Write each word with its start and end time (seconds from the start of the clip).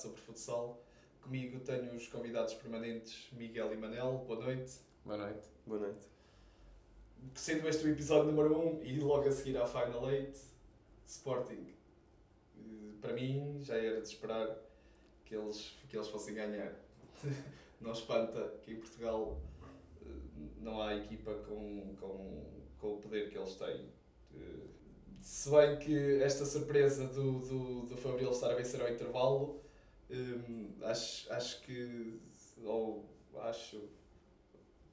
sobre 0.00 0.18
futsal. 0.20 0.82
Comigo 1.20 1.60
tenho 1.60 1.94
os 1.94 2.08
convidados 2.08 2.54
permanentes 2.54 3.28
Miguel 3.32 3.72
e 3.74 3.76
Manel. 3.76 4.24
Boa 4.26 4.40
noite. 4.40 4.72
Boa 5.04 5.18
noite. 5.18 5.46
Boa 5.66 5.80
noite. 5.80 6.08
Sendo 7.34 7.68
este 7.68 7.84
o 7.84 7.90
episódio 7.90 8.32
número 8.32 8.56
1 8.56 8.78
um, 8.78 8.82
e 8.82 8.98
logo 8.98 9.28
a 9.28 9.30
seguir 9.30 9.58
à 9.58 9.66
Final 9.66 10.02
8, 10.02 10.38
Sporting. 11.06 11.74
Para 13.02 13.12
mim 13.12 13.58
já 13.62 13.76
era 13.76 14.00
de 14.00 14.08
esperar 14.08 14.56
que 15.26 15.34
eles, 15.36 15.76
que 15.88 15.96
eles 15.96 16.08
fossem 16.08 16.34
ganhar. 16.34 16.74
Não 17.80 17.92
espanta 17.92 18.54
que 18.62 18.72
em 18.72 18.76
Portugal 18.76 19.38
eh, 20.02 20.08
não 20.58 20.82
há 20.82 20.94
equipa 20.94 21.32
com, 21.48 21.94
com, 21.98 22.44
com 22.78 22.94
o 22.94 22.96
poder 22.98 23.30
que 23.30 23.38
eles 23.38 23.54
têm. 23.54 23.88
Eh, 24.34 24.66
Se 25.22 25.50
bem 25.50 25.78
que 25.78 26.22
esta 26.22 26.44
surpresa 26.44 27.06
do, 27.06 27.38
do, 27.38 27.86
do 27.86 27.96
Fabril 27.96 28.30
estar 28.30 28.50
a 28.50 28.54
vencer 28.54 28.82
ao 28.82 28.90
intervalo, 28.90 29.59
hum, 30.10 30.74
acho, 30.82 31.32
acho 31.32 31.60
que. 31.62 32.20
Ou 32.64 33.08
acho. 33.36 33.88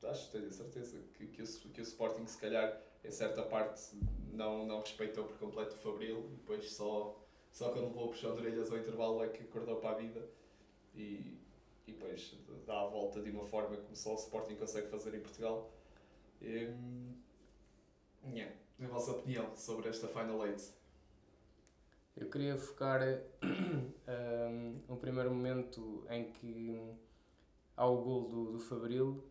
Acho, 0.03 0.31
tenho 0.31 0.47
a 0.47 0.51
certeza 0.51 0.99
que, 1.15 1.27
que, 1.27 1.41
o, 1.41 1.45
que 1.45 1.81
o 1.81 1.83
Sporting, 1.83 2.25
se 2.27 2.37
calhar, 2.37 2.81
em 3.03 3.11
certa 3.11 3.41
parte, 3.43 3.81
não, 4.31 4.65
não 4.65 4.79
respeitou 4.79 5.25
por 5.25 5.37
completo 5.37 5.73
o 5.75 5.77
Fabril 5.77 6.29
e 6.31 6.35
depois 6.35 6.71
só, 6.71 7.19
só 7.51 7.71
quando 7.71 7.87
levou 7.87 8.05
o 8.05 8.09
puxão 8.09 8.33
de 8.33 8.39
orelhas 8.39 8.71
ao 8.71 8.77
intervalo 8.77 9.23
é 9.23 9.29
que 9.29 9.43
acordou 9.43 9.77
para 9.77 9.89
a 9.89 9.93
vida 9.95 10.29
e, 10.95 11.39
e 11.87 11.91
depois 11.91 12.37
dá 12.65 12.81
a 12.81 12.85
volta 12.85 13.21
de 13.21 13.31
uma 13.31 13.43
forma 13.43 13.75
como 13.75 13.95
só 13.95 14.13
o 14.13 14.15
Sporting 14.15 14.55
consegue 14.55 14.87
fazer 14.87 15.15
em 15.15 15.19
Portugal. 15.19 15.73
Hum, 16.41 17.15
yeah. 18.31 18.55
A 18.79 18.87
vossa 18.87 19.11
opinião 19.11 19.55
sobre 19.55 19.89
esta 19.89 20.07
Final 20.07 20.37
8? 20.37 20.63
Eu 22.19 22.29
queria 22.29 22.57
focar 22.57 22.99
um, 23.43 24.79
um 24.89 24.95
primeiro 24.97 25.29
momento 25.29 26.03
em 26.09 26.31
que 26.31 26.81
há 27.75 27.85
o 27.85 27.97
gol 28.01 28.27
do, 28.27 28.51
do 28.53 28.59
Fabril, 28.59 29.23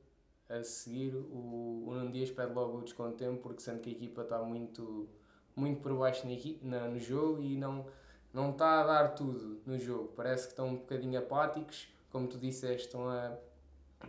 a 0.49 0.63
seguir 0.63 1.13
o, 1.17 1.85
o 1.89 1.95
Nuno 1.95 2.13
Dias 2.13 2.31
pede 2.31 2.53
logo 2.53 2.79
o 2.79 2.83
desconto 2.83 3.25
porque 3.43 3.61
sente 3.61 3.81
que 3.81 3.91
a 3.91 3.93
equipa 3.93 4.23
está 4.23 4.39
muito, 4.41 5.09
muito 5.57 5.81
por 5.81 5.93
baixo 5.99 6.29
na- 6.63 6.87
no 6.87 7.01
jogo 7.01 7.43
e 7.43 7.57
não, 7.57 7.87
não 8.33 8.53
está 8.53 8.83
a 8.83 8.87
dar 8.87 9.09
tudo 9.17 9.61
no 9.67 9.77
jogo. 9.77 10.13
Parece 10.15 10.45
que 10.45 10.53
estão 10.53 10.69
um 10.69 10.77
bocadinho 10.77 11.19
apáticos, 11.19 11.89
como 12.13 12.29
tu 12.29 12.39
disseste, 12.39 12.87
estão 12.87 13.09
a, 13.09 13.37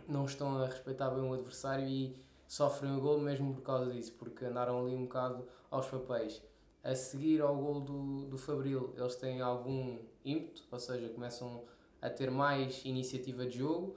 não 0.06 0.24
estão 0.24 0.56
a 0.62 0.66
respeitar 0.66 1.10
bem 1.10 1.24
o 1.28 1.34
adversário 1.34 1.84
e 1.84 2.16
sofrem 2.46 2.96
o 2.96 3.00
gol 3.00 3.18
mesmo 3.18 3.52
por 3.54 3.62
causa 3.62 3.90
disso, 3.92 4.14
porque 4.16 4.44
andaram 4.44 4.80
ali 4.86 4.94
um 4.94 5.02
bocado 5.02 5.44
aos 5.68 5.86
papéis. 5.88 6.40
A 6.82 6.94
seguir 6.94 7.40
ao 7.40 7.56
gol 7.56 7.80
do, 7.80 8.26
do 8.26 8.38
Fabril, 8.38 8.94
eles 8.96 9.16
têm 9.16 9.40
algum 9.40 9.98
ímpeto, 10.24 10.62
ou 10.70 10.78
seja, 10.78 11.08
começam 11.08 11.64
a 12.00 12.08
ter 12.08 12.30
mais 12.30 12.84
iniciativa 12.84 13.44
de 13.46 13.58
jogo, 13.58 13.96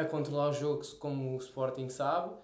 a 0.00 0.04
controlar 0.06 0.48
o 0.48 0.52
jogo 0.52 0.82
como 0.98 1.36
o 1.36 1.38
Sporting 1.38 1.88
sabe, 1.88 2.34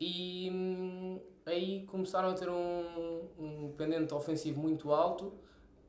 e 0.00 0.50
hum, 0.50 1.20
aí 1.46 1.86
começaram 1.86 2.30
a 2.30 2.34
ter 2.34 2.48
um, 2.48 3.28
um 3.38 3.72
pendente 3.76 4.12
ofensivo 4.14 4.60
muito 4.60 4.92
alto. 4.92 5.32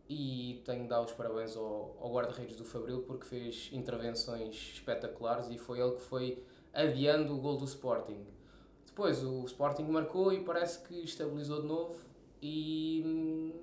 E 0.07 0.61
tenho 0.65 0.83
de 0.83 0.89
dar 0.89 1.01
os 1.01 1.13
parabéns 1.13 1.55
ao, 1.55 1.97
ao 1.99 2.11
guarda-redes 2.11 2.57
do 2.57 2.65
Fabril 2.65 3.03
porque 3.03 3.25
fez 3.25 3.69
intervenções 3.71 4.53
espetaculares 4.73 5.49
e 5.49 5.57
foi 5.57 5.79
ele 5.79 5.93
que 5.93 6.01
foi 6.01 6.43
adiando 6.73 7.33
o 7.33 7.37
gol 7.37 7.57
do 7.57 7.65
Sporting. 7.65 8.23
Depois 8.85 9.23
o 9.23 9.45
Sporting 9.45 9.83
marcou 9.83 10.31
e 10.31 10.43
parece 10.43 10.85
que 10.87 11.03
estabilizou 11.03 11.61
de 11.61 11.67
novo 11.67 11.95
e 12.43 13.01
hum, 13.05 13.53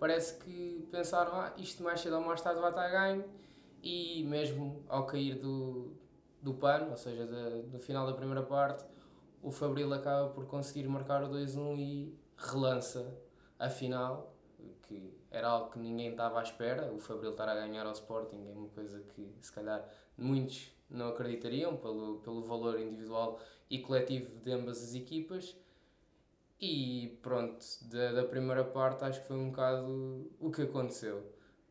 parece 0.00 0.36
que 0.42 0.88
pensaram, 0.90 1.32
ah, 1.40 1.54
isto 1.56 1.84
mais 1.84 2.00
cedo 2.00 2.16
ou 2.16 2.20
mais 2.20 2.40
tarde 2.40 2.60
vai 2.60 2.70
estar 2.70 2.88
ganho 2.90 3.24
e 3.80 4.24
mesmo 4.24 4.84
ao 4.88 5.06
cair 5.06 5.38
do, 5.38 5.92
do 6.42 6.54
pano, 6.54 6.90
ou 6.90 6.96
seja, 6.96 7.26
da, 7.26 7.62
do 7.62 7.78
final 7.78 8.04
da 8.04 8.12
primeira 8.12 8.42
parte, 8.42 8.84
o 9.40 9.52
Fabril 9.52 9.92
acaba 9.94 10.30
por 10.30 10.46
conseguir 10.46 10.88
marcar 10.88 11.22
o 11.22 11.28
2-1 11.28 11.78
e 11.78 12.18
relança 12.36 13.16
a 13.56 13.70
final, 13.70 14.34
que 14.82 15.16
era 15.30 15.46
algo 15.46 15.70
que 15.70 15.78
ninguém 15.78 16.10
estava 16.10 16.40
à 16.40 16.42
espera, 16.42 16.92
o 16.92 16.98
Fabril 16.98 17.30
estar 17.30 17.48
a 17.48 17.54
ganhar 17.54 17.86
ao 17.86 17.92
Sporting 17.92 18.48
é 18.48 18.52
uma 18.52 18.68
coisa 18.68 19.00
que 19.14 19.32
se 19.40 19.52
calhar 19.52 19.88
muitos 20.18 20.72
não 20.90 21.08
acreditariam 21.08 21.76
pelo, 21.76 22.18
pelo 22.18 22.42
valor 22.42 22.80
individual 22.80 23.38
e 23.70 23.78
coletivo 23.78 24.34
de 24.40 24.50
ambas 24.50 24.82
as 24.82 24.94
equipas. 24.94 25.56
E 26.66 27.18
pronto, 27.20 27.62
da, 27.90 28.12
da 28.12 28.24
primeira 28.24 28.64
parte 28.64 29.04
acho 29.04 29.20
que 29.20 29.28
foi 29.28 29.36
um 29.36 29.50
bocado 29.50 30.30
o 30.40 30.50
que 30.50 30.62
aconteceu. 30.62 31.22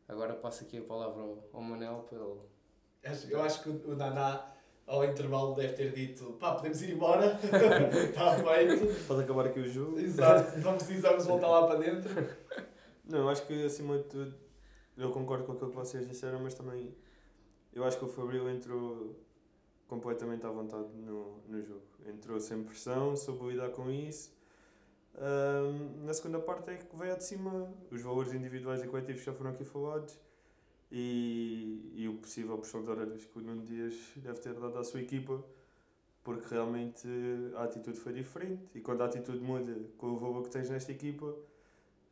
Agora 0.06 0.34
passo 0.34 0.62
aqui 0.62 0.78
a 0.78 0.82
palavra 0.82 1.20
ao, 1.20 1.48
ao 1.52 1.60
Manel 1.60 2.06
para 2.08 2.18
ele. 2.18 3.28
Eu 3.28 3.42
acho 3.42 3.64
que 3.64 3.70
o 3.70 3.96
Naná, 3.96 4.52
ao 4.86 5.04
intervalo, 5.04 5.52
deve 5.56 5.72
ter 5.72 5.92
dito: 5.92 6.34
pá, 6.34 6.54
podemos 6.54 6.80
ir 6.82 6.92
embora, 6.92 7.36
está 7.42 8.36
feito. 8.38 9.06
Pode 9.08 9.22
acabar 9.24 9.46
aqui 9.46 9.58
o 9.58 9.68
jogo. 9.68 9.98
Exato, 9.98 10.60
não 10.60 10.76
precisamos 10.76 11.26
voltar 11.26 11.48
lá 11.48 11.66
para 11.66 11.80
dentro. 11.80 12.10
Não, 13.04 13.18
eu 13.18 13.28
acho 13.28 13.46
que 13.46 13.66
acima 13.66 13.98
de 13.98 14.04
tudo, 14.04 14.34
eu 14.96 15.10
concordo 15.10 15.44
com 15.44 15.52
aquilo 15.52 15.68
que 15.68 15.76
vocês 15.76 16.08
disseram, 16.08 16.40
mas 16.40 16.54
também 16.54 16.96
eu 17.70 17.84
acho 17.84 17.98
que 17.98 18.04
o 18.06 18.08
Fabril 18.08 18.48
entrou 18.48 19.14
completamente 19.86 20.46
à 20.46 20.50
vontade 20.50 20.88
no, 20.94 21.42
no 21.46 21.62
jogo. 21.62 21.82
Entrou 22.06 22.40
sem 22.40 22.62
pressão, 22.64 23.14
soube 23.14 23.50
lidar 23.50 23.68
com 23.72 23.90
isso. 23.90 24.32
Ahm, 25.16 26.04
na 26.04 26.12
segunda 26.12 26.40
parte 26.40 26.70
é 26.70 26.76
que 26.76 26.96
veio 26.96 27.16
de 27.16 27.24
cima 27.24 27.72
os 27.90 28.02
valores 28.02 28.32
individuais 28.32 28.82
e 28.82 28.86
coletivos 28.86 29.22
já 29.22 29.32
foram 29.32 29.50
aqui 29.50 29.64
falados 29.64 30.18
e, 30.90 31.92
e 31.94 32.08
o 32.08 32.14
possível 32.14 32.58
puxão 32.58 32.82
de 32.82 32.90
orelhas 32.90 33.24
que 33.24 33.38
o 33.38 33.42
Nuno 33.42 33.64
Dias 33.64 33.94
deve 34.16 34.40
ter 34.40 34.54
dado 34.54 34.76
à 34.76 34.82
sua 34.82 35.00
equipa 35.00 35.42
porque 36.24 36.52
realmente 36.52 37.06
a 37.56 37.64
atitude 37.64 37.98
foi 37.98 38.12
diferente 38.12 38.62
e 38.74 38.80
quando 38.80 39.02
a 39.02 39.04
atitude 39.06 39.38
muda 39.38 39.76
com 39.98 40.08
o 40.08 40.16
valor 40.16 40.42
que 40.42 40.50
tens 40.50 40.68
nesta 40.68 40.90
equipa 40.90 41.32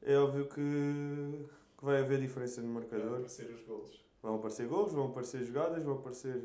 é 0.02 0.16
óbvio 0.16 0.46
que, 0.46 1.46
que 1.78 1.84
vai 1.84 2.00
haver 2.00 2.20
diferença 2.20 2.60
no 2.60 2.68
marcador. 2.68 3.14
aparecer 3.14 3.50
os 3.50 3.62
golos. 3.62 4.04
Vão 4.22 4.36
aparecer 4.36 4.66
gols, 4.68 4.92
vão 4.92 5.06
aparecer 5.06 5.44
jogadas, 5.44 5.82
vão 5.82 5.94
aparecer, 5.94 6.40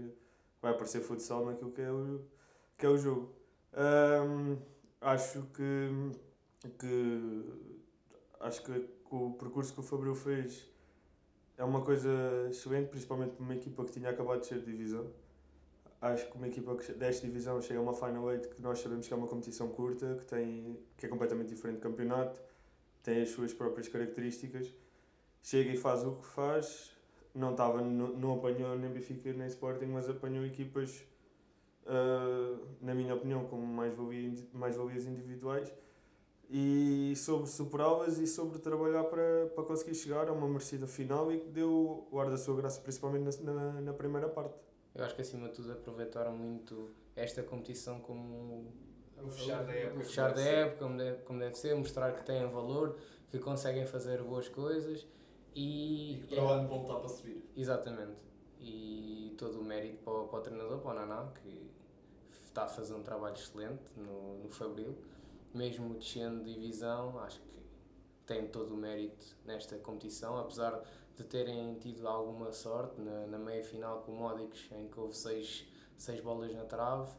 vai 0.62 0.72
aparecer 0.72 1.01
futsal 1.01 1.45
naquilo 1.45 1.72
que 1.72 1.81
é 1.81 1.91
o, 1.91 2.22
que 2.78 2.85
é 2.85 2.89
o 2.89 2.97
jogo. 2.97 3.34
Ahm, 3.74 4.57
acho 5.01 5.44
que, 5.53 5.89
que 6.72 7.78
acho 8.39 8.63
que 8.63 8.88
o 9.09 9.31
percurso 9.33 9.73
que 9.73 9.79
o 9.79 9.83
Fabril 9.83 10.16
fez 10.16 10.66
é 11.57 11.63
uma 11.63 11.81
coisa 11.81 12.09
excelente, 12.50 12.89
principalmente 12.89 13.31
para 13.31 13.44
uma 13.44 13.55
equipa 13.55 13.83
que 13.83 13.91
tinha 13.91 14.09
acabado 14.09 14.41
de 14.41 14.47
ser 14.47 14.59
de 14.59 14.66
divisão. 14.66 15.11
Acho 16.00 16.29
que 16.29 16.38
uma 16.38 16.47
equipa 16.47 16.75
que 16.75 16.94
divisão 16.94 17.59
chega 17.59 17.79
a 17.79 17.81
uma 17.81 17.94
Final 17.94 18.23
8 18.23 18.50
que 18.50 18.61
nós 18.61 18.79
sabemos 18.79 19.07
que 19.07 19.13
é 19.13 19.17
uma 19.17 19.27
competição 19.27 19.67
curta, 19.69 20.16
que, 20.19 20.25
tem, 20.25 20.77
que 20.95 21.06
é 21.07 21.09
completamente 21.09 21.50
diferente 21.50 21.77
do 21.77 21.81
campeonato, 21.81 22.39
tem 23.01 23.22
as 23.22 23.29
suas 23.29 23.53
próprias 23.53 23.88
características. 23.88 24.72
Chega 25.41 25.72
e 25.72 25.77
faz 25.77 26.03
o 26.03 26.17
que 26.17 26.25
faz, 26.25 26.91
não, 27.33 27.51
estava, 27.51 27.81
não, 27.81 28.09
não 28.09 28.33
apanhou 28.35 28.77
nem 28.77 28.91
Benfica 28.91 29.33
nem 29.33 29.47
Sporting, 29.47 29.85
mas 29.85 30.07
apanhou 30.07 30.45
equipas, 30.45 31.03
ah, 31.88 32.59
na 32.81 32.94
minha 32.94 33.16
opinião, 33.16 33.45
com 33.45 33.57
mais, 33.57 33.94
mais 34.53 34.75
valias 34.75 35.06
individuais 35.06 35.73
e 36.50 37.13
sobre 37.18 37.47
superá-las 37.47 38.18
e 38.19 38.28
sobre 38.28 38.59
trabalhar 38.59 39.03
para, 39.06 39.47
para 39.53 39.63
conseguir 39.63 39.96
chegar 39.96 40.30
a 40.30 40.31
uma 40.31 40.47
merecida 40.47 40.88
final 40.88 41.31
e 41.31 41.40
que 41.40 41.50
deu 41.50 42.08
o 42.09 42.19
ar 42.19 42.30
da 42.30 42.38
sua 42.38 42.56
graça, 42.56 42.80
principalmente 42.81 43.44
na, 43.44 43.53
na, 43.53 43.81
na 43.81 43.94
primeira 43.94 44.30
parte. 44.30 44.56
Eu 44.96 45.03
acho 45.03 45.13
que 45.16 45.22
acima 45.22 45.50
de 45.50 45.56
tudo 45.56 45.72
aproveitaram 45.74 46.31
muito 46.31 46.91
esta 47.16 47.44
competição 47.44 48.00
como 48.00 48.71
O 49.21 49.30
fechar 49.30 49.63
da 49.66 49.74
época. 49.74 50.00
o 50.00 50.04
fechar 50.04 50.33
da 50.33 50.42
época, 50.42 50.86
como 50.86 50.98
deve, 50.98 51.18
como 51.24 51.39
deve 51.39 51.56
ser, 51.56 51.75
mostrar 51.75 52.13
que 52.13 52.25
têm 52.25 52.50
valor, 52.50 52.95
que 53.30 53.39
conseguem 53.39 53.86
fazer 53.86 54.24
boas 54.24 54.48
coisas 54.48 55.06
e, 55.54 56.13
E 56.13 56.27
que 56.27 56.36
para 56.36 56.44
o 56.45 56.48
ano 56.50 56.68
voltar 56.69 57.00
para 57.00 57.10
subir. 57.10 57.44
Exatamente. 57.56 58.16
E 58.60 59.36
todo 59.38 59.60
o 59.60 59.63
mérito 59.63 59.98
para 60.04 60.13
o, 60.13 60.27
para 60.27 60.39
o 60.39 60.42
treinador, 60.42 60.80
para 60.80 60.92
o 60.92 60.94
Naná, 60.94 61.27
que 61.44 61.69
está 62.45 62.63
a 62.63 62.68
fazer 62.68 62.94
um 62.94 63.04
trabalho 63.04 63.36
excelente 63.36 63.83
no, 63.95 64.39
no 64.44 64.50
Fabril. 64.50 64.95
Mesmo 65.57 65.95
descendo 65.95 66.44
de 66.44 66.54
divisão, 66.54 67.18
acho 67.19 67.42
que 67.42 67.57
tem 68.27 68.48
todo 68.48 68.75
o 68.75 68.77
mérito 68.77 69.25
nesta 69.44 69.75
competição, 69.77 70.38
apesar 70.38 70.83
de 71.15 71.24
terem 71.24 71.74
tido 71.80 72.07
alguma 72.07 72.51
sorte 72.51 73.01
na, 73.01 73.25
na 73.25 73.39
meia 73.39 73.63
final 73.63 74.01
com 74.01 74.12
o 74.12 74.15
Módicos, 74.15 74.69
em 74.71 74.88
que 74.88 75.00
houve 75.00 75.18
seis, 75.18 75.65
seis 75.98 76.21
bolas 76.21 76.54
na 76.54 76.63
trave. 76.63 77.12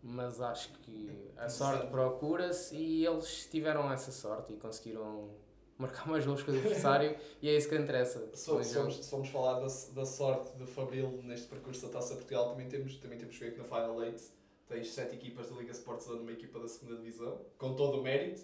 Mas 0.00 0.40
acho 0.40 0.72
que 0.74 1.32
a 1.36 1.48
sorte 1.48 1.88
procura-se 1.88 2.76
e 2.76 3.04
eles 3.04 3.48
tiveram 3.50 3.92
essa 3.92 4.12
sorte 4.12 4.52
e 4.52 4.56
conseguiram 4.56 5.28
marcar 5.76 6.06
mais 6.06 6.24
gols 6.24 6.42
que 6.44 6.52
o 6.52 6.54
adversário 6.54 7.16
e 7.42 7.48
é 7.48 7.56
isso 7.56 7.68
que 7.68 7.74
interessa. 7.76 8.30
Se, 8.34 8.52
no 8.52 8.92
se, 8.92 9.32
falar 9.32 9.54
da, 9.54 9.66
da 9.66 10.04
sorte 10.04 10.56
do 10.56 10.66
Fabril 10.68 11.20
neste 11.24 11.48
percurso 11.48 11.86
da 11.86 11.94
Taça 11.94 12.14
Portugal, 12.14 12.50
também 12.50 12.68
temos, 12.68 12.96
também 12.98 13.18
temos 13.18 13.36
que 13.36 13.44
ver 13.44 13.52
que 13.52 13.58
na 13.58 13.64
Final 13.64 13.96
8 13.96 14.37
tens 14.68 14.90
sete 14.92 15.14
equipas 15.16 15.48
da 15.50 15.56
Liga 15.56 15.72
Sport 15.72 16.00
Zone 16.02 16.18
numa 16.20 16.32
equipa 16.32 16.58
da 16.60 16.68
segunda 16.68 16.96
Divisão, 16.96 17.40
com 17.56 17.74
todo 17.74 17.98
o 18.00 18.02
mérito, 18.02 18.42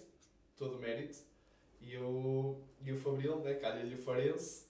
todo 0.57 0.75
o 0.77 0.79
mérito, 0.79 1.19
e 1.81 1.95
o, 1.97 2.57
e 2.81 2.91
o 2.91 2.97
Fabril, 2.97 3.37
né, 3.39 3.53
calha-lhe 3.55 3.93
o 3.95 3.97
Farense, 3.99 4.65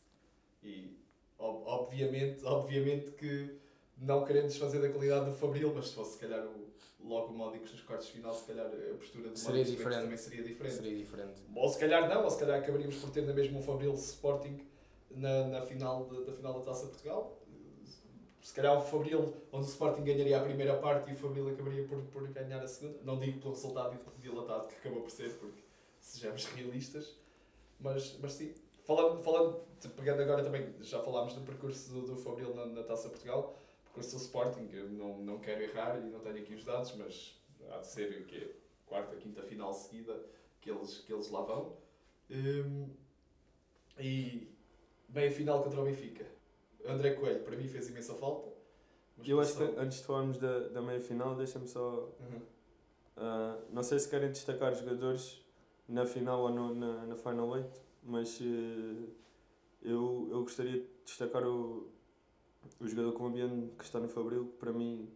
e, 0.61 0.97
ob- 1.37 1.63
obviamente, 1.65 2.43
obviamente 2.45 3.11
que 3.11 3.55
não 3.97 4.25
querendo 4.25 4.47
desfazer 4.47 4.81
da 4.81 4.89
qualidade 4.89 5.25
do 5.29 5.35
Fabril, 5.37 5.71
mas 5.73 5.87
se 5.87 5.93
fosse 5.95 6.13
se 6.13 6.19
calhar 6.19 6.45
o, 6.45 6.67
logo 6.99 7.31
o 7.31 7.37
Módicos 7.37 7.71
nos 7.71 7.81
quartos 7.81 8.07
de 8.07 8.13
final, 8.13 8.33
se 8.33 8.43
calhar 8.45 8.65
a 8.65 8.95
postura 8.97 9.29
do 9.29 9.37
Seria 9.39 9.59
Módicos 9.59 9.83
também 10.01 10.17
seria 10.17 10.43
diferente. 10.43 10.75
Seria 10.75 10.97
diferente. 10.97 11.41
Ou 11.55 11.69
se 11.69 11.79
calhar 11.79 12.09
não, 12.09 12.23
ou 12.25 12.29
se 12.29 12.39
calhar 12.39 12.59
acabaríamos 12.59 12.95
por 12.97 13.09
ter 13.11 13.21
na 13.21 13.33
mesma 13.33 13.59
um 13.59 13.61
Fabril 13.61 13.93
Sporting 13.93 14.59
na, 15.11 15.47
na 15.47 15.61
final 15.61 16.05
de- 16.09 16.25
da 16.25 16.33
final 16.33 16.53
da 16.55 16.61
Taça 16.65 16.85
de 16.85 16.91
Portugal. 16.91 17.39
Se 18.45 18.53
calhar 18.53 18.77
o 18.77 18.81
Fabril, 18.83 19.33
onde 19.51 19.65
o 19.65 19.67
Sporting 19.67 20.03
ganharia 20.03 20.37
a 20.37 20.43
primeira 20.43 20.77
parte 20.77 21.09
e 21.09 21.13
o 21.13 21.15
Fabril 21.15 21.49
acabaria 21.49 21.83
por, 21.87 21.99
por 22.03 22.27
ganhar 22.27 22.61
a 22.61 22.67
segunda. 22.67 22.99
Não 23.01 23.17
digo 23.17 23.39
pelo 23.39 23.55
resultado 23.55 23.99
dilatado 24.21 24.67
que 24.67 24.75
acabou 24.75 25.01
por 25.01 25.09
ser, 25.09 25.31
porque 25.39 25.63
sejamos 25.99 26.45
realistas. 26.53 27.15
Mas, 27.79 28.15
mas 28.21 28.33
sim, 28.33 28.53
falando, 28.83 29.17
falando, 29.23 29.61
pegando 29.95 30.21
agora 30.21 30.43
também, 30.43 30.71
já 30.79 31.01
falámos 31.01 31.33
do 31.33 31.41
percurso 31.41 31.91
do, 31.91 32.01
do 32.05 32.17
Fabril 32.17 32.53
na, 32.53 32.67
na 32.67 32.83
Taça 32.83 33.09
Portugal, 33.09 33.59
percurso 33.85 34.15
do 34.15 34.21
Sporting, 34.21 34.69
eu 34.71 34.89
não, 34.91 35.17
não 35.17 35.39
quero 35.39 35.63
errar 35.63 35.97
e 35.97 36.01
não 36.01 36.19
tenho 36.19 36.37
aqui 36.37 36.53
os 36.53 36.63
dados, 36.63 36.93
mas 36.97 37.41
há 37.71 37.79
de 37.79 37.87
ser 37.87 38.11
o 38.21 38.25
quê? 38.25 38.51
Quarta, 38.85 39.15
quinta 39.15 39.41
final 39.41 39.73
seguida 39.73 40.23
que 40.61 40.69
eles, 40.69 40.99
que 40.99 41.11
eles 41.11 41.31
lá 41.31 41.41
vão. 41.41 41.75
Hum, 42.29 42.89
e 43.97 44.47
meia 45.09 45.31
final 45.31 45.63
contra 45.63 45.81
o 45.81 45.83
Benfica. 45.83 46.34
André 46.87 47.11
Coelho, 47.11 47.43
para 47.43 47.55
mim, 47.55 47.67
fez 47.67 47.89
imensa 47.89 48.13
falta. 48.15 48.53
Eu 49.25 49.39
acho 49.39 49.55
que 49.55 49.63
antes 49.77 49.99
de 49.99 50.03
falarmos 50.05 50.37
da, 50.37 50.67
da 50.69 50.81
meia 50.81 50.99
final, 50.99 51.35
deixa-me 51.35 51.67
só. 51.67 52.09
Uhum. 52.19 52.41
ah, 53.17 53.57
não 53.71 53.81
sei 53.83 53.97
se 53.99 54.09
querem 54.09 54.29
destacar 54.29 54.73
os 54.73 54.79
jogadores 54.79 55.43
na 55.87 56.05
final 56.05 56.41
ou 56.41 56.49
no, 56.49 56.75
na, 56.75 57.05
na 57.05 57.15
Final 57.15 57.47
8, 57.47 57.81
mas 58.03 58.39
eh, 58.41 59.07
eu, 59.81 60.27
eu 60.31 60.41
gostaria 60.41 60.79
de 60.81 60.87
destacar 61.05 61.43
o, 61.47 61.87
o 62.79 62.87
jogador 62.87 63.13
colombiano 63.13 63.71
que 63.77 63.83
está 63.83 63.99
no 63.99 64.09
Fabril, 64.09 64.47
que 64.47 64.57
para 64.57 64.73
mim, 64.73 65.09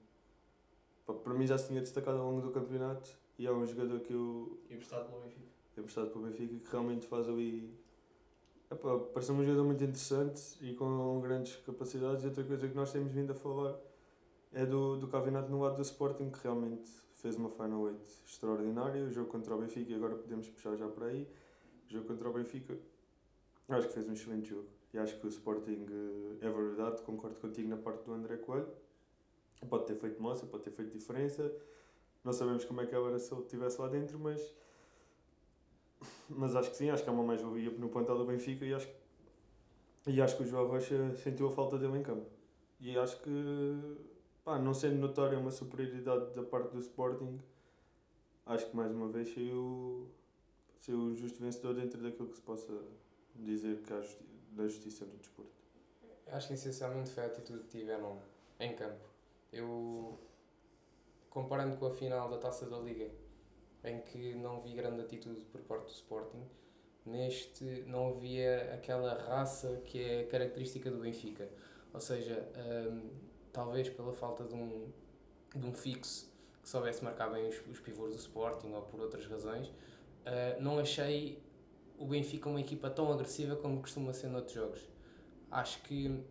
para 1.24 1.33
mim 1.33 1.48
já 1.48 1.57
se 1.57 1.68
tinha 1.68 1.81
destacado 1.81 2.19
ao 2.19 2.31
longo 2.31 2.42
do 2.42 2.51
campeonato 2.51 3.10
e 3.38 3.48
é 3.48 3.51
um 3.51 3.66
jogador 3.66 4.00
que 4.01 4.13
eu, 4.13 4.60
Emprestado 4.69 5.10
pelo 5.10 5.21
Benfica. 5.21 5.48
emprestado 5.77 6.10
para 6.12 6.19
o 6.19 6.24
Benfica 6.24 6.60
que 6.60 6.71
realmente 6.71 7.07
faz 7.07 7.27
ali. 7.27 7.74
Epá, 8.71 9.00
parece 9.12 9.31
um 9.31 9.44
jogador 9.44 9.66
muito 9.66 9.83
interessante 9.83 10.56
e 10.62 10.75
com 10.75 11.19
grandes 11.21 11.56
capacidades. 11.57 12.24
E 12.24 12.27
outra 12.27 12.44
coisa 12.44 12.68
que 12.68 12.75
nós 12.75 12.92
temos 12.92 13.12
vindo 13.12 13.31
a 13.31 13.36
falar 13.36 13.75
é 14.54 14.63
do, 14.63 14.95
do 14.95 15.07
Cavinato 15.07 15.50
no 15.50 15.60
lado 15.60 15.77
do 15.77 15.81
Sporting, 15.81 16.30
que 16.30 16.39
realmente 16.44 16.88
fez 17.16 17.36
uma 17.36 17.50
Final 17.50 17.81
8 17.81 18.00
extraordinária. 18.27 19.04
O 19.06 19.12
jogo 19.12 19.27
contra 19.30 19.56
o 19.56 19.60
Benfica, 19.60 19.92
e 19.92 19.95
agora 19.95 20.16
podemos 20.16 20.48
puxar 20.50 20.75
já 20.75 20.88
por 20.88 21.04
aí. 21.06 21.27
O 21.88 21.92
jogo 21.92 22.07
contra 22.07 22.30
o 22.30 22.33
Benfica, 22.33 22.77
acho 23.69 23.88
que 23.88 23.94
fez 23.94 24.07
um 24.07 24.13
excelente 24.13 24.50
jogo. 24.50 24.68
E 24.94 25.00
acho 25.00 25.19
que 25.19 25.25
o 25.25 25.30
Sporting 25.30 25.88
eh, 25.89 26.45
é 26.45 26.50
verdade, 26.51 27.01
concordo 27.01 27.39
contigo 27.39 27.68
na 27.68 27.77
parte 27.77 28.04
do 28.06 28.13
André 28.13 28.38
Coelho. 28.38 28.69
Pode 29.68 29.88
ter 29.88 29.95
feito 29.95 30.21
moça, 30.21 30.45
pode 30.45 30.63
ter 30.63 30.71
feito 30.71 30.92
diferença. 30.92 31.51
Não 32.24 32.33
sabemos 32.33 32.66
como 32.66 32.81
é 32.81 32.86
que 32.86 32.94
era 32.94 33.18
se 33.18 33.33
ele 33.33 33.42
estivesse 33.42 33.81
lá 33.81 33.88
dentro, 33.88 34.19
mas 34.19 34.42
mas 36.30 36.56
acho 36.56 36.70
que 36.72 36.78
sim, 36.78 36.90
acho 36.90 37.04
que 37.04 37.10
é 37.10 37.12
uma 37.12 37.24
mais-valia 37.24 37.72
no 37.72 37.90
plantel 37.90 38.18
do 38.18 38.26
Benfica 38.26 38.66
e 38.66 38.74
acho, 38.74 38.88
e 40.08 40.22
acho 40.22 40.38
que 40.38 40.44
o 40.44 40.46
João 40.46 40.68
Rocha 40.68 41.16
sentiu 41.16 41.48
a 41.48 41.52
falta 41.52 41.78
dele 41.78 41.98
em 41.98 42.04
campo. 42.04 42.26
E 42.80 42.98
acho 42.98 43.20
que, 43.22 43.98
pá, 44.44 44.58
não 44.58 44.74
sendo 44.74 44.96
notória 44.96 45.38
uma 45.38 45.52
superioridade 45.52 46.34
da 46.34 46.44
parte 46.44 46.72
do 46.72 46.80
Sporting, 46.80 47.40
acho 48.46 48.70
que 48.70 48.76
mais 48.76 48.92
uma 48.92 49.10
vez 49.10 49.34
saiu, 49.34 50.08
saiu 50.80 51.00
o 51.00 51.16
justo 51.16 51.40
vencedor 51.40 51.74
dentro 51.74 52.02
daquilo 52.02 52.30
que 52.30 52.36
se 52.36 52.42
possa 52.42 52.74
dizer 53.36 53.81
que 53.81 53.94
há 53.94 54.02
justi 54.02 54.30
da 54.52 54.68
justiça 54.68 55.06
no 55.06 55.16
desporto. 55.18 55.52
Acho 56.28 56.48
que 56.48 56.54
essencialmente 56.54 57.12
foi 57.12 57.24
a 57.24 57.28
atitude 57.28 57.64
que 57.64 57.80
tiveram 57.80 58.20
em 58.60 58.76
campo. 58.76 59.06
Eu, 59.52 60.18
comparando 61.30 61.78
com 61.78 61.88
a 61.88 61.92
final 61.92 62.30
da 62.30 62.38
Taça 62.38 62.68
da 62.68 62.78
Liga, 62.78 63.10
em 63.84 64.02
que 64.02 64.36
não 64.36 64.62
vi 64.62 64.74
grande 64.74 65.02
atitude 65.02 65.46
por 65.46 65.62
parte 65.62 65.86
do 65.86 65.92
Sporting, 65.92 66.44
neste 67.06 67.64
não 67.88 68.10
havia 68.10 68.74
aquela 68.74 69.14
raça 69.14 69.81
que 69.86 70.02
é 70.02 70.24
característica 70.24 70.92
do 70.92 71.00
Benfica. 71.00 71.50
Ou 71.94 72.00
seja, 72.00 72.48
hum, 72.92 73.10
talvez 73.52 73.90
pela 73.90 74.14
falta 74.14 74.44
de 74.44 74.54
um, 74.54 74.92
de 75.56 75.66
um 75.66 75.74
fixo 75.74 76.31
que 76.62 76.70
soubesse 76.70 77.04
marcar 77.04 77.30
bem 77.31 77.48
os, 77.48 77.56
os 77.68 77.80
pivôs 77.80 78.14
do 78.14 78.20
Sporting 78.20 78.72
ou 78.74 78.81
por 78.84 79.00
outras 79.00 79.26
razões, 79.26 79.72
ah, 80.26 80.58
não 80.60 80.80
achei 80.80 81.42
o 81.98 82.06
Benfica 82.06 82.48
uma 82.50 82.62
equipa 82.62 82.90
tão 82.90 83.12
agressiva 83.12 83.56
como 83.56 83.81
costuma 83.81 84.14
ser 84.14 84.28
noutros 84.28 84.54
jogos. 84.54 84.88
Acho 85.52 85.81
que 85.84 86.24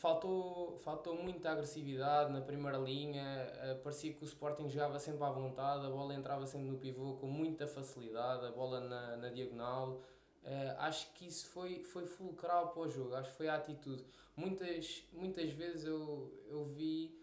faltou, 0.00 0.78
faltou 0.78 1.14
muita 1.14 1.50
agressividade 1.50 2.32
na 2.32 2.40
primeira 2.40 2.78
linha. 2.78 3.22
eh, 3.62 3.74
parecia 3.84 4.12
que 4.12 4.22
o 4.22 4.26
Sporting 4.26 4.68
jogava 4.68 4.98
sempre 4.98 5.22
à 5.24 5.30
vontade, 5.30 5.86
a 5.86 5.90
bola 5.90 6.14
entrava 6.14 6.46
sempre 6.46 6.68
no 6.68 6.78
pivô 6.78 7.16
com 7.16 7.26
muita 7.26 7.66
facilidade, 7.66 8.46
a 8.46 8.50
bola 8.50 8.80
na, 8.80 9.16
na 9.18 9.28
diagonal. 9.28 10.00
Eh, 10.42 10.74
acho 10.78 11.12
que 11.12 11.26
isso 11.26 11.46
foi, 11.50 11.84
foi 11.84 12.06
fulcral 12.06 12.68
para 12.72 12.82
o 12.82 12.88
jogo, 12.88 13.14
acho 13.14 13.30
que 13.30 13.36
foi 13.36 13.48
a 13.48 13.56
atitude. 13.56 14.04
Muitas, 14.34 15.04
muitas 15.12 15.50
vezes 15.50 15.84
eu, 15.84 16.32
eu 16.48 16.64
vi 16.64 17.14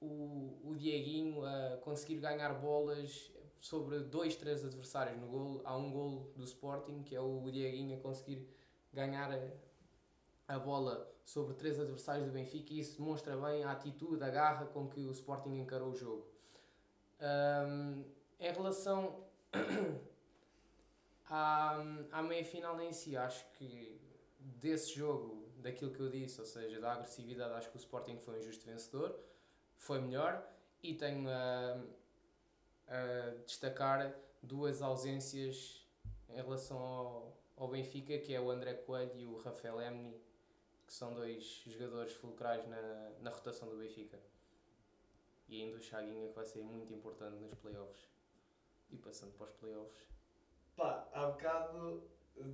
o, 0.00 0.70
o 0.70 0.74
Dieguinho 0.76 1.44
a 1.44 1.78
conseguir 1.78 2.20
ganhar 2.20 2.54
bolas 2.54 3.32
sobre 3.60 3.98
dois, 4.00 4.36
três 4.36 4.64
adversários 4.64 5.20
no 5.20 5.26
gol. 5.26 5.60
Há 5.64 5.76
um 5.76 5.90
gol 5.90 6.32
do 6.36 6.44
Sporting 6.44 7.02
que 7.02 7.16
é 7.16 7.20
o 7.20 7.50
Dieguinho 7.50 7.96
a 7.96 8.00
conseguir 8.00 8.48
ganhar 8.92 9.32
a, 9.32 10.54
a 10.54 10.58
bola 10.60 11.10
sobre 11.32 11.54
três 11.54 11.78
adversários 11.78 12.26
do 12.26 12.32
Benfica 12.32 12.74
e 12.74 12.80
isso 12.80 12.98
demonstra 12.98 13.36
bem 13.36 13.62
a 13.62 13.70
atitude, 13.70 14.22
a 14.24 14.28
garra 14.28 14.66
com 14.66 14.88
que 14.88 15.06
o 15.06 15.12
Sporting 15.12 15.60
encarou 15.60 15.90
o 15.90 15.94
jogo. 15.94 16.26
Ahm, 17.20 18.02
em 18.40 18.52
relação 18.52 19.24
à, 21.30 21.80
à 22.10 22.22
meia 22.22 22.44
final 22.44 22.80
em 22.80 22.92
si, 22.92 23.16
acho 23.16 23.48
que 23.52 24.00
desse 24.40 24.92
jogo, 24.92 25.46
daquilo 25.58 25.92
que 25.92 26.00
eu 26.00 26.10
disse, 26.10 26.40
ou 26.40 26.46
seja, 26.46 26.80
da 26.80 26.94
agressividade, 26.94 27.54
acho 27.54 27.70
que 27.70 27.76
o 27.76 27.78
Sporting 27.78 28.16
foi 28.16 28.40
um 28.40 28.42
justo 28.42 28.66
vencedor, 28.66 29.16
foi 29.76 30.00
melhor 30.00 30.44
e 30.82 30.94
tenho 30.94 31.30
a, 31.30 31.80
a 32.88 33.34
destacar 33.46 34.12
duas 34.42 34.82
ausências 34.82 35.86
em 36.28 36.42
relação 36.42 36.76
ao, 36.76 37.36
ao 37.56 37.68
Benfica, 37.68 38.18
que 38.18 38.34
é 38.34 38.40
o 38.40 38.50
André 38.50 38.74
Coelho 38.74 39.14
e 39.14 39.26
o 39.26 39.36
Rafael 39.36 39.80
Emni, 39.80 40.20
que 40.90 40.94
são 40.96 41.14
dois 41.14 41.44
jogadores 41.64 42.12
fulcrais 42.14 42.66
na, 42.66 43.10
na 43.20 43.30
rotação 43.30 43.68
do 43.68 43.76
Benfica. 43.76 44.18
E 45.48 45.62
ainda 45.62 45.76
o 45.76 45.80
Chaguinha, 45.80 46.26
que 46.26 46.34
vai 46.34 46.44
ser 46.44 46.62
muito 46.62 46.92
importante 46.92 47.36
nos 47.36 47.54
playoffs. 47.54 48.08
E 48.90 48.96
passando 48.96 49.32
para 49.34 49.46
os 49.46 49.52
playoffs. 49.52 50.02
Pá, 50.74 51.08
há 51.12 51.26
bocado 51.26 52.02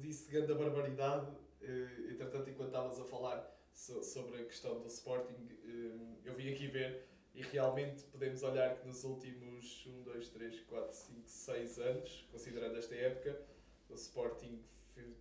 disse 0.02 0.31
grande 0.31 0.52
barbaridade, 0.52 1.35
eh, 1.62 2.11
entretanto, 2.11 2.50
enquanto 2.50 2.69
estavas 2.69 3.00
a 3.00 3.05
falar 3.07 3.59
so- 3.73 4.02
sobre 4.02 4.43
a 4.43 4.45
questão 4.45 4.81
do 4.81 4.87
Sporting, 4.87 5.49
eh, 5.64 6.19
eu 6.28 6.35
vim 6.35 6.52
aqui 6.52 6.66
ver 6.66 7.09
e 7.35 7.40
realmente 7.40 8.05
podemos 8.05 8.43
olhar 8.43 8.76
que 8.76 8.87
nos 8.87 9.02
últimos 9.05 9.87
1, 9.87 10.02
2, 10.02 10.28
3, 10.28 10.61
4, 10.61 10.95
5, 10.95 11.26
6 11.26 11.78
anos, 11.78 12.28
considerando 12.31 12.76
esta 12.76 12.95
época, 12.95 13.40
o 13.88 13.95
Sporting 13.95 14.62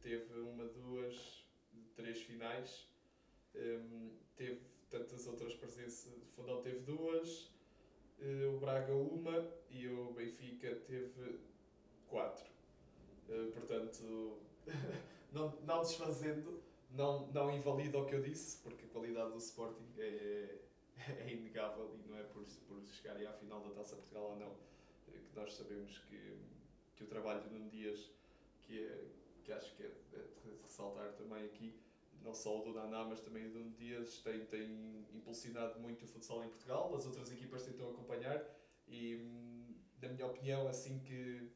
teve 0.02 0.38
uma, 0.40 0.66
duas, 0.66 1.46
três 1.96 2.22
finais, 2.22 2.90
eh, 3.56 3.80
teve 4.36 4.62
tantas 4.90 5.28
outras 5.28 5.54
presenças, 5.56 6.12
o 6.14 6.26
Fundão 6.36 6.62
teve 6.62 6.80
duas, 6.80 7.52
eh, 8.20 8.46
o 8.48 8.60
Braga 8.60 8.94
uma 8.94 9.50
e 9.70 9.88
o 9.88 10.14
Benfica 10.14 10.76
teve 10.88 11.40
quatro. 12.08 12.46
Uh, 13.28 13.52
portanto, 13.52 14.38
não, 15.34 15.56
não 15.62 15.82
desfazendo, 15.82 16.62
não, 16.92 17.28
não 17.32 17.52
invalida 17.52 17.98
o 17.98 18.06
que 18.06 18.16
eu 18.16 18.22
disse, 18.22 18.62
porque 18.62 18.86
a 18.86 18.88
qualidade 18.90 19.32
do 19.32 19.38
Sporting 19.38 19.88
é, 19.98 20.60
é 20.98 21.34
inegável 21.34 21.92
e 21.96 22.08
não 22.08 22.18
é 22.18 22.24
por, 22.24 22.44
por 22.68 22.86
chegarem 22.86 23.26
à 23.26 23.34
final 23.34 23.62
da 23.62 23.72
Taça 23.72 23.96
Portugal 23.96 24.32
ou 24.32 24.36
não, 24.38 24.56
eh, 25.08 25.20
que 25.28 25.36
nós 25.36 25.54
sabemos 25.54 25.98
que, 26.08 26.38
que 26.96 27.04
o 27.04 27.08
trabalho 27.08 27.42
de 27.42 27.50
Nuno 27.50 27.70
Dias, 27.70 28.12
que, 28.62 28.86
é, 28.86 29.06
que 29.44 29.52
acho 29.52 29.76
que 29.76 29.84
é, 29.84 29.92
é 30.14 30.20
de 30.20 30.62
ressaltar 30.64 31.14
também 31.14 31.44
aqui, 31.46 31.74
não 32.26 32.34
só 32.34 32.60
o 32.60 32.64
do 32.64 32.74
Naná, 32.74 33.06
mas 33.06 33.22
também 33.22 33.46
o 33.46 33.52
do 33.52 33.70
Dias, 33.70 34.18
tem, 34.20 34.46
tem 34.46 35.06
impulsionado 35.14 35.80
muito 35.80 36.04
o 36.04 36.08
futsal 36.08 36.44
em 36.44 36.50
Portugal, 36.50 36.94
as 36.96 37.06
outras 37.06 37.32
equipas 37.32 37.64
tentam 37.64 37.90
acompanhar 37.92 38.44
e, 38.88 39.16
hum, 39.16 39.76
na 40.02 40.10
minha 40.10 40.26
opinião, 40.26 40.68
assim 40.68 41.00
que 41.00 41.52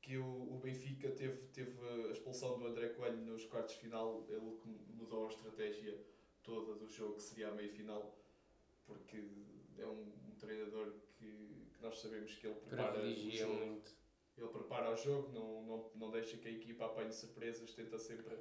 que 0.00 0.18
o, 0.18 0.54
o 0.54 0.60
Benfica 0.62 1.10
teve, 1.12 1.46
teve 1.46 1.78
a 1.80 2.10
expulsão 2.10 2.58
do 2.58 2.66
André 2.66 2.90
Coelho 2.90 3.16
nos 3.24 3.46
quartos 3.46 3.74
de 3.74 3.80
final, 3.80 4.26
ele 4.28 4.54
mudou 4.90 5.24
a 5.24 5.30
estratégia 5.30 5.98
toda 6.42 6.74
do 6.74 6.86
jogo, 6.86 7.14
que 7.14 7.22
seria 7.22 7.48
a 7.48 7.52
meia 7.52 7.70
final, 7.70 8.14
porque 8.84 9.24
é 9.78 9.86
um, 9.86 10.12
um 10.28 10.34
treinador 10.38 10.92
que, 11.16 11.70
que 11.72 11.82
nós 11.82 11.98
sabemos 11.98 12.34
que 12.34 12.46
ele 12.46 12.54
prepara 12.56 13.00
o 13.00 13.30
jogo, 13.30 13.54
muito. 13.54 13.92
ele 14.36 14.48
prepara 14.48 14.92
o 14.92 14.96
jogo, 14.96 15.32
não, 15.32 15.62
não, 15.62 15.90
não 15.94 16.10
deixa 16.10 16.36
que 16.36 16.48
a 16.48 16.52
equipa 16.52 16.84
apanhe 16.84 17.10
surpresas, 17.10 17.72
tenta 17.72 17.98
sempre 17.98 18.36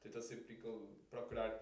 tenta 0.00 0.20
sempre 0.20 0.60
procurar, 1.10 1.60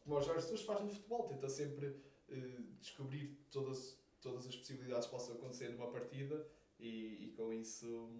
como 0.00 0.16
o 0.16 0.20
Jorge 0.20 0.42
Jesus 0.42 0.62
faz 0.62 0.80
no 0.80 0.88
futebol, 0.88 1.28
tenta 1.28 1.48
sempre 1.48 1.96
eh, 2.28 2.60
descobrir 2.80 3.38
todas, 3.50 3.98
todas 4.20 4.46
as 4.46 4.56
possibilidades 4.56 5.06
que 5.06 5.12
possam 5.12 5.36
acontecer 5.36 5.68
numa 5.70 5.90
partida 5.90 6.46
e, 6.78 7.26
e 7.26 7.32
com 7.36 7.52
isso 7.52 8.10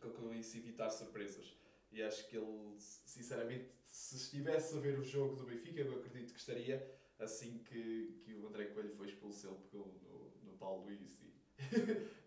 com, 0.00 0.10
com 0.10 0.34
isso 0.34 0.56
evitar 0.56 0.90
surpresas. 0.90 1.56
E 1.90 2.02
acho 2.02 2.28
que 2.28 2.36
ele, 2.36 2.74
sinceramente, 2.78 3.70
se 3.82 4.16
estivesse 4.16 4.76
a 4.76 4.80
ver 4.80 4.98
o 4.98 5.04
jogo 5.04 5.36
do 5.36 5.44
Benfica, 5.44 5.80
eu 5.80 5.96
acredito 5.96 6.32
que 6.32 6.40
estaria 6.40 6.84
assim 7.18 7.58
que, 7.58 8.20
que 8.24 8.34
o 8.34 8.46
André 8.48 8.66
Coelho 8.66 8.90
foi 8.96 9.06
expulso, 9.06 9.46
ele 9.46 9.56
pegou 9.70 9.86
no, 10.02 10.50
no 10.50 10.58
Paulo 10.58 10.84
Luís 10.84 11.00
e, 11.22 11.32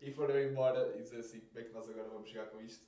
e 0.08 0.10
foram 0.10 0.40
embora 0.40 0.96
e 0.98 1.02
dizer 1.02 1.20
assim, 1.20 1.40
como 1.40 1.60
é 1.60 1.64
que 1.64 1.72
nós 1.72 1.88
agora 1.88 2.08
vamos 2.08 2.30
jogar 2.30 2.46
com 2.46 2.60
isto? 2.62 2.86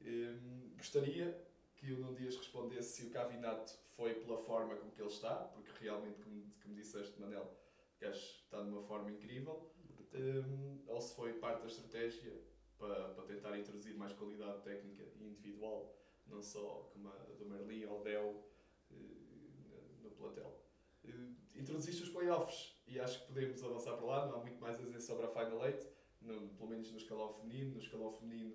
Hum, 0.00 0.70
gostaria 0.76 1.51
que 1.82 1.92
o 1.92 1.98
Nuno 1.98 2.14
Dias 2.14 2.36
respondesse 2.36 3.02
se 3.02 3.06
o 3.08 3.10
Cavinato 3.10 3.72
foi 3.96 4.14
pela 4.14 4.38
forma 4.38 4.76
como 4.76 4.92
que 4.92 5.02
ele 5.02 5.10
está, 5.10 5.34
porque 5.34 5.70
realmente, 5.80 6.22
como, 6.22 6.46
como 6.62 6.74
disseste, 6.76 7.20
Manel, 7.20 7.42
o 7.42 8.00
gajo 8.00 8.20
está 8.20 8.62
numa 8.62 8.82
forma 8.82 9.10
incrível, 9.10 9.72
Hum, 10.14 10.82
ou 10.86 11.00
se 11.00 11.14
foi 11.14 11.32
parte 11.34 11.60
da 11.62 11.66
estratégia 11.68 12.38
para, 12.78 13.08
para 13.14 13.24
tentar 13.24 13.58
introduzir 13.58 13.94
mais 13.96 14.12
qualidade 14.12 14.62
técnica 14.62 15.02
e 15.16 15.24
individual, 15.24 15.96
não 16.26 16.42
só 16.42 16.90
como 16.92 17.08
a 17.08 17.12
do 17.38 17.46
Merlin 17.46 17.86
ou 17.86 18.02
Del 18.02 18.44
eh, 18.90 20.02
no 20.02 20.10
platel. 20.10 20.60
Eh, 21.04 21.10
Introduziste 21.54 22.02
os 22.02 22.10
playoffs 22.10 22.76
e 22.86 23.00
acho 23.00 23.20
que 23.20 23.28
podemos 23.28 23.64
avançar 23.64 23.96
para 23.96 24.04
lá, 24.04 24.26
não 24.26 24.36
há 24.36 24.40
muito 24.42 24.60
mais 24.60 24.78
a 24.78 24.82
dizer 24.82 25.00
sobre 25.00 25.24
a 25.24 25.28
Final 25.28 25.64
Eight, 25.66 25.86
no, 26.20 26.48
pelo 26.50 26.68
menos 26.68 26.90
no 26.90 26.98
escalão 26.98 27.32
feminino. 27.32 27.72
No 27.72 27.78
escalão 27.78 28.12
feminino 28.12 28.54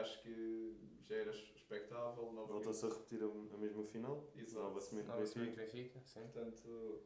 acho 0.00 0.22
que 0.22 0.76
já 1.04 1.16
era 1.16 1.30
expectável. 1.30 2.32
Voltou-se 2.46 2.84
a 2.84 2.88
repetir 2.88 3.22
a, 3.22 3.26
a 3.26 3.58
mesma 3.58 3.84
final. 3.84 4.24
Exato. 4.36 4.62
Nova 4.64 4.80
semente 4.80 5.08
Nova 5.08 5.20
Benfica. 5.20 5.62
Benfica, 5.62 6.00
sim. 6.04 6.20
Portanto, 6.20 7.02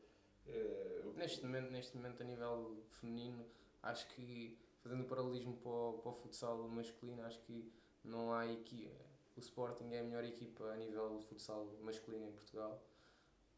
eh, 0.46 1.02
o- 1.06 1.12
Neste 1.12 1.44
momento, 1.44 1.70
neste 1.70 1.96
momento, 1.96 2.20
a 2.22 2.24
nível 2.24 2.82
feminino, 2.88 3.44
acho 3.82 4.06
que, 4.14 4.58
fazendo 4.80 5.02
o 5.02 5.06
paralelismo 5.06 5.56
para 5.58 5.70
o, 5.70 5.98
para 5.98 6.10
o 6.12 6.14
futsal 6.14 6.56
masculino, 6.68 7.22
acho 7.22 7.40
que 7.40 7.72
não 8.04 8.32
há 8.32 8.46
equipa. 8.46 9.04
O 9.36 9.40
Sporting 9.40 9.92
é 9.92 10.00
a 10.00 10.02
melhor 10.02 10.24
equipa 10.24 10.64
a 10.64 10.76
nível 10.76 11.18
de 11.18 11.24
futsal 11.26 11.64
masculino 11.80 12.26
em 12.26 12.32
Portugal. 12.32 12.82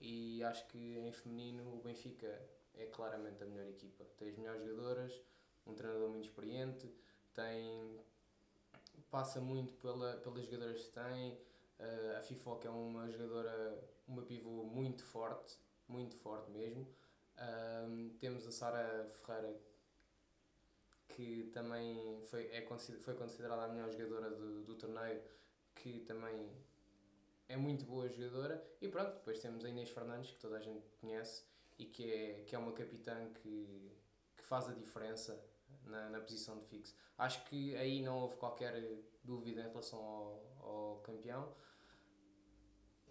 E 0.00 0.42
acho 0.44 0.66
que 0.68 0.78
em 0.78 1.12
feminino 1.12 1.62
o 1.74 1.80
Benfica 1.80 2.28
é 2.74 2.86
claramente 2.86 3.42
a 3.42 3.46
melhor 3.46 3.68
equipa. 3.68 4.04
Tem 4.16 4.28
as 4.30 4.36
melhores 4.36 4.62
jogadoras, 4.62 5.22
um 5.66 5.74
treinador 5.74 6.08
muito 6.10 6.24
experiente, 6.24 6.92
tem 7.32 8.00
passa 9.12 9.42
muito 9.42 9.74
pela, 9.74 10.16
pelas 10.16 10.46
jogadoras 10.46 10.86
que 10.86 10.90
tem. 10.90 11.38
Eh, 11.78 12.16
a 12.18 12.22
Fifoca 12.22 12.66
é 12.66 12.70
uma 12.70 13.08
jogadora, 13.10 13.78
uma 14.08 14.22
pivô 14.22 14.64
muito 14.64 15.04
forte, 15.04 15.58
muito 15.86 16.16
forte 16.16 16.50
mesmo. 16.50 16.88
Ahm, 17.36 18.16
temos 18.18 18.46
a 18.46 18.50
Sara 18.50 19.06
Ferreira, 19.10 19.54
que 21.08 21.50
também 21.52 22.22
foi, 22.24 22.46
é, 22.46 22.66
foi 23.00 23.14
considerada 23.14 23.64
a 23.64 23.68
melhor 23.68 23.90
jogadora 23.92 24.30
do, 24.30 24.64
do 24.64 24.74
torneio, 24.76 25.22
que 25.74 26.00
também 26.00 26.50
é 27.48 27.56
muito 27.56 27.84
boa 27.84 28.08
jogadora. 28.08 28.66
E 28.80 28.88
pronto, 28.88 29.12
depois 29.12 29.38
temos 29.40 29.62
a 29.64 29.68
Inês 29.68 29.90
Fernandes, 29.90 30.30
que 30.30 30.38
toda 30.38 30.56
a 30.56 30.60
gente 30.60 30.88
conhece, 31.00 31.44
e 31.78 31.84
que 31.84 32.10
é, 32.10 32.44
que 32.46 32.56
é 32.56 32.58
uma 32.58 32.72
capitã 32.72 33.30
que, 33.34 33.92
que 34.36 34.44
faz 34.44 34.68
a 34.70 34.72
diferença 34.72 35.38
na, 35.86 36.08
na 36.10 36.20
posição 36.20 36.58
de 36.58 36.66
fixo. 36.66 36.94
Acho 37.18 37.44
que 37.46 37.76
aí 37.76 38.02
não 38.02 38.18
houve 38.18 38.36
qualquer 38.36 38.74
dúvida 39.24 39.60
em 39.60 39.68
relação 39.68 39.98
ao, 40.00 40.56
ao 40.60 41.00
campeão. 41.02 41.54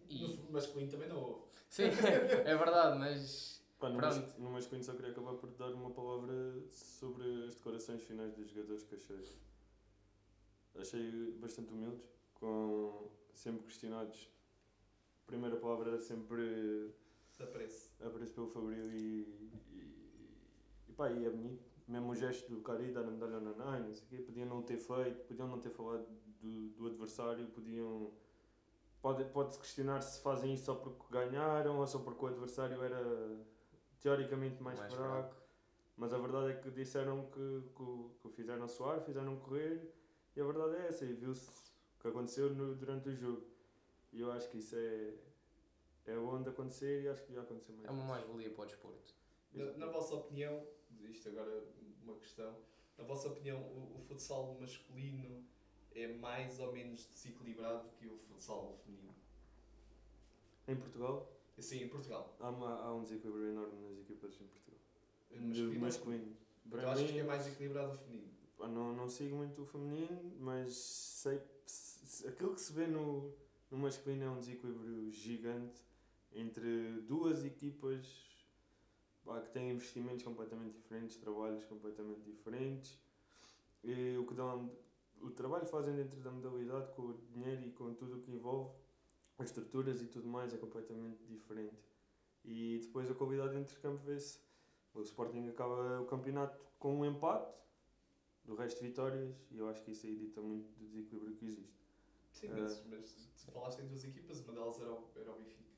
E- 0.10 0.38
no 0.46 0.51
masculino 0.51 0.92
também 0.92 1.08
não 1.08 1.22
houve. 1.22 1.46
Sim, 1.70 1.84
é 2.46 2.56
verdade, 2.56 2.98
mas 3.00 3.62
Pá, 3.80 3.90
no, 3.90 3.98
mas, 4.00 4.38
no 4.38 4.51
masculino 4.51 4.84
só 4.84 4.94
queria 4.94 5.12
acabar 5.12 5.34
por 5.36 5.50
dar 5.51 5.74
uma 5.74 5.90
palavra 5.92 6.62
sobre 6.70 7.46
as 7.46 7.56
declarações 7.56 8.04
finais 8.04 8.34
dos 8.36 8.50
jogadores 8.50 8.84
que 8.84 8.96
achei. 8.96 9.25
Achei 10.75 11.32
bastante 11.40 11.72
humildes, 11.74 12.06
com 12.36 13.10
sempre 13.34 13.63
questionados. 13.63 14.30
A 15.24 15.28
primeira 15.28 15.56
palavra 15.58 15.92
era 15.92 16.00
sempre 16.01 16.94
Desaparece. 17.32 17.92
apreço 18.04 18.34
pelo 18.34 18.48
Fabril 18.50 18.90
e, 18.92 19.22
e, 19.72 20.36
e 20.90 20.94
pá, 20.94 21.10
e 21.10 21.25
é 21.25 21.30
bonito. 21.30 21.71
Mesmo 21.91 22.12
o 22.12 22.15
gesto 22.15 22.50
do 22.50 22.62
cara 22.62 22.81
ir 22.81 22.93
dar 22.93 23.01
a 23.01 23.12
medalha 23.12 23.36
ao 23.36 23.41
Nanai, 23.41 23.81
não 23.83 23.93
sei 23.93 24.05
o 24.05 24.10
quê, 24.10 24.17
podiam 24.19 24.48
não 24.48 24.62
ter 24.62 24.77
feito, 24.77 25.25
podiam 25.27 25.48
não 25.48 25.60
ter 25.60 25.71
falado 25.71 26.05
do, 26.41 26.69
do 26.69 26.88
adversário, 26.88 27.45
podiam. 27.48 28.13
Pode- 29.01 29.25
Pode-se 29.25 29.60
questionar 29.60 30.00
se 30.01 30.21
fazem 30.21 30.53
isso 30.53 30.65
só 30.65 30.75
porque 30.75 31.03
ganharam 31.12 31.79
ou 31.79 31.88
só 31.88 32.00
porque 32.00 32.24
o 32.24 32.27
adversário 32.29 32.81
era 32.81 33.01
teoricamente 34.00 34.62
mais, 34.63 34.79
fraco. 34.95 35.36
Mas 35.98 36.13
a 36.13 36.17
verdade 36.17 36.51
é 36.51 36.55
que 36.55 36.71
disseram 36.71 37.25
que, 37.29 37.63
que, 37.75 37.81
o- 37.83 38.12
que 38.21 38.29
fizeram 38.29 38.67
suar, 38.67 39.01
fizeram 39.01 39.36
correr 39.38 39.93
e 40.36 40.39
a 40.41 40.45
verdade 40.45 40.75
é 40.77 40.88
essa. 40.88 41.03
E 41.05 41.13
viu-se 41.13 41.50
o 41.98 42.01
que 42.01 42.07
aconteceu 42.07 42.50
no- 42.53 42.75
durante 42.75 43.10
o 43.10 43.15
jogo. 43.15 43.45
E 44.13 44.21
eu 44.21 44.31
acho 44.31 44.50
que 44.50 44.57
isso 44.60 44.75
é, 44.77 45.13
é 46.05 46.15
bom 46.15 46.41
de 46.41 46.50
acontecer 46.50 47.03
e 47.03 47.07
acho 47.10 47.21
que 47.21 47.27
devia 47.27 47.43
acontecer 47.43 47.74
mais. 47.74 47.86
é 47.86 47.91
uma 47.91 48.05
mais-valia 48.05 48.50
para 48.51 48.63
o 48.63 48.65
desporto. 48.65 49.13
Na, 49.53 49.65
na 49.77 49.86
vossa 49.88 50.15
opinião, 50.15 50.65
isto 51.10 51.27
agora 51.29 51.63
uma 52.03 52.15
questão, 52.15 52.58
na 52.98 53.03
vossa 53.03 53.27
opinião, 53.29 53.60
o, 53.62 53.98
o 53.98 54.01
futsal 54.08 54.58
masculino 54.60 55.43
é 55.93 56.08
mais 56.08 56.60
ou 56.60 56.72
menos 56.72 57.05
desequilibrado 57.05 57.89
que 58.00 58.08
o 58.08 58.17
futsal 58.17 58.77
feminino? 58.86 59.13
Em 60.67 60.75
Portugal, 60.75 61.31
Sim, 61.58 61.84
em 61.84 61.89
Portugal. 61.89 62.36
há, 62.39 62.50
uma, 62.50 62.81
há 62.81 62.93
um 62.96 63.03
desequilíbrio 63.03 63.50
enorme 63.50 63.79
nas 63.89 64.00
equipas 64.00 64.34
em 64.41 64.46
Portugal. 64.48 64.79
De 65.31 65.39
masculino, 65.39 65.81
masculino. 65.81 66.38
Então 66.65 66.79
Para 66.79 66.91
achas 66.91 67.03
mim, 67.08 67.13
que 67.13 67.20
é 67.20 67.24
mais 67.24 67.48
equilibrado 67.48 67.91
o 67.91 67.96
feminino? 67.96 68.31
não, 68.60 68.93
não 68.93 69.10
sigo 69.10 69.36
muito 69.36 69.63
o 69.63 69.65
feminino, 69.65 70.36
mas 70.39 70.74
sei 70.75 71.41
se- 71.65 72.05
se- 72.05 72.27
aquilo 72.27 72.53
que 72.53 72.62
se 72.62 72.72
vê 72.74 72.86
no, 72.86 73.34
no 73.72 73.77
masculino 73.77 74.24
é 74.24 74.29
um 74.29 74.39
desequilíbrio 74.39 75.10
gigante 75.12 75.81
entre 76.34 77.01
duas 77.01 77.43
equipas 77.43 78.05
pá, 79.24 79.42
que 79.42 79.51
têm 79.51 79.72
investimentos 79.72 80.24
completamente 80.24 80.74
diferentes, 80.75 81.18
trabalhos 81.18 81.63
completamente 81.66 82.22
diferentes. 82.24 83.00
E 83.84 84.18
o 84.18 84.25
que 84.25 84.34
dão, 84.34 84.72
o 85.22 85.32
trabalho 85.32 85.66
fazem 85.66 85.96
dentro 85.96 86.20
da 86.20 86.32
modalidade 86.32 86.92
com 86.94 87.04
o 87.04 87.13
dinheiro 87.13 87.63
e 87.63 87.72
com 87.72 87.94
tudo 87.94 88.18
o 88.18 88.22
que 88.22 88.32
envolve, 88.32 88.75
as 89.38 89.48
estruturas 89.48 90.01
e 90.01 90.08
tudo 90.08 90.28
mais 90.28 90.54
é 90.54 90.58
completamente 90.58 91.24
diferente. 91.25 91.84
E 92.44 92.80
depois 92.82 93.10
a 93.10 93.16
qualidade 93.16 93.56
entre 93.58 93.75
campo 93.78 94.04
vê-se. 94.04 94.40
O 94.94 95.01
Sporting 95.01 95.48
acaba 95.48 96.01
o 96.01 96.06
campeonato 96.06 96.60
com 96.78 97.00
um 97.00 97.06
empate, 97.06 97.56
do 98.44 98.56
resto 98.56 98.82
vitórias, 98.82 99.36
e 99.51 99.58
eu 99.60 99.70
acho 99.70 99.82
que 99.84 99.92
isso 99.92 100.06
aí 100.08 100.16
dita 100.16 100.42
muito 100.42 100.68
do 100.74 100.86
desequilíbrio 100.88 101.36
que 101.36 101.46
existe. 101.46 101.80
Sim, 102.32 102.48
Ah. 102.48 102.56
mas, 102.62 102.84
mas 102.88 103.32
se 103.36 103.51
falaste 103.51 103.82
em 103.82 103.88
duas 103.88 104.04
equipas, 104.04 104.40
uma 104.42 104.54
delas 104.54 104.80
era 104.82 104.92
o, 104.92 105.08
era 105.16 105.32
o 105.32 105.40
Benfica. 105.40 105.72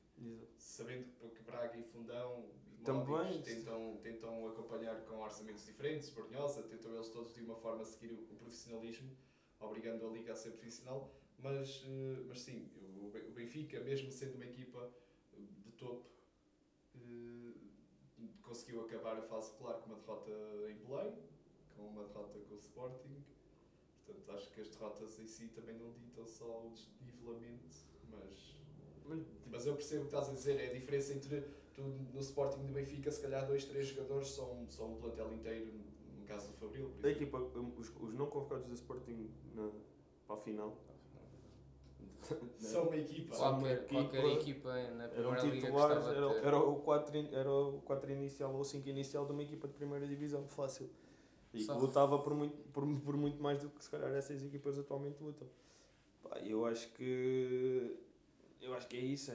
Sabendo 0.56 1.04
que 1.34 1.42
Braga 1.42 1.76
e 1.76 1.82
Fundão 1.82 2.48
Também. 2.84 3.40
Tentam, 3.42 3.96
tentam 4.02 4.46
acompanhar 4.48 5.00
com 5.06 5.20
orçamentos 5.20 5.64
diferentes, 5.64 6.10
Bornhosa, 6.10 6.62
tentam 6.64 6.94
eles 6.94 7.08
todos 7.08 7.34
de 7.34 7.40
uma 7.40 7.56
forma 7.56 7.82
a 7.82 7.84
seguir 7.84 8.12
o, 8.12 8.16
o 8.32 8.36
profissionalismo, 8.36 9.10
obrigando 9.58 10.06
a 10.06 10.10
Liga 10.10 10.32
a 10.32 10.36
ser 10.36 10.50
profissional, 10.50 11.10
mas, 11.38 11.82
eh, 11.86 12.22
mas 12.28 12.40
sim, 12.40 12.70
o, 12.76 13.06
o 13.06 13.32
Benfica, 13.32 13.80
mesmo 13.80 14.12
sendo 14.12 14.34
uma 14.34 14.44
equipa 14.44 14.90
de 15.64 15.72
topo, 15.72 16.06
eh, 16.96 17.52
conseguiu 18.42 18.82
acabar 18.82 19.16
a 19.18 19.22
fase 19.22 19.52
regular 19.52 19.80
com 19.80 19.86
uma 19.86 19.96
derrota 19.96 20.30
em 20.70 20.76
Belém, 20.76 21.14
com 21.74 21.88
uma 21.88 22.04
derrota 22.04 22.38
com 22.40 22.54
o 22.54 22.58
Sporting. 22.58 23.24
Portanto, 24.04 24.30
acho 24.32 24.50
que 24.52 24.60
as 24.60 24.68
derrotas 24.68 25.18
em 25.18 25.26
si 25.26 25.48
também 25.48 25.76
não 25.76 25.90
ditam 25.92 26.26
só 26.26 26.66
o 26.66 26.70
desnivelamento, 26.70 27.66
mas 28.10 28.53
mas 29.64 29.66
eu 29.66 29.74
percebo 29.76 30.02
o 30.02 30.06
que 30.08 30.14
estás 30.14 30.28
a 30.28 30.32
dizer, 30.34 30.60
é 30.60 30.70
a 30.70 30.72
diferença 30.74 31.14
entre 31.14 31.42
tu 31.74 31.82
no 32.12 32.20
Sporting 32.20 32.66
do 32.66 32.72
Benfica, 32.74 33.10
se 33.10 33.20
calhar 33.22 33.46
dois, 33.46 33.64
três 33.64 33.86
jogadores 33.88 34.28
são, 34.28 34.66
são 34.68 34.92
um 34.92 34.96
plantel 34.96 35.32
inteiro, 35.32 35.72
no 36.20 36.26
caso 36.26 36.48
do 36.48 36.52
Fabril, 36.54 36.90
por 36.90 37.06
A 37.06 37.10
exemplo. 37.10 37.38
equipa, 37.38 37.60
os, 37.78 37.88
os 38.02 38.14
não 38.14 38.26
convocados 38.26 38.66
do 38.66 38.74
Sporting 38.74 39.30
na, 39.54 39.70
para 40.26 40.36
a 40.36 40.38
final 40.38 40.76
São 42.58 42.84
uma 42.88 42.96
equipa. 42.96 43.36
Qualquer, 43.36 43.72
equipa- 43.72 43.92
qualquer 44.02 44.24
equipa 44.26 44.90
na 44.92 45.08
Primeira 45.08 45.42
Liga 45.42 45.66
titulares, 45.66 46.06
era, 46.06 46.28
de 46.28 46.34
ter. 46.34 46.46
era, 46.46 46.58
o 46.58 46.76
4, 46.80 47.16
era 47.32 47.50
o 47.52 47.80
4 47.82 48.12
inicial 48.12 48.54
ou 48.54 48.60
o 48.60 48.64
5 48.64 48.88
inicial 48.88 49.24
de 49.26 49.32
uma 49.32 49.42
equipa 49.42 49.66
de 49.66 49.74
primeira 49.74 50.06
divisão, 50.06 50.46
fácil. 50.48 50.90
E 51.54 51.62
Só- 51.62 51.78
lutava 51.78 52.18
por 52.18 52.34
muito, 52.34 52.56
por, 52.72 52.84
por 53.00 53.16
muito 53.16 53.42
mais 53.42 53.62
do 53.62 53.70
que 53.70 53.82
se 53.82 53.90
calhar 53.90 54.12
essas 54.12 54.42
equipas 54.44 54.78
atualmente 54.78 55.22
lutam. 55.22 55.48
Pá, 56.22 56.38
eu 56.40 56.64
acho 56.66 56.90
que 56.94 57.96
eu 58.64 58.74
acho 58.74 58.88
que 58.88 58.96
é 58.96 59.00
isso, 59.00 59.30
é, 59.30 59.34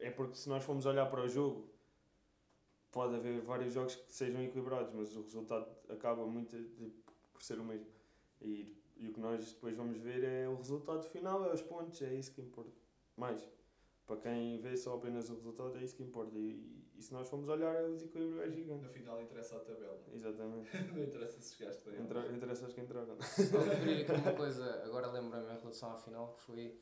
é, 0.00 0.06
é 0.08 0.10
porque 0.10 0.36
se 0.36 0.48
nós 0.48 0.64
formos 0.64 0.86
olhar 0.86 1.06
para 1.10 1.22
o 1.22 1.28
jogo, 1.28 1.68
pode 2.90 3.14
haver 3.14 3.40
vários 3.42 3.72
jogos 3.74 3.94
que 3.94 4.12
sejam 4.12 4.42
equilibrados, 4.42 4.92
mas 4.94 5.14
o 5.16 5.22
resultado 5.22 5.66
acaba 5.88 6.26
muito 6.26 6.56
de- 6.56 6.92
por 7.32 7.42
ser 7.42 7.58
o 7.58 7.64
mesmo. 7.64 7.86
E, 8.40 8.74
e 8.96 9.08
o 9.08 9.12
que 9.12 9.20
nós 9.20 9.52
depois 9.52 9.76
vamos 9.76 9.98
ver 9.98 10.24
é 10.24 10.48
o 10.48 10.56
resultado 10.56 11.02
final, 11.04 11.44
é 11.44 11.52
os 11.52 11.62
pontos, 11.62 12.00
é 12.02 12.14
isso 12.14 12.32
que 12.32 12.40
importa. 12.40 12.72
Mais. 13.16 13.46
para 14.06 14.16
quem 14.20 14.58
vê 14.60 14.76
só 14.76 14.94
apenas 14.94 15.28
o 15.30 15.34
resultado, 15.34 15.76
é 15.78 15.82
isso 15.82 15.96
que 15.96 16.02
importa. 16.02 16.36
E, 16.38 16.84
e 16.96 17.02
se 17.02 17.12
nós 17.12 17.28
formos 17.28 17.48
olhar, 17.48 17.82
o 17.84 17.94
desequilíbrio 17.94 18.42
é 18.42 18.50
gigante. 18.50 18.82
No 18.84 18.88
final 18.88 19.20
interessa 19.20 19.56
a 19.56 19.60
tabela. 19.60 20.00
Exatamente. 20.14 20.70
não 20.94 21.02
interessa 21.02 21.40
se 21.40 21.54
chegaste 21.56 21.90
bem. 21.90 22.00
Entra, 22.00 22.22
não. 22.22 22.36
interessa 22.36 22.66
as 22.66 22.72
que 22.72 22.80
entraram. 22.80 23.16
Só 23.20 23.58
referir 23.58 24.02
aqui 24.02 24.12
uma 24.12 24.32
coisa, 24.32 24.82
agora 24.84 25.10
lembro-me 25.10 25.44
em 25.54 25.58
relação 25.58 25.90
à 25.92 25.96
final, 25.96 26.34
que 26.34 26.40
foi 26.42 26.78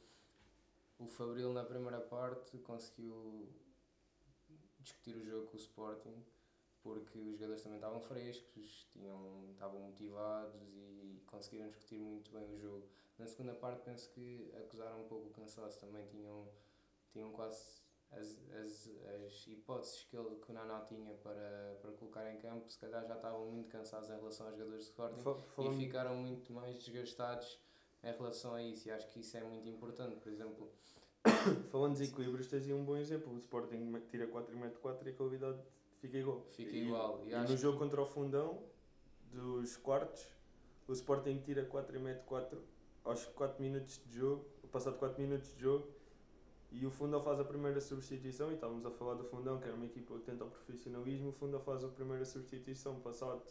o 0.99 1.07
Fabril 1.07 1.53
na 1.53 1.65
primeira 1.65 2.01
parte 2.01 2.59
conseguiu 2.59 3.49
discutir 4.79 5.17
o 5.17 5.25
jogo 5.25 5.47
com 5.47 5.57
o 5.57 5.61
Sporting, 5.61 6.25
porque 6.83 7.19
os 7.19 7.39
jogadores 7.39 7.63
também 7.63 7.79
estavam 7.79 8.01
frescos, 8.01 8.87
tinham, 8.93 9.51
estavam 9.53 9.81
motivados 9.81 10.61
e 10.77 11.23
conseguiram 11.27 11.69
discutir 11.69 11.99
muito 11.99 12.31
bem 12.31 12.55
o 12.55 12.59
jogo. 12.59 12.89
Na 13.19 13.27
segunda 13.27 13.55
parte 13.55 13.83
penso 13.83 14.11
que 14.11 14.53
acusaram 14.57 15.01
um 15.01 15.09
pouco 15.09 15.29
o 15.29 15.31
cansaço, 15.31 15.81
também 15.81 16.07
tinham, 16.07 16.49
tinham 17.13 17.33
quase 17.33 17.83
as, 18.13 18.39
as, 18.53 18.91
as 19.25 19.47
hipóteses 19.47 20.05
que, 20.05 20.17
ele, 20.17 20.37
que 20.37 20.51
o 20.51 20.55
Naná 20.55 20.81
tinha 20.83 21.15
para, 21.15 21.79
para 21.81 21.93
colocar 21.93 22.31
em 22.33 22.39
campo, 22.39 22.71
se 22.71 22.79
calhar 22.79 23.07
já 23.07 23.15
estavam 23.15 23.51
muito 23.51 23.69
cansados 23.69 24.09
em 24.11 24.17
relação 24.17 24.47
aos 24.47 24.57
jogadores 24.57 24.85
de 24.85 24.91
Sporting 24.91 25.23
e 25.59 25.77
ficaram 25.79 26.17
muito 26.17 26.53
mais 26.53 26.77
desgastados 26.85 27.59
em 28.05 28.13
relação 28.17 28.55
a 28.55 28.63
isso 28.63 28.89
e 28.89 28.91
acho 28.91 29.09
que 29.09 29.21
isso 29.21 29.37
é 29.37 29.43
muito 29.45 29.69
importante, 29.69 30.17
por 30.17 30.31
exemplo, 30.31 30.71
Falando 31.71 31.95
de 31.95 32.01
desequilíbrios, 32.01 32.47
tens 32.49 32.65
aí 32.65 32.75
um 32.75 32.85
bom 32.85 32.97
exemplo. 32.97 33.33
O 33.33 33.39
Sporting 33.39 33.99
tira 34.11 34.27
4 34.27 34.55
e 34.55 34.59
mete 34.59 34.77
4 34.79 35.09
e 35.09 35.13
a 35.13 35.15
qualidade 35.15 35.59
fica 35.99 36.19
igual. 36.19 36.47
fica 36.53 36.71
E- 36.71 36.85
igual. 36.85 37.23
E, 37.25 37.33
E 37.33 37.37
no 37.37 37.57
jogo 37.57 37.79
contra 37.79 38.01
o 38.03 38.07
Fundão, 38.07 38.63
dos 39.33 39.77
quartos, 39.79 40.23
o 40.87 40.93
Sporting 40.93 41.39
tira 41.41 41.65
4 41.65 41.97
e 41.97 41.99
mete 41.99 42.23
4 42.25 42.63
aos 43.05 43.25
4 43.27 43.63
minutos 43.63 44.01
de 44.07 44.19
jogo, 44.19 44.45
passado 44.71 44.99
4 44.99 45.21
minutos 45.23 45.55
de 45.55 45.63
jogo, 45.63 45.89
e 46.71 46.85
o 46.85 46.91
Fundão 46.91 47.23
faz 47.23 47.41
a 47.41 47.45
primeira 47.45 47.81
substituição, 47.81 48.51
e 48.51 48.55
estávamos 48.55 48.85
a 48.85 48.91
falar 48.91 49.15
do 49.15 49.25
Fundão, 49.25 49.59
que 49.59 49.65
era 49.65 49.75
uma 49.75 49.87
equipa 49.87 50.15
que 50.19 50.25
tenta 50.25 50.45
o 50.45 50.51
profissionalismo, 50.51 51.31
o 51.31 51.33
Fundão 51.33 51.61
faz 51.61 51.85
a 51.85 51.89
primeira 51.89 52.25
substituição, 52.25 53.01
passado 53.01 53.43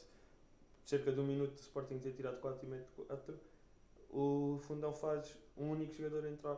cerca 0.83 1.11
de 1.11 1.19
um 1.19 1.25
minuto 1.25 1.53
do 1.53 1.59
Sporting 1.59 1.97
ter 1.99 2.13
tirado 2.13 2.39
4 2.39 2.65
e 2.67 2.69
mete 2.69 2.87
4, 3.07 3.39
o 4.13 4.57
Fundão 4.59 4.93
faz 4.93 5.35
um 5.57 5.71
único 5.71 5.93
jogador 5.93 6.25
entrar, 6.27 6.57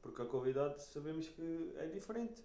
porque 0.00 0.20
a 0.22 0.24
qualidade 0.26 0.82
sabemos 0.82 1.28
que 1.28 1.72
é 1.76 1.86
diferente 1.86 2.42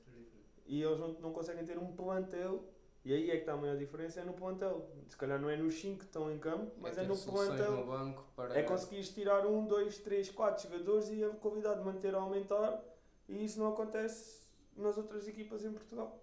e 0.66 0.82
eles 0.82 1.00
não, 1.00 1.08
não 1.14 1.34
conseguem 1.34 1.66
ter 1.66 1.78
um 1.78 1.92
plantel. 1.96 2.64
E 3.06 3.14
aí 3.14 3.30
é 3.32 3.36
que 3.36 3.40
está 3.42 3.54
a 3.54 3.58
maior 3.58 3.78
diferença, 3.78 4.20
é 4.20 4.24
no 4.24 4.34
plantel. 4.34 4.86
Se 5.08 5.16
calhar 5.16 5.40
não 5.40 5.50
é 5.50 5.56
nos 5.56 5.76
5 5.80 6.00
que 6.00 6.06
estão 6.06 6.30
em 6.30 6.38
campo, 6.38 6.72
é 6.78 6.82
mas 6.82 6.96
ter 6.96 7.04
é, 7.04 7.08
no 7.08 7.18
plantel. 7.18 7.72
no 7.86 8.24
para 8.36 8.60
É 8.60 8.64
conseguir 8.64 9.02
tirar 9.14 9.46
um, 9.48 9.66
dois, 9.66 9.98
três, 10.00 10.30
quatro 10.30 10.64
jogadores 10.70 11.10
e 11.10 11.24
a 11.24 11.30
qualidade 11.30 11.82
manter 11.84 12.14
a 12.14 12.20
aumentar. 12.20 12.84
E 13.30 13.46
isso 13.46 13.60
não 13.60 13.70
acontece 13.70 14.42
nas 14.76 14.98
outras 14.98 15.26
equipas 15.28 15.64
em 15.64 15.72
Portugal. 15.72 16.22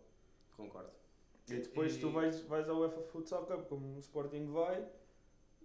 concordo. 0.56 0.90
E 1.49 1.54
depois 1.56 1.97
E- 1.97 2.00
tu 2.00 2.11
vais, 2.11 2.40
vais 2.42 2.68
ao 2.68 2.78
UEFA 2.80 3.02
Futsal 3.02 3.44
Cup, 3.47 3.66
como 3.68 3.97
o 3.97 3.99
Sporting 3.99 4.47
vai, 4.50 4.87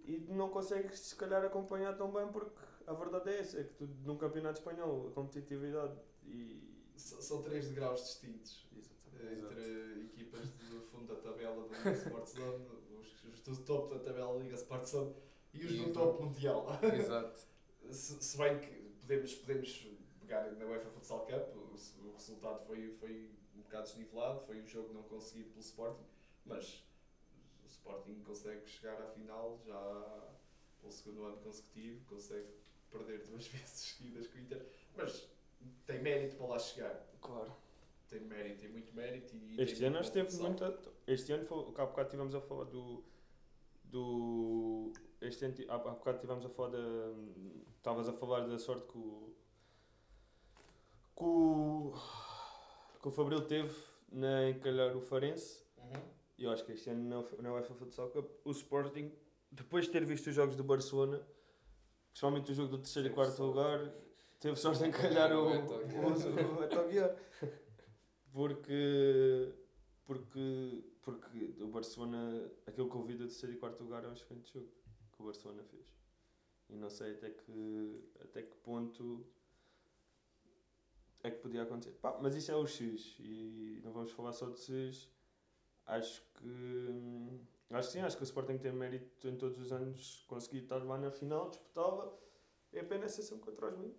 e 0.04 0.18
não 0.28 0.48
consegues 0.50 0.98
se 1.00 1.16
calhar 1.16 1.44
acompanhar 1.44 1.96
tão 1.96 2.10
bem 2.12 2.26
porque 2.28 2.50
a 2.86 2.92
verdade 2.92 3.30
é 3.30 3.38
essa, 3.40 3.60
é 3.60 3.64
que 3.64 3.74
tu 3.74 3.86
num 4.04 4.16
campeonato 4.16 4.58
espanhol, 4.58 5.08
a 5.08 5.10
competitividade 5.12 5.94
e... 6.24 6.68
S- 6.96 7.22
São 7.22 7.42
três 7.42 7.68
degraus 7.68 8.02
distintos. 8.02 8.66
eh, 9.18 9.32
Exato. 9.32 9.52
Entre 9.54 10.04
equipas 10.06 10.48
do 10.50 10.80
fundo 10.82 11.06
da 11.14 11.20
tabela 11.20 11.66
da 11.68 11.76
Liga 11.78 11.90
Sport 11.92 12.26
Zone, 12.28 12.66
os, 12.98 13.24
os 13.24 13.40
do 13.40 13.56
topo 13.64 13.94
da 13.94 14.00
tabela 14.00 14.34
da 14.34 14.40
Liga 14.42 14.54
Sport 14.56 14.84
Zone 14.84 15.14
e 15.54 15.64
os 15.64 15.72
E 15.72 15.76
do 15.78 15.92
topo 15.92 16.22
mundial. 16.24 16.66
Exato. 16.94 17.40
se, 17.90 18.22
se 18.22 18.36
bem 18.38 18.58
que 18.60 18.90
podemos, 19.00 19.34
podemos 19.36 19.86
pegar 20.20 20.50
na 20.52 20.64
UEFA 20.66 20.90
Futsal 20.90 21.26
Cup, 21.26 21.56
o, 21.56 22.06
o 22.08 22.12
resultado 22.12 22.60
foi, 22.66 22.90
foi 23.00 23.30
um 23.56 23.62
bocado 23.62 23.84
desnivelado, 23.84 24.40
foi 24.40 24.60
um 24.60 24.66
jogo 24.66 24.92
não 24.92 25.02
conseguido 25.04 25.48
pelo 25.50 25.60
Sporting, 25.60 26.04
mas 26.44 26.84
Sporting 27.70 28.22
consegue 28.22 28.66
chegar 28.66 29.00
à 29.00 29.06
final 29.08 29.58
já 29.64 30.28
pelo 30.80 30.92
segundo 30.92 31.24
ano 31.24 31.36
consecutivo, 31.38 32.04
consegue 32.06 32.48
perder 32.90 33.24
duas 33.26 33.46
vezes 33.48 33.96
seguidas 33.96 34.26
com 34.26 34.38
o 34.38 34.40
Inter, 34.40 34.66
mas 34.96 35.28
tem 35.86 36.02
mérito 36.02 36.36
para 36.36 36.46
lá 36.46 36.58
chegar. 36.58 37.06
Claro. 37.20 37.52
Tem 38.08 38.20
mérito, 38.20 38.62
tem 38.62 38.70
muito 38.70 38.92
mérito 38.92 39.36
e 39.36 39.60
Este 39.60 39.78
tem 39.78 39.86
ano 39.86 39.96
nós 39.96 40.10
teve 40.10 40.34
muita. 40.36 40.76
Este 41.06 41.32
ano, 41.32 41.44
foi, 41.44 41.58
há 41.58 41.86
bocado 41.86 42.02
estivemos 42.08 42.34
a 42.34 42.40
falar 42.40 42.64
do. 42.64 43.04
do 43.84 44.92
este 45.20 45.44
ano, 45.44 45.54
há 45.68 45.78
bocado 45.78 46.16
estivemos 46.16 46.44
a 46.44 46.48
falar 46.48 46.70
da. 46.70 46.78
Estavas 47.76 48.08
a 48.08 48.12
falar 48.12 48.48
da 48.48 48.58
sorte 48.58 48.86
que 48.88 48.98
o. 48.98 49.32
que 51.16 51.22
o. 51.22 51.92
que 53.00 53.08
o 53.08 53.10
Fabril 53.10 53.46
teve 53.46 53.74
na 54.10 54.50
encalhar 54.50 54.96
o 54.96 55.00
Farense. 55.00 55.64
Uhum. 55.78 56.19
E 56.40 56.44
eu 56.44 56.50
acho 56.50 56.64
que 56.64 56.72
este 56.72 56.88
ano 56.88 57.06
na, 57.06 57.42
na 57.42 57.52
UEFA 57.52 57.74
Futsal 57.74 58.08
Cup, 58.08 58.30
o 58.46 58.50
Sporting, 58.50 59.12
depois 59.52 59.84
de 59.84 59.90
ter 59.90 60.06
visto 60.06 60.28
os 60.28 60.34
jogos 60.34 60.56
do 60.56 60.64
Barcelona, 60.64 61.20
principalmente 62.08 62.50
o 62.50 62.54
jogo 62.54 62.70
do 62.70 62.78
terceiro 62.78 63.08
e 63.08 63.12
quarto 63.12 63.42
lugar, 63.42 63.92
teve 64.40 64.56
sorte 64.56 64.84
em 64.84 64.90
calhar 64.90 65.30
o, 65.36 65.50
O 65.50 66.66
o. 66.66 67.14
Porque, 68.32 69.52
porque, 70.06 70.84
porque 71.02 71.54
o 71.60 71.68
Barcelona, 71.68 72.50
aquilo 72.66 72.88
que 72.88 72.96
eu 72.96 73.02
vi 73.02 73.14
do 73.16 73.26
terceiro 73.26 73.54
e 73.54 73.58
quarto 73.58 73.84
lugar 73.84 74.02
é 74.04 74.08
um 74.08 74.14
excelente 74.14 74.50
jogo 74.50 74.70
que 75.12 75.20
o 75.20 75.26
Barcelona 75.26 75.62
fez. 75.64 75.94
E 76.70 76.74
não 76.74 76.88
sei 76.88 77.10
até 77.10 77.28
que, 77.28 78.08
até 78.18 78.42
que 78.42 78.56
ponto 78.56 79.26
é 81.22 81.30
que 81.30 81.38
podia 81.38 81.64
acontecer. 81.64 81.92
Pá, 82.00 82.18
mas 82.18 82.34
isso 82.34 82.50
é 82.50 82.56
o 82.56 82.66
X 82.66 83.16
e 83.18 83.82
não 83.84 83.92
vamos 83.92 84.10
falar 84.12 84.32
só 84.32 84.48
de 84.48 84.58
X. 84.58 85.19
Acho 85.90 86.22
que. 86.34 87.40
Acho 87.70 87.88
que 87.88 87.92
sim, 87.92 88.00
acho 88.00 88.16
que 88.16 88.22
o 88.22 88.24
Sporting 88.24 88.58
tem 88.58 88.72
mérito 88.72 89.28
em 89.28 89.36
todos 89.36 89.58
os 89.58 89.70
anos 89.72 90.24
conseguir 90.28 90.58
estar 90.64 90.82
lá 90.84 90.98
na 90.98 91.10
final, 91.10 91.48
disputava. 91.50 92.18
É 92.72 92.80
apenas 92.80 93.12
exceção 93.12 93.38
contra 93.38 93.66
os 93.68 93.76
meninos. 93.78 93.98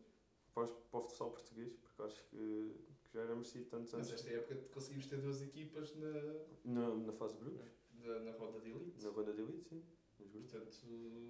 Para, 0.54 0.64
os- 0.64 0.72
para 0.72 1.00
o 1.00 1.04
futsal 1.04 1.32
português, 1.32 1.74
porque 1.78 2.02
acho 2.04 2.24
que, 2.26 2.76
que 3.06 3.14
já 3.14 3.22
era 3.22 3.34
merecido 3.34 3.66
tantos 3.70 3.94
Mas 3.94 4.10
anos 4.10 4.22
esta 4.26 4.30
época 4.38 4.56
conseguimos 4.74 5.06
ter 5.08 5.18
duas 5.22 5.42
equipas 5.42 5.96
na, 5.96 6.12
na, 6.66 6.96
na 6.96 7.14
fase 7.14 7.36
de 7.38 7.40
grupos. 7.46 7.72
na, 7.94 8.20
na 8.20 8.32
ronda 8.34 8.60
de 8.60 8.70
elite. 8.72 9.02
Na 9.06 9.10
ronda 9.12 9.34
de 9.34 9.42
elite, 9.42 9.64
sim. 9.70 9.84
Portanto, 10.18 10.70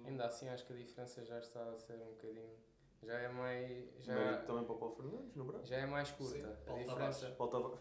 Ainda 0.04 0.26
assim 0.26 0.48
acho 0.48 0.66
que 0.66 0.72
a 0.72 0.76
diferença 0.76 1.24
já 1.24 1.38
está 1.38 1.70
a 1.70 1.78
ser 1.78 1.94
um 2.02 2.10
bocadinho. 2.10 2.50
Já 3.02 3.14
é 3.14 3.28
mais. 3.28 4.04
Já, 4.04 4.14
Mérito 4.14 4.46
também 4.46 4.64
para 4.64 4.74
o 4.74 4.78
Paulo 4.78 4.94
Fernandes, 4.94 5.34
no 5.34 5.44
Brasil. 5.44 5.66
já 5.66 5.76
é 5.76 5.86
mais 5.86 6.10
curta. 6.12 6.34
Sim, 6.38 6.44
a 6.44 6.52
Paulo 6.64 6.84
diferença. 6.84 7.30
Paulo 7.32 7.52
Tavares, 7.52 7.78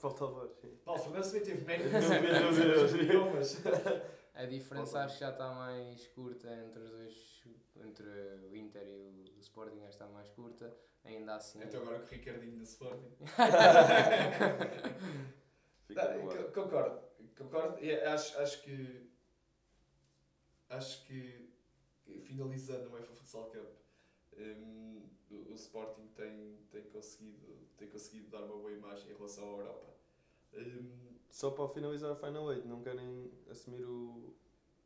Paulo 0.00 0.16
Tavares, 0.16 0.52
sim. 0.60 0.78
Paulo 0.84 1.00
Fernandes 1.02 1.28
também 1.30 1.44
teve 1.44 1.64
mérito 1.64 1.90
Meu 1.90 2.54
Deus. 2.54 2.94
idiomas. 2.94 3.58
A 4.32 4.44
diferença 4.46 4.92
Paulo. 4.92 5.06
acho 5.06 5.14
que 5.14 5.20
já 5.20 5.30
está 5.32 5.52
mais 5.52 6.06
curta 6.08 6.48
entre 6.54 6.80
os 6.82 6.90
dois, 6.90 7.42
entre 7.76 8.06
o 8.06 8.54
Inter 8.56 8.86
e 8.86 9.34
o, 9.36 9.40
Sporting, 9.40 9.80
já 9.80 9.88
está 9.88 10.06
mais 10.06 10.28
curta. 10.30 10.72
Ainda 11.04 11.34
assim. 11.34 11.60
Então 11.62 11.82
agora 11.82 11.98
com 11.98 12.06
o 12.06 12.08
Ricardinho 12.08 12.56
no 12.56 12.62
Sporting. 12.62 13.12
Não, 15.90 16.52
concordo, 16.52 17.00
concordo. 17.36 17.84
E 17.84 17.92
acho, 17.92 18.38
acho 18.38 18.62
que 18.62 19.10
acho 20.68 21.04
que 21.06 21.52
finalizando 22.20 22.88
o 22.88 22.92
UEFA 22.92 23.12
Futsal 23.12 23.50
Cup 23.50 23.79
hum, 24.36 25.02
o, 25.30 25.54
Sporting 25.54 26.06
tem, 26.14 26.56
tem, 26.70 26.82
conseguido, 26.84 27.38
tem 27.76 27.88
conseguido 27.88 28.28
dar 28.30 28.42
uma 28.44 28.56
boa 28.56 28.72
imagem 28.72 29.10
em 29.10 29.14
relação 29.14 29.44
à 29.44 29.58
Europa. 29.58 29.94
Hum, 30.54 31.16
Só 31.30 31.50
para 31.50 31.68
finalizar 31.68 32.10
a 32.12 32.16
Final 32.16 32.44
8, 32.44 32.66
não 32.66 32.82
querem 32.82 33.30
assumir 33.48 33.84
o. 33.84 34.34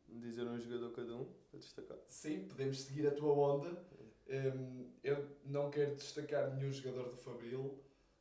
dizer 0.09 0.47
um 0.47 0.59
jogador 0.59 0.93
cada 0.93 1.15
um, 1.17 1.27
a 1.53 1.57
destacar? 1.57 1.99
sim, 2.09 2.47
podemos 2.47 2.81
seguir 2.81 3.07
a 3.07 3.11
tua 3.13 3.33
onda. 3.33 3.85
Hum, 4.29 4.91
eu 5.03 5.27
não 5.45 5.71
quero 5.71 5.95
destacar 5.95 6.55
nenhum 6.55 6.73
jogador 6.73 7.09
do 7.11 7.17
Fabril. 7.17 7.79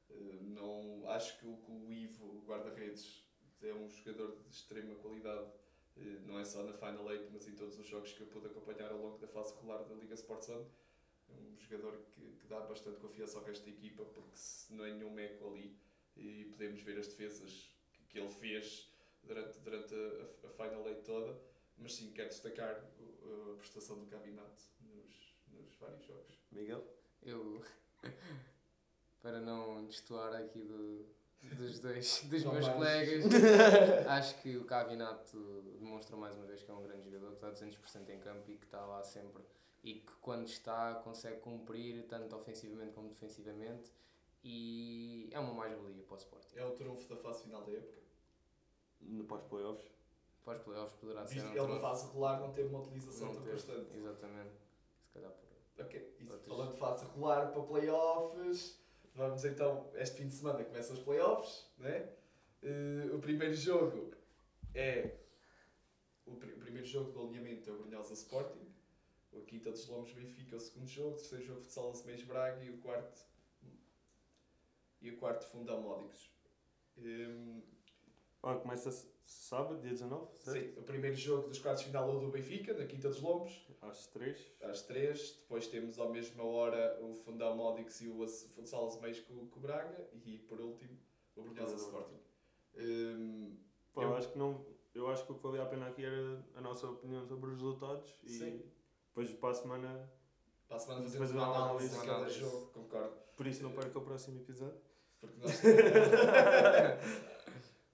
Hum, 0.10 0.54
não, 0.56 1.10
acho 1.10 1.40
que 1.40 1.48
o, 1.48 1.58
que 1.58 1.72
o 1.72 1.92
Ivo, 1.92 2.44
guarda-redes, 2.46 3.24
é 3.62 3.74
um 3.74 3.90
jogador 3.90 4.38
de 4.48 4.50
extrema 4.56 4.96
qualidade. 4.96 5.48
Eh, 5.98 6.20
Não 6.26 6.40
é 6.40 6.46
só 6.46 6.64
na 6.64 6.74
Final 6.74 7.06
8, 7.06 7.30
mas 7.32 7.48
em 7.48 7.56
todos 7.56 7.78
os 7.80 7.88
jogos 7.88 8.12
que 8.14 8.22
eu 8.22 8.28
pude 8.28 8.48
acompanhar 8.48 8.92
ao 8.92 8.98
longo 8.98 9.18
da 9.18 9.28
fase 9.28 9.54
regular 9.56 9.84
da 9.84 9.96
Liga 9.96 10.14
Sport 10.16 10.44
Zone. 10.44 10.66
Um 11.40 11.58
jogador 11.58 11.98
que, 12.14 12.22
que 12.40 12.48
dá 12.48 12.60
bastante 12.62 13.00
confiança 13.00 13.38
ao 13.38 13.44
resto 13.44 13.64
da 13.66 13.72
equipa, 13.72 14.04
porque 14.06 14.36
se 14.36 14.74
não 14.74 14.86
é 14.86 14.94
nenhum 14.94 15.12
meco 15.12 15.48
ali 15.48 15.78
e 16.16 16.46
podemos 16.46 16.82
ver 16.82 16.98
as 17.00 17.08
defesas 17.08 17.70
que, 17.92 18.04
que 18.06 18.20
ele 18.20 18.30
fez 18.30 18.92
durante, 19.24 19.60
durante 19.60 19.94
a, 19.96 20.48
a 20.48 20.50
Final 20.50 20.84
8 20.84 21.04
toda. 21.04 21.40
Mas 21.78 21.96
sim, 21.96 22.12
quero 22.12 22.30
destacar 22.30 22.76
a 22.76 23.56
prestação 23.58 24.00
do 24.00 24.06
Cabinato 24.06 24.64
nos, 24.82 25.36
nos 25.52 25.76
vários 25.76 26.06
jogos. 26.06 26.38
Miguel? 26.52 26.86
Eu. 27.24 27.64
para 29.24 29.40
não 29.40 29.86
destoar 29.86 30.36
aqui 30.36 30.60
do, 30.60 31.06
dos 31.56 31.80
dois 31.80 32.24
dos 32.30 32.44
Não 32.44 32.52
meus 32.54 32.68
vais. 32.68 32.78
colegas, 32.78 33.26
acho 34.08 34.42
que 34.42 34.58
o 34.58 34.66
Cavinato 34.66 35.64
demonstrou 35.80 36.20
mais 36.20 36.36
uma 36.36 36.46
vez 36.46 36.62
que 36.62 36.70
é 36.70 36.74
um 36.74 36.84
grande 36.84 37.06
jogador, 37.10 37.30
que 37.30 37.36
está 37.36 37.52
200% 37.52 38.10
em 38.10 38.20
campo 38.20 38.52
e 38.52 38.58
que 38.58 38.66
está 38.66 38.86
lá 38.86 39.02
sempre 39.02 39.42
e 39.84 39.96
que 39.96 40.14
quando 40.22 40.48
está 40.48 40.96
consegue 40.96 41.40
cumprir 41.42 42.08
tanto 42.08 42.36
ofensivamente 42.36 42.94
como 42.94 43.10
defensivamente 43.10 43.92
e 44.44 45.30
é 45.32 45.40
uma 45.40 45.54
mais-valia 45.54 46.04
para 46.04 46.16
o 46.16 46.18
Sporting. 46.18 46.56
É 46.58 46.66
o 46.66 46.72
trunfo 46.72 47.08
da 47.10 47.18
fase 47.18 47.44
final 47.44 47.64
da 47.64 47.72
época. 47.72 47.98
No 49.02 49.24
pós-playoffs. 49.26 49.92
Para 50.44 50.58
os 50.58 50.64
playoffs 50.64 50.96
poderá 51.00 51.26
ser 51.26 51.42
um 51.42 51.52
ele 51.54 51.68
na 51.68 51.80
fase 51.80 52.08
regular 52.08 52.40
não 52.40 52.52
teve 52.54 52.68
uma 52.70 52.80
utilização 52.80 53.28
Não 53.28 53.34
tão 53.36 53.44
teve, 53.44 53.56
constante. 53.56 53.98
Exatamente. 53.98 54.54
Se 55.06 55.14
calhar 55.14 55.32
por. 55.32 55.84
Ok, 55.86 56.16
e 56.20 56.24
Outros. 56.30 56.48
falando 56.48 56.72
de 56.74 56.78
fase 56.78 57.06
regular 57.06 57.52
para 57.52 57.62
playoffs, 57.64 58.80
vamos 59.16 59.44
então, 59.46 59.90
este 59.96 60.18
fim 60.18 60.28
de 60.28 60.34
semana 60.34 60.64
começam 60.64 60.96
os 60.96 61.02
playoffs, 61.02 61.66
né? 61.78 62.14
Eh, 62.62 63.10
o 63.14 63.20
primeiro 63.20 63.54
jogo 63.56 64.14
é 64.76 65.18
o, 66.26 66.36
pri- 66.36 66.54
o 66.54 66.60
primeiro 66.60 66.86
jogo 66.88 67.12
do 67.12 67.20
alinhamento 67.22 67.70
é 67.70 67.74
o 67.74 67.78
Brunhosa 67.78 68.14
Sporting, 68.14 68.73
o 69.34 69.42
Quinta 69.42 69.72
dos 69.72 69.88
Lombos 69.88 70.12
Benfica 70.14 70.56
o 70.56 70.60
segundo 70.60 70.88
jogo, 70.88 71.10
o 71.12 71.16
terceiro 71.16 71.44
jogo 71.44 71.62
Futsal 71.62 71.90
Azeméis 71.92 72.24
Braga 72.24 72.64
e 72.64 72.70
o 72.70 72.78
quarto 72.78 73.26
e 75.02 75.10
o 75.12 75.18
quarto 75.18 75.46
Fundão 75.48 75.82
Módicos. 75.82 76.32
Hum, 76.98 77.62
Ah, 78.42 78.56
começa 78.56 78.92
sábado, 79.26 79.80
dia 79.82 79.92
19, 79.92 80.28
certo? 80.40 80.60
sim, 80.74 80.80
o 80.80 80.84
primeiro 80.84 81.16
jogo 81.16 81.48
dos 81.48 81.60
quartos 81.60 81.82
de 81.84 81.88
final 81.90 82.10
é 82.10 82.14
o 82.16 82.20
do 82.20 82.30
Benfica, 82.30 82.74
na 82.74 82.86
Quinta 82.86 83.08
dos 83.10 83.22
Lombos, 83.22 83.68
Às 83.82 84.08
3. 84.08 84.52
às 84.62 84.82
3. 84.84 85.38
Depois 85.42 85.68
temos 85.68 85.98
à 86.00 86.08
mesma 86.10 86.44
hora 86.44 87.00
o 87.02 87.14
Fundão 87.16 87.56
Módix 87.56 88.02
e 88.02 88.08
o 88.10 88.28
Futsal 88.28 88.88
Azeméis 88.88 89.20
com, 89.22 89.48
com 89.48 89.60
o 89.60 89.62
Braga. 89.62 90.10
E 90.26 90.38
por 90.40 90.60
último, 90.60 90.98
o 91.36 91.42
Brunhosa. 91.44 91.76
Sporting. 91.76 92.20
Pá, 93.94 94.02
Eu- 94.02 94.10
eu 94.10 94.16
acho 94.16 94.32
que 94.32 94.38
não. 94.38 94.66
Eu 94.94 95.08
acho 95.08 95.26
que 95.26 95.32
o 95.32 95.36
que 95.36 95.42
valia 95.44 95.64
a 95.64 95.66
pena 95.66 95.88
aqui 95.88 96.04
era 96.06 96.46
a 96.56 96.62
nossa 96.62 96.88
opinião 96.88 97.26
sobre 97.26 97.50
os 97.50 97.54
resultados 97.56 98.14
e 98.24 98.30
Sim. 98.30 98.64
Depois 99.14 99.32
para 99.34 99.50
a 99.52 99.54
semana. 99.54 100.10
para 100.68 100.78
a 100.78 100.80
semana 100.80 101.04
fazemos 101.04 101.28
Fazer 101.28 101.40
uma 101.40 101.56
análise 101.56 102.00
Análise. 102.00 102.40
jogo, 102.40 102.66
concordo. 102.74 103.16
Por 103.38 103.46
isso 103.46 103.62
não 103.62 103.72
perca 103.72 104.00
o 104.00 104.02
próximo 104.02 104.42
episódio. 104.42 104.82
Porque 105.20 105.40
nós... 105.40 105.62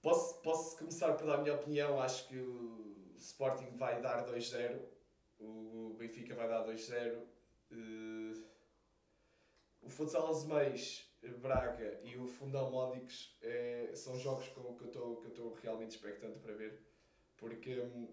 posso, 0.00 0.40
posso 0.40 0.78
começar 0.78 1.12
por 1.12 1.26
dar 1.26 1.34
a 1.34 1.42
minha 1.42 1.54
opinião. 1.54 2.00
Acho 2.00 2.26
que 2.26 2.38
o 2.38 3.14
Sporting 3.18 3.76
vai 3.76 4.00
dar 4.00 4.26
2-0. 4.26 4.80
O 5.38 5.94
Benfica 5.98 6.34
vai 6.34 6.48
dar 6.48 6.66
2-0. 6.66 7.22
Eh, 7.70 8.42
o 9.82 9.88
Futsal 9.88 10.28
Azeméis, 10.28 11.06
Braga 11.40 12.00
e 12.02 12.16
o 12.16 12.26
Fundão 12.26 12.70
Módicos 12.70 13.36
eh, 13.42 13.90
são 13.94 14.18
jogos 14.18 14.48
com, 14.48 14.74
que 14.74 14.84
eu 14.84 14.88
estou 14.88 15.16
que 15.16 15.26
eu 15.26 15.30
estou 15.30 15.52
realmente 15.52 15.90
expectante 15.90 16.38
para 16.38 16.54
ver. 16.54 16.82
Porque 17.36 17.78
hum, 17.80 18.08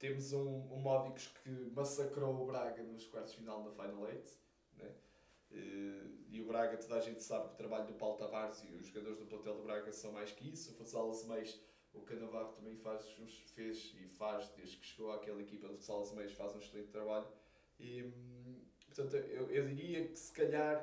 temos 0.00 0.32
um, 0.32 0.72
um 0.72 0.80
Módicos 0.80 1.28
que 1.28 1.50
massacrou 1.76 2.42
o 2.42 2.46
Braga 2.46 2.82
nos 2.82 3.06
quartos 3.06 3.32
de 3.32 3.38
final 3.38 3.62
da 3.62 3.70
Final 3.70 4.08
Eight. 4.08 4.30
Né? 4.78 4.90
Eh, 5.52 6.06
e 6.30 6.40
o 6.40 6.46
Braga, 6.46 6.78
toda 6.78 6.96
a 6.96 7.00
gente 7.00 7.22
sabe 7.22 7.48
que 7.48 7.54
o 7.54 7.56
trabalho 7.56 7.86
do 7.86 7.92
Paulo 7.92 8.16
Tavares 8.16 8.64
e 8.64 8.72
os 8.72 8.86
jogadores 8.86 9.18
do 9.18 9.26
plantel 9.26 9.56
do 9.56 9.62
Braga 9.62 9.92
são 9.92 10.10
mais 10.12 10.32
que 10.32 10.48
isso. 10.48 10.72
O 10.72 10.74
Futsal 10.74 11.10
Azeméis, 11.10 11.60
o 11.92 12.00
Canavarro 12.00 12.52
também 12.54 12.74
faz, 12.76 13.04
fez 13.54 13.94
e 13.94 14.08
faz, 14.08 14.48
desde 14.56 14.78
que 14.78 14.86
chegou 14.86 15.12
àquela 15.12 15.40
equipa 15.42 15.68
do 15.68 15.74
Futsal 15.74 16.00
Azeméis, 16.00 16.32
faz 16.32 16.56
um 16.56 16.58
excelente 16.58 16.88
trabalho. 16.88 17.26
E, 17.78 18.10
portanto, 18.86 19.16
eu, 19.16 19.50
eu 19.50 19.66
diria 19.68 20.08
que 20.08 20.18
se 20.18 20.32
calhar, 20.32 20.82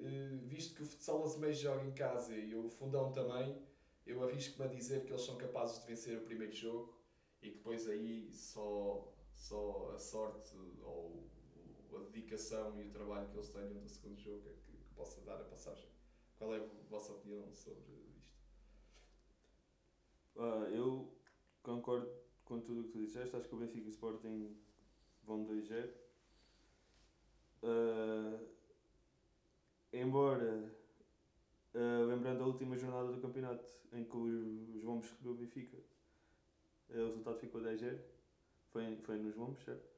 eh, 0.00 0.36
visto 0.42 0.74
que 0.74 0.82
o 0.82 0.86
Futsal 0.86 1.22
Azeméis 1.22 1.58
joga 1.58 1.84
em 1.84 1.92
casa 1.92 2.34
e 2.34 2.56
o 2.56 2.68
Fundão 2.68 3.12
também, 3.12 3.56
eu 4.04 4.20
arrisco-me 4.24 4.66
a 4.66 4.68
dizer 4.68 5.04
que 5.04 5.12
eles 5.12 5.22
são 5.22 5.36
capazes 5.36 5.80
de 5.80 5.86
vencer 5.86 6.18
o 6.18 6.22
primeiro 6.22 6.52
jogo 6.52 6.97
e 7.42 7.50
que 7.50 7.58
depois 7.58 7.88
aí 7.88 8.30
só, 8.32 9.12
só 9.34 9.92
a 9.94 9.98
sorte 9.98 10.56
ou 10.82 11.28
a 11.96 12.00
dedicação 12.10 12.80
e 12.80 12.88
o 12.88 12.90
trabalho 12.90 13.28
que 13.28 13.36
eles 13.36 13.48
tenham 13.50 13.82
do 13.82 13.88
segundo 13.88 14.18
jogo 14.20 14.48
é 14.48 14.52
que, 14.52 14.72
que 14.72 14.94
possa 14.94 15.20
dar 15.22 15.40
a 15.40 15.44
passagem. 15.44 15.88
Qual 16.36 16.54
é 16.54 16.58
a 16.58 16.66
vossa 16.88 17.12
opinião 17.12 17.52
sobre 17.52 17.94
isto? 18.16 18.32
Ah, 20.36 20.68
eu 20.70 21.12
concordo 21.62 22.08
com 22.44 22.60
tudo 22.60 22.80
o 22.80 22.84
que 22.84 22.90
tu 22.90 22.98
disseste. 23.00 23.34
Acho 23.34 23.48
que 23.48 23.54
o 23.54 23.58
Benfica 23.58 23.86
e 23.86 23.88
o 23.88 23.90
Sporting 23.90 24.56
vão 25.24 25.44
2-0. 25.44 25.90
Ah, 27.62 28.40
embora, 29.92 30.72
ah, 31.74 32.04
lembrando 32.06 32.44
a 32.44 32.46
última 32.46 32.76
jornada 32.76 33.12
do 33.12 33.20
campeonato 33.20 33.64
em 33.92 34.04
que 34.04 34.16
os 34.16 34.82
Lombos 34.84 35.10
recebeu 35.10 35.32
o 35.32 35.36
Benfica, 35.36 35.78
o 36.90 37.06
resultado 37.06 37.38
ficou 37.38 37.60
10-0. 37.60 37.98
Foi, 38.70 38.96
foi 39.02 39.18
nos 39.18 39.34
Lombos, 39.36 39.62
certo? 39.64 39.88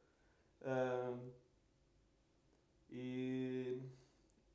Ah, 0.63 1.17
e 2.91 3.79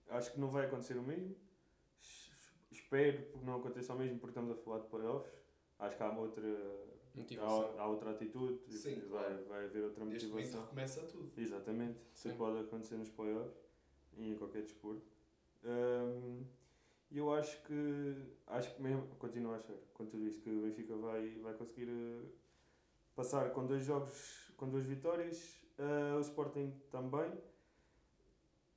acho 0.10 0.32
que 0.34 0.40
não 0.40 0.50
vai 0.50 0.66
acontecer 0.66 0.98
o 0.98 1.04
mesmo. 1.04 1.36
Es- 2.02 2.34
Espero 2.72 3.24
que 3.32 3.46
não 3.46 3.56
aconteça 3.58 3.94
o 3.94 3.98
mesmo 3.98 4.20
porque 4.20 4.32
estamos 4.38 4.52
a 4.52 4.62
falar 4.62 4.80
de 4.80 4.88
playoffs. 4.88 5.34
Acho 5.80 5.96
que 5.98 6.04
há 6.04 6.10
uma 6.10 6.22
outra, 6.22 6.44
Motivação. 7.14 7.74
há, 7.78 7.82
há 7.82 7.88
outra 7.88 8.12
atitude, 8.12 8.60
Sim, 8.78 9.00
vai, 9.10 9.26
claro. 9.30 9.46
vai 9.46 9.66
haver 9.66 9.84
outra 9.84 10.06
motivação. 10.06 10.62
recomeça 10.62 11.02
tudo. 11.04 11.32
Exatamente, 11.40 12.00
isso 12.14 12.34
pode 12.36 12.60
acontecer 12.60 12.96
nos 12.96 13.10
playoffs 13.10 13.58
e 14.18 14.30
em 14.32 14.36
qualquer 14.38 14.64
desporto. 14.64 15.06
Hum, 15.64 16.44
E 17.12 17.18
eu 17.18 17.34
acho 17.34 17.62
que, 17.64 18.16
acho 18.48 18.76
que 18.76 18.82
mesmo, 18.82 19.08
continuo 19.20 19.54
a 19.54 19.58
achar, 19.58 19.76
com 19.94 20.06
tudo 20.06 20.26
isto, 20.28 20.42
que 20.42 20.50
o 20.50 20.64
Benfica 20.64 20.96
vai, 20.96 21.30
vai 21.42 21.54
conseguir 21.54 21.88
eh, 21.90 22.26
passar 23.16 23.52
com 23.52 23.66
dois 23.66 23.84
jogos, 23.86 24.52
com 24.58 24.68
duas 24.70 24.86
vitórias, 24.86 25.66
eh, 25.78 26.16
o 26.16 26.20
Sporting 26.20 26.74
também. 26.92 27.32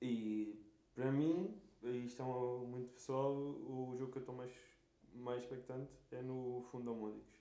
E 0.00 0.64
para 0.94 1.10
mim, 1.10 1.60
isto 1.82 2.22
é 2.22 2.24
muito 2.66 2.92
pessoal, 2.92 3.34
o 3.34 3.94
jogo 3.96 4.12
que 4.12 4.18
eu 4.18 4.20
estou 4.20 4.34
mais, 4.34 4.52
mais 5.14 5.42
expectante 5.42 5.90
é 6.12 6.22
no 6.22 6.62
Fundão 6.70 6.94
Módicos. 6.94 7.38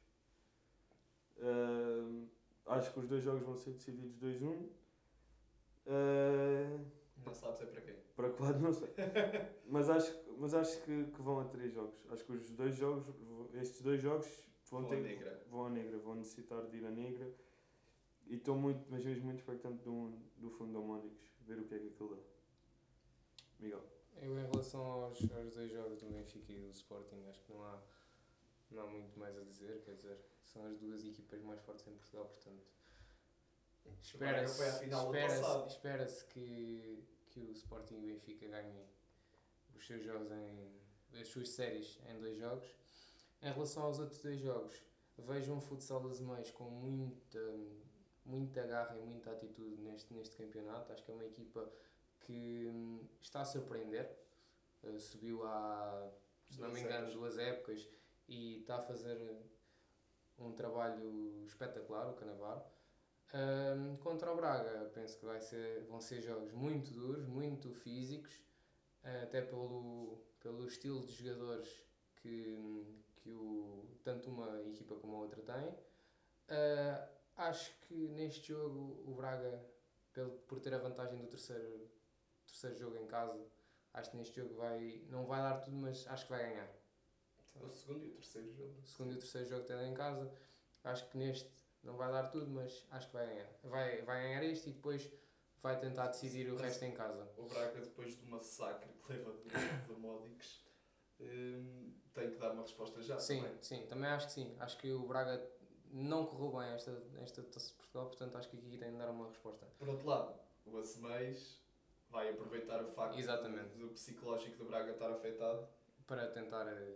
Hum, 1.40 2.28
acho 2.66 2.94
que 2.94 3.00
os 3.00 3.08
dois 3.08 3.24
jogos 3.24 3.44
vão 3.44 3.56
ser 3.56 3.72
decididos 3.72 4.16
2-1. 4.18 4.70
Uh, 5.86 6.86
Não 7.26 7.34
sabes 7.34 7.62
é 7.62 7.66
para 7.66 7.82
quem. 7.82 7.96
para 8.16 8.30
que 8.32 8.42
lado 8.42 8.60
não 8.60 8.74
sei. 8.74 8.90
mas 9.68 9.90
acho, 9.90 10.14
mas 10.38 10.54
acho 10.54 10.82
que, 10.84 11.06
que 11.06 11.22
vão 11.22 11.40
a 11.40 11.46
três 11.46 11.74
jogos. 11.74 12.06
Acho 12.10 12.24
que 12.26 12.32
os 12.32 12.50
dois 12.52 12.76
jogos, 12.76 13.06
estes 13.54 13.82
dois 13.82 14.02
jogos 14.02 14.28
vão, 14.72 14.82
Vão 14.82 14.90
ter, 14.90 14.98
a 14.98 15.02
negra. 15.02 15.44
vão 15.50 15.66
a 15.66 15.70
negra, 15.70 15.98
vão 16.00 16.16
necessitar 16.16 16.66
de 16.68 16.78
ir 16.78 16.86
a 16.86 16.92
negra. 16.92 17.32
E 18.28 18.36
estou 18.36 18.56
muito, 18.56 18.86
mas 18.90 19.04
mesmo 19.06 19.26
muito 19.26 19.40
expectante 19.40 19.82
do, 19.84 20.10
do 20.38 20.50
fundo 20.50 20.74
da 20.74 20.80
Módicos, 20.80 21.32
ver 21.42 21.60
o 21.60 21.66
que 21.66 21.76
é 21.76 21.80
que 21.80 21.88
aquilo 21.88 22.16
dá. 22.16 22.22
Miguel. 23.60 23.84
Eu, 24.22 24.38
em 24.38 24.46
relação 24.50 24.82
aos, 24.82 25.20
aos 25.32 25.54
dois 25.54 25.72
jogos 25.72 26.00
do 26.02 26.08
Benfica 26.08 26.52
e 26.52 26.60
do 26.60 26.72
Sporting, 26.72 27.24
acho 27.30 27.42
que 27.44 27.54
não 27.54 27.64
há, 27.64 27.82
não 28.72 28.84
há 28.84 28.88
muito 28.88 29.18
mais 29.20 29.38
a 29.38 29.44
dizer. 29.44 29.82
Quer 29.86 29.94
dizer, 29.96 30.18
são 30.44 30.66
as 30.66 30.78
duas 30.78 31.06
equipas 31.06 31.42
mais 31.44 31.60
fortes 31.62 31.88
em 31.88 31.94
Portugal, 31.94 32.26
portanto. 32.26 32.66
Espera-se 34.02 34.64
espera 34.64 35.28
passado. 35.28 35.68
espera 35.68 36.06
que, 36.30 37.04
que 37.30 37.40
o 37.40 37.52
Sporting 37.52 37.96
e 37.96 37.98
o 37.98 38.02
Benfica 38.02 38.48
ganhem 38.48 38.86
os 39.76 39.86
seus 39.86 40.04
jogos 40.04 40.32
em. 40.32 41.20
as 41.20 41.28
suas 41.28 41.50
séries 41.50 42.00
em 42.08 42.20
dois 42.20 42.38
jogos. 42.38 42.76
Em 43.42 43.52
relação 43.52 43.84
aos 43.84 44.00
outros 44.00 44.22
dois 44.22 44.40
jogos, 44.40 44.82
vejo 45.18 45.54
um 45.54 45.62
futsal 45.62 46.00
das 46.02 46.20
meias 46.20 46.50
com 46.52 46.70
muita, 46.70 47.40
muita 48.26 48.66
garra 48.66 48.98
e 48.98 49.02
muita 49.04 49.32
atitude 49.32 49.82
neste, 49.82 50.14
neste 50.14 50.36
campeonato. 50.36 50.92
Acho 50.92 51.04
que 51.04 51.12
é 51.12 51.14
uma 51.14 51.26
equipa 51.26 51.72
que 52.22 52.68
hum, 52.68 53.08
está 53.22 53.42
a 53.42 53.46
surpreender. 53.46 54.10
Uh, 54.84 55.00
subiu 55.00 55.44
há, 55.46 56.12
se 56.50 56.60
não 56.60 56.72
me 56.72 56.82
engano, 56.82 57.12
duas 57.12 57.38
épocas 57.38 57.88
e 58.28 58.60
está 58.60 58.78
a 58.78 58.82
fazer 58.82 59.20
um 60.38 60.52
trabalho 60.52 61.44
espetacular, 61.46 62.10
o 62.10 62.14
Canavaro. 62.14 62.62
Um, 63.34 63.98
contra 63.98 64.32
o 64.32 64.36
Braga, 64.36 64.90
penso 64.94 65.20
que 65.20 65.26
vai 65.26 65.42
ser, 65.42 65.84
vão 65.84 66.00
ser 66.00 66.22
jogos 66.22 66.52
muito 66.54 66.92
duros, 66.92 67.28
muito 67.28 67.74
físicos, 67.74 68.40
até 69.24 69.42
pelo, 69.42 70.22
pelo 70.40 70.66
estilo 70.66 71.06
de 71.06 71.14
jogadores 71.14 71.68
que, 72.18 73.04
que 73.18 73.32
o, 73.32 73.86
tanto 74.04 74.30
uma 74.30 74.62
equipa 74.64 74.96
como 74.96 75.16
a 75.16 75.20
outra 75.20 75.42
tem. 75.42 75.70
Uh, 76.50 77.10
acho 77.36 77.74
que 77.82 78.08
neste 78.10 78.48
jogo 78.48 79.04
o 79.06 79.14
Braga, 79.16 79.62
pelo, 80.14 80.32
por 80.48 80.60
ter 80.60 80.74
a 80.74 80.78
vantagem 80.78 81.20
do 81.20 81.28
terceiro, 81.28 81.90
terceiro 82.46 82.78
jogo 82.78 82.98
em 82.98 83.08
casa, 83.08 83.46
acho 83.94 84.12
que 84.12 84.18
neste 84.18 84.40
jogo 84.40 84.56
vai, 84.56 85.02
não 85.10 85.26
vai 85.26 85.42
dar 85.42 85.58
tudo, 85.58 85.76
mas 85.76 86.08
acho 86.08 86.26
que 86.26 86.32
vai 86.32 86.50
ganhar. 86.50 86.70
O 87.56 87.68
segundo 87.70 88.06
e 88.06 88.10
o 88.10 88.14
terceiro 88.14 88.54
jogo. 88.54 88.76
O 88.84 88.88
segundo 88.88 89.12
e 89.12 89.16
o 89.16 89.20
terceiro 89.20 89.50
jogo 89.50 89.66
tendo 89.66 89.84
em 89.84 89.94
casa, 89.94 90.32
acho 90.84 91.10
que 91.10 91.18
neste 91.18 91.50
não 91.84 91.96
vai 91.98 92.12
dar 92.12 92.28
tudo, 92.30 92.50
mas 92.50 92.86
acho 92.92 93.08
que 93.08 93.14
vai 93.14 93.28
ganhar. 93.28 93.50
Vai, 93.64 94.02
vai 94.04 94.22
ganhar 94.24 94.44
este 94.44 94.70
e 94.70 94.74
depois 94.74 95.10
vai 95.62 95.80
tentar 95.80 96.08
decidir 96.08 96.50
o 96.50 96.54
Mas- 96.54 96.62
resto 96.64 96.86
em 96.86 96.92
casa. 96.94 97.32
O 97.38 97.44
Braga, 97.48 97.82
depois 97.82 98.16
do 98.18 98.26
massacre 98.28 98.90
que 99.06 99.14
leva 99.14 99.32
do, 99.32 99.88
do 99.94 100.00
Módicos, 100.00 100.66
hum, 101.20 101.94
tem 102.14 102.32
que 102.32 102.38
dar 102.38 102.52
uma 102.52 102.62
resposta 102.64 103.02
já. 103.02 103.20
Sim, 103.20 103.42
também. 103.42 103.58
sim, 103.62 103.86
também 103.88 104.10
acho 104.10 104.28
que 104.28 104.34
sim. 104.34 104.56
Acho 104.60 104.78
que 104.78 104.92
o 104.92 105.08
Braga 105.08 105.50
não 105.92 106.26
correu 106.26 106.52
bem 106.60 106.74
esta, 106.74 106.92
esta 107.22 107.42
taça 107.44 107.70
de 107.70 107.74
Portugal, 107.76 108.08
portanto 108.08 108.38
acho 108.38 108.50
que 108.50 108.58
aqui 108.58 108.78
tem 108.78 108.92
de 108.92 108.98
dar 108.98 109.10
uma 109.10 109.28
resposta. 109.28 109.66
Por 109.78 109.88
outro 109.90 110.08
lado, 110.08 110.38
o 110.66 110.78
Acemeis 110.78 111.62
vai 112.10 112.30
aproveitar 112.30 112.84
o 112.84 112.88
facto 112.88 113.18
Exatamente. 113.18 113.78
do 113.78 113.90
psicológico 113.90 114.58
do 114.58 114.66
Braga 114.66 114.92
estar 114.92 115.10
afetado. 115.12 115.68
para 116.06 116.28
tentar 116.30 116.68
eh, 116.68 116.96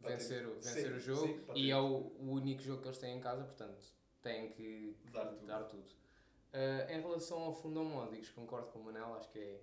vencer, 0.00 0.46
vencer 0.46 0.92
o 0.92 0.98
jogo 1.00 1.26
sim, 1.26 1.44
e 1.54 1.70
é 1.70 1.76
o, 1.76 2.12
o 2.18 2.30
único 2.32 2.62
jogo 2.62 2.80
que 2.82 2.88
eles 2.88 2.98
têm 2.98 3.16
em 3.16 3.20
casa, 3.20 3.44
portanto 3.44 3.92
têm 4.22 4.50
que 4.50 4.96
Dar 5.12 5.26
tudo. 5.26 5.46
dar 5.46 5.62
tudo. 5.64 5.84
Eh, 6.52 6.96
em 6.96 7.00
relação 7.00 7.38
ao 7.42 7.52
Fundão 7.52 7.84
Módicos, 7.84 8.30
concordo 8.30 8.68
com 8.68 8.78
o 8.80 8.84
Manel, 8.84 9.14
acho 9.14 9.28
que 9.30 9.38
é 9.38 9.60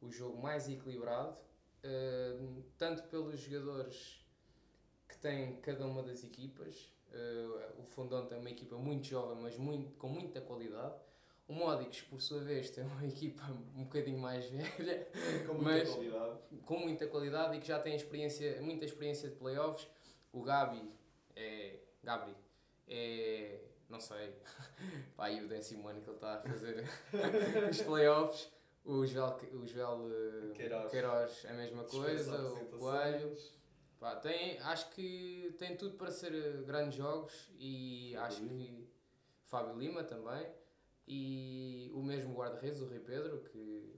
o 0.00 0.10
jogo 0.10 0.40
mais 0.40 0.68
equilibrado, 0.68 1.36
eh, 1.82 2.38
tanto 2.78 3.02
pelos 3.04 3.38
jogadores 3.40 4.24
que 5.08 5.18
têm 5.18 5.56
cada 5.60 5.86
uma 5.86 6.02
das 6.02 6.22
equipas. 6.24 6.92
eh, 7.12 7.72
o 7.78 7.82
Fundão 7.82 8.24
tem 8.26 8.38
uma 8.38 8.50
equipa 8.50 8.76
muito 8.76 9.06
jovem, 9.08 9.42
mas 9.42 9.58
muito, 9.58 9.90
com 9.96 10.08
muita 10.08 10.40
qualidade. 10.40 10.94
O 11.48 11.52
Módicos, 11.52 12.00
por 12.02 12.20
sua 12.22 12.38
vez, 12.40 12.70
tem 12.70 12.84
uma 12.84 13.04
equipa 13.04 13.42
um 13.76 13.82
bocadinho 13.82 14.18
mais 14.20 14.48
velha, 14.48 15.08
Com 15.44 15.54
muita 15.54 15.64
Mas- 15.70 15.90
qualidade. 15.90 16.38
com 16.64 16.78
muita 16.78 17.06
qualidade 17.08 17.56
e 17.56 17.60
que 17.60 17.66
já 17.66 17.80
tem 17.80 17.96
experiência, 17.96 18.62
muita 18.62 18.84
experiência 18.84 19.28
de 19.28 19.34
playoffs. 19.34 19.88
O 20.32 20.42
Gabi 20.44 20.88
é. 21.34 21.80
Gabi 22.04 22.36
é. 22.86 23.58
Não 23.90 24.00
sei. 24.00 24.34
Pá, 25.16 25.26
aí 25.26 25.44
o 25.44 25.48
décimo 25.48 25.88
ano 25.88 26.00
que 26.00 26.08
ele 26.08 26.16
está 26.16 26.34
a 26.34 26.40
fazer 26.42 26.84
os 27.70 27.82
playoffs. 27.82 28.48
O 28.82 29.04
Joel, 29.06 29.36
o 29.52 29.66
Joel 29.66 30.08
eh, 30.10 30.52
Queiroz. 30.54 30.90
Queiroz 30.90 31.44
é 31.44 31.50
a 31.50 31.54
mesma 31.54 31.84
coisa. 31.84 32.42
O. 32.42 32.66
Coelho. 32.78 33.36
Pá, 33.98 34.16
tem, 34.16 34.58
acho 34.60 34.90
que 34.90 35.54
tem 35.58 35.76
tudo 35.76 35.98
para 35.98 36.10
ser 36.10 36.32
eh, 36.34 36.62
grandes 36.62 36.94
jogos 36.94 37.50
e 37.58 38.12
Fábio 38.14 38.26
acho 38.26 38.42
Lima. 38.44 38.48
que 38.64 38.88
Fábio 39.44 39.78
Lima 39.78 40.04
também 40.04 40.50
e 41.06 41.90
o 41.92 42.02
mesmo 42.02 42.34
guarda-redes, 42.34 42.80
o 42.80 42.86
Rui 42.86 43.00
Pedro, 43.00 43.40
que, 43.40 43.92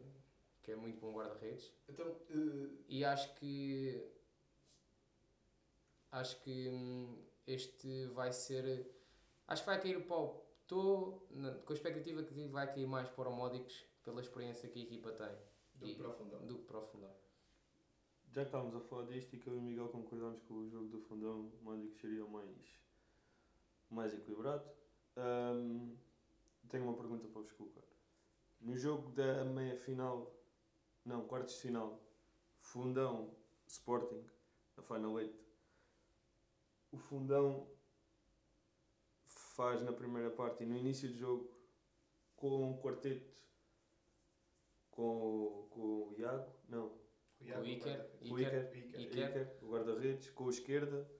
que 0.62 0.72
é 0.72 0.76
muito 0.76 0.98
bom 0.98 1.12
guarda-redes. 1.12 1.72
Então, 1.88 2.16
eh, 2.30 2.68
E 2.88 3.04
acho 3.04 3.32
que. 3.34 4.02
Acho 6.10 6.40
que 6.42 6.68
hum, 6.70 7.22
este 7.46 8.06
vai 8.08 8.32
ser. 8.32 8.90
Acho 9.52 9.64
que 9.64 9.68
vai 9.68 9.82
cair 9.82 10.06
para 10.06 10.16
o. 10.16 10.42
Estou 10.62 11.28
com 11.66 11.72
a 11.72 11.74
expectativa 11.74 12.22
que 12.22 12.48
vai 12.48 12.66
cair 12.66 12.86
mais 12.86 13.10
para 13.10 13.28
o 13.28 13.36
Módicos 13.36 13.84
pela 14.02 14.22
experiência 14.22 14.66
que 14.66 14.78
a 14.78 14.82
equipa 14.82 15.12
tem 15.12 15.36
do 15.74 15.86
que 15.86 15.94
para 16.64 16.78
o 16.78 16.82
Fundão. 16.86 17.14
Já 18.30 18.40
que 18.40 18.48
estávamos 18.48 18.74
a 18.74 18.80
falar 18.80 19.04
disto 19.04 19.36
e 19.36 19.38
que 19.38 19.48
eu 19.48 19.54
e 19.54 19.58
o 19.58 19.60
Miguel 19.60 19.90
concordámos 19.90 20.40
que 20.40 20.50
o 20.54 20.66
jogo 20.70 20.88
do 20.88 20.98
Fundão, 21.02 21.52
o 21.60 21.64
Módico 21.64 21.94
seria 21.96 22.24
o 22.24 22.30
mais, 22.30 22.80
mais 23.90 24.14
equilibrado, 24.14 24.64
hum, 25.18 25.98
tenho 26.70 26.84
uma 26.84 26.94
pergunta 26.94 27.28
para 27.28 27.42
vos 27.42 27.52
colocar. 27.52 27.82
No 28.58 28.74
jogo 28.74 29.10
da 29.10 29.44
meia 29.44 29.76
final, 29.76 30.34
não, 31.04 31.26
quartos 31.26 31.56
de 31.56 31.60
final, 31.60 32.00
Fundão 32.58 33.36
Sporting, 33.66 34.24
a 34.78 34.82
Final 34.82 35.12
8, 35.12 35.44
o 36.92 36.96
Fundão 36.96 37.71
faz 39.54 39.82
na 39.82 39.92
primeira 39.92 40.30
parte 40.30 40.62
e 40.62 40.66
no 40.66 40.76
início 40.76 41.08
do 41.08 41.14
jogo 41.16 41.50
com 42.36 42.70
um 42.70 42.76
quarteto 42.80 43.40
com, 44.90 45.02
o- 45.02 45.66
com 45.70 45.80
o 45.80 46.14
Iago, 46.18 46.50
não, 46.68 46.92
Iago, 47.40 47.62
o 47.62 47.66
Iker, 47.66 48.10
o 48.30 48.38
Iker, 48.38 48.68
Iker, 48.76 48.76
Iker. 48.76 49.00
Iker. 49.00 49.28
Iker, 49.28 49.56
o 49.62 49.68
guarda-redes, 49.70 50.30
com 50.30 50.46
a 50.46 50.50
esquerda, 50.50 51.10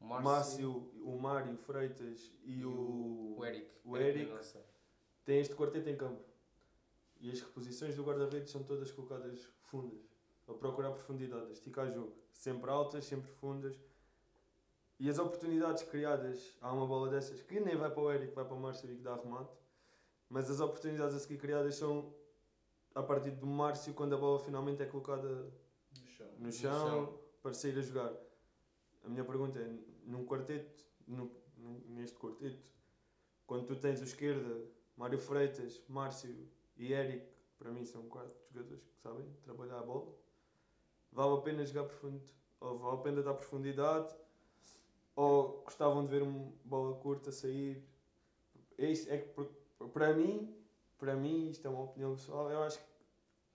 o 0.00 0.04
o 0.04 0.08
Márcio, 0.08 0.24
Márcio, 0.30 0.90
o 1.02 1.18
Mário 1.18 1.56
Freitas 1.56 2.32
e, 2.44 2.60
e 2.60 2.64
o, 2.66 3.36
o 3.38 3.44
Eric. 3.44 3.74
o 3.84 3.96
Eric. 3.96 4.32
Tem 5.24 5.40
este 5.40 5.54
quarteto 5.54 5.88
em 5.88 5.96
campo. 5.96 6.22
E 7.18 7.30
as 7.30 7.40
reposições 7.40 7.96
do 7.96 8.04
guarda-redes 8.04 8.50
são 8.52 8.62
todas 8.62 8.92
colocadas 8.92 9.42
fundas, 9.62 9.98
a 10.46 10.52
procurar 10.52 10.92
profundidade, 10.92 11.48
a 11.48 11.52
esticar 11.52 11.90
jogo. 11.90 12.14
Sempre 12.30 12.70
altas, 12.70 13.06
sempre 13.06 13.30
fundas. 13.32 13.74
E 14.98 15.10
as 15.10 15.18
oportunidades 15.18 15.82
criadas, 15.82 16.56
há 16.60 16.72
uma 16.72 16.86
bola 16.86 17.10
dessas 17.10 17.42
que 17.42 17.60
nem 17.60 17.76
vai 17.76 17.90
para 17.90 18.02
o 18.02 18.10
Eric, 18.10 18.34
vai 18.34 18.44
para 18.44 18.54
o 18.54 18.60
Márcio 18.60 18.90
e 18.90 18.96
que 18.96 19.02
dá 19.02 19.14
remate. 19.16 19.54
Mas 20.28 20.50
as 20.50 20.58
oportunidades 20.60 21.14
a 21.14 21.18
seguir 21.20 21.38
criadas 21.38 21.74
são 21.76 22.14
a 22.94 23.02
partir 23.02 23.30
do 23.32 23.46
Márcio, 23.46 23.92
quando 23.92 24.14
a 24.14 24.18
bola 24.18 24.38
finalmente 24.40 24.82
é 24.82 24.86
colocada 24.86 25.28
No 25.28 26.06
chão. 26.06 26.26
no 26.38 26.52
chão, 26.52 26.88
chão. 26.88 27.18
para 27.42 27.52
sair 27.52 27.78
a 27.78 27.82
jogar. 27.82 28.12
A 29.04 29.08
minha 29.08 29.24
pergunta 29.24 29.58
é, 29.58 29.70
num 30.04 30.24
quarteto, 30.24 30.82
no, 31.06 31.30
neste 31.88 32.16
quarteto, 32.16 32.64
quando 33.46 33.66
tu 33.66 33.76
tens 33.76 34.00
o 34.00 34.04
esquerda, 34.04 34.64
Mário 34.96 35.18
Freitas, 35.18 35.80
Márcio 35.88 36.48
e 36.76 36.92
Eric, 36.92 37.28
para 37.58 37.70
mim 37.70 37.84
são 37.84 38.08
quatro 38.08 38.34
jogadores 38.50 38.82
que 38.82 38.96
sabem 38.96 39.26
trabalhar 39.42 39.78
a 39.78 39.82
bola, 39.82 40.12
vale 41.12 41.34
a 41.36 41.40
pena 41.42 41.64
jogar 41.66 41.84
profundo, 41.84 42.24
ou 42.60 42.78
vale 42.78 42.94
a 42.96 43.00
pena 43.02 43.22
dar 43.22 43.34
profundidade, 43.34 44.14
ou 45.16 45.62
gostavam 45.64 46.04
de 46.04 46.10
ver 46.10 46.22
uma 46.22 46.52
bola 46.64 46.94
curta 46.98 47.32
sair. 47.32 47.82
É 48.78 48.90
isso, 48.90 49.10
é 49.10 49.16
que 49.16 49.28
para 49.92 50.12
mim, 50.12 50.54
para 50.98 51.16
mim, 51.16 51.48
isto 51.48 51.66
é 51.66 51.70
uma 51.70 51.84
opinião 51.84 52.14
pessoal, 52.14 52.50
eu 52.50 52.62
acho, 52.62 52.78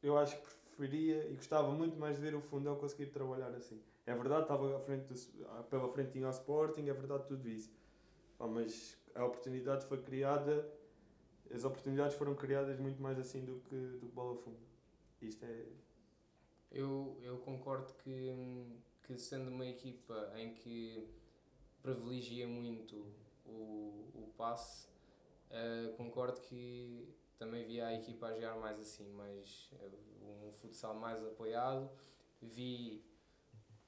eu 0.01 0.17
acho 0.17 0.35
que 0.41 0.47
preferia 0.65 1.27
e 1.29 1.35
gostava 1.35 1.71
muito 1.71 1.97
mais 1.97 2.15
de 2.15 2.21
ver 2.23 2.35
o 2.35 2.41
fundão 2.41 2.75
conseguir 2.75 3.07
trabalhar 3.07 3.49
assim. 3.49 3.79
É 4.07 4.15
verdade, 4.15 4.41
estava 4.41 4.75
à 4.75 4.79
frente 4.79 5.05
do, 5.05 5.63
pela 5.65 5.87
frente 5.89 6.11
tinha 6.11 6.27
o 6.27 6.31
Sporting, 6.31 6.89
é 6.89 6.93
verdade 6.93 7.27
tudo 7.27 7.47
isso. 7.47 7.71
Pá, 8.37 8.47
mas 8.47 8.97
a 9.13 9.23
oportunidade 9.23 9.85
foi 9.85 10.01
criada, 10.01 10.67
as 11.53 11.63
oportunidades 11.63 12.17
foram 12.17 12.33
criadas 12.33 12.79
muito 12.79 12.99
mais 12.99 13.19
assim 13.19 13.45
do 13.45 13.61
que 13.69 13.75
do 13.75 14.07
que 14.07 14.15
bola 14.15 14.35
funda. 14.35 14.57
Isto 15.21 15.45
é. 15.45 15.65
Eu, 16.71 17.17
eu 17.21 17.37
concordo 17.39 17.93
que, 17.95 18.33
que 19.03 19.17
sendo 19.19 19.51
uma 19.51 19.65
equipa 19.65 20.31
em 20.37 20.53
que 20.53 21.07
privilegia 21.81 22.47
muito 22.47 22.95
o, 23.45 24.11
o 24.15 24.33
passe, 24.37 24.87
eh, 25.49 25.93
concordo 25.97 26.39
que 26.41 27.07
também 27.37 27.65
via 27.65 27.87
a 27.87 27.93
equipa 27.93 28.27
a 28.27 28.33
jogar 28.33 28.55
mais 28.57 28.79
assim, 28.79 29.09
mais 29.13 29.69
eh, 29.79 30.45
um 30.45 30.51
futsal 30.51 30.95
mais 30.95 31.23
apoiado. 31.25 31.89
Vi 32.41 33.03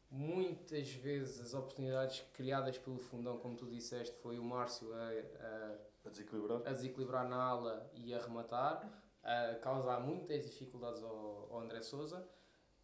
muitas 0.09 0.89
vezes 0.89 1.39
as 1.39 1.53
oportunidades 1.53 2.21
criadas 2.33 2.77
pelo 2.77 2.99
fundão, 2.99 3.37
como 3.39 3.55
tu 3.55 3.67
disseste, 3.67 4.15
foi 4.17 4.37
o 4.37 4.43
Márcio 4.43 4.93
a, 4.93 5.09
a 5.09 5.77
a 6.05 6.09
desequilibrar. 6.09 6.61
a 6.65 6.71
desequilibrar 6.71 7.27
na 7.27 7.41
ala 7.41 7.89
e 7.93 8.13
a 8.13 8.19
rematar, 8.19 8.89
a 9.23 9.55
causar 9.55 9.99
muitas 10.01 10.43
dificuldades 10.43 11.01
ao, 11.01 11.47
ao 11.49 11.61
André 11.61 11.81
Souza. 11.81 12.27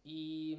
E, 0.04 0.56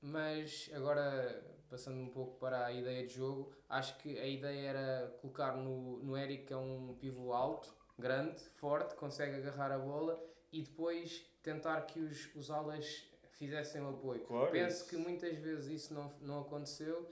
mas 0.00 0.70
agora, 0.72 1.44
passando 1.76 2.00
um 2.00 2.08
pouco 2.08 2.38
para 2.38 2.64
a 2.64 2.72
ideia 2.72 3.06
de 3.06 3.12
jogo, 3.12 3.52
acho 3.68 3.98
que 3.98 4.18
a 4.18 4.26
ideia 4.26 4.68
era 4.70 5.14
colocar 5.20 5.54
no, 5.56 5.98
no 5.98 6.16
Eric, 6.16 6.50
é 6.50 6.56
um 6.56 6.96
pivô 6.98 7.34
alto, 7.34 7.74
grande, 7.98 8.40
forte, 8.54 8.94
consegue 8.94 9.36
agarrar 9.36 9.70
a 9.70 9.78
bola 9.78 10.18
e 10.50 10.62
depois 10.62 11.22
tentar 11.42 11.82
que 11.82 12.00
os, 12.00 12.34
os 12.34 12.50
alas 12.50 13.04
fizessem 13.32 13.82
o 13.82 13.90
apoio. 13.90 14.24
Claro. 14.24 14.50
Penso 14.50 14.76
isso. 14.76 14.88
que 14.88 14.96
muitas 14.96 15.36
vezes 15.36 15.82
isso 15.82 15.92
não, 15.92 16.10
não 16.22 16.40
aconteceu 16.40 17.06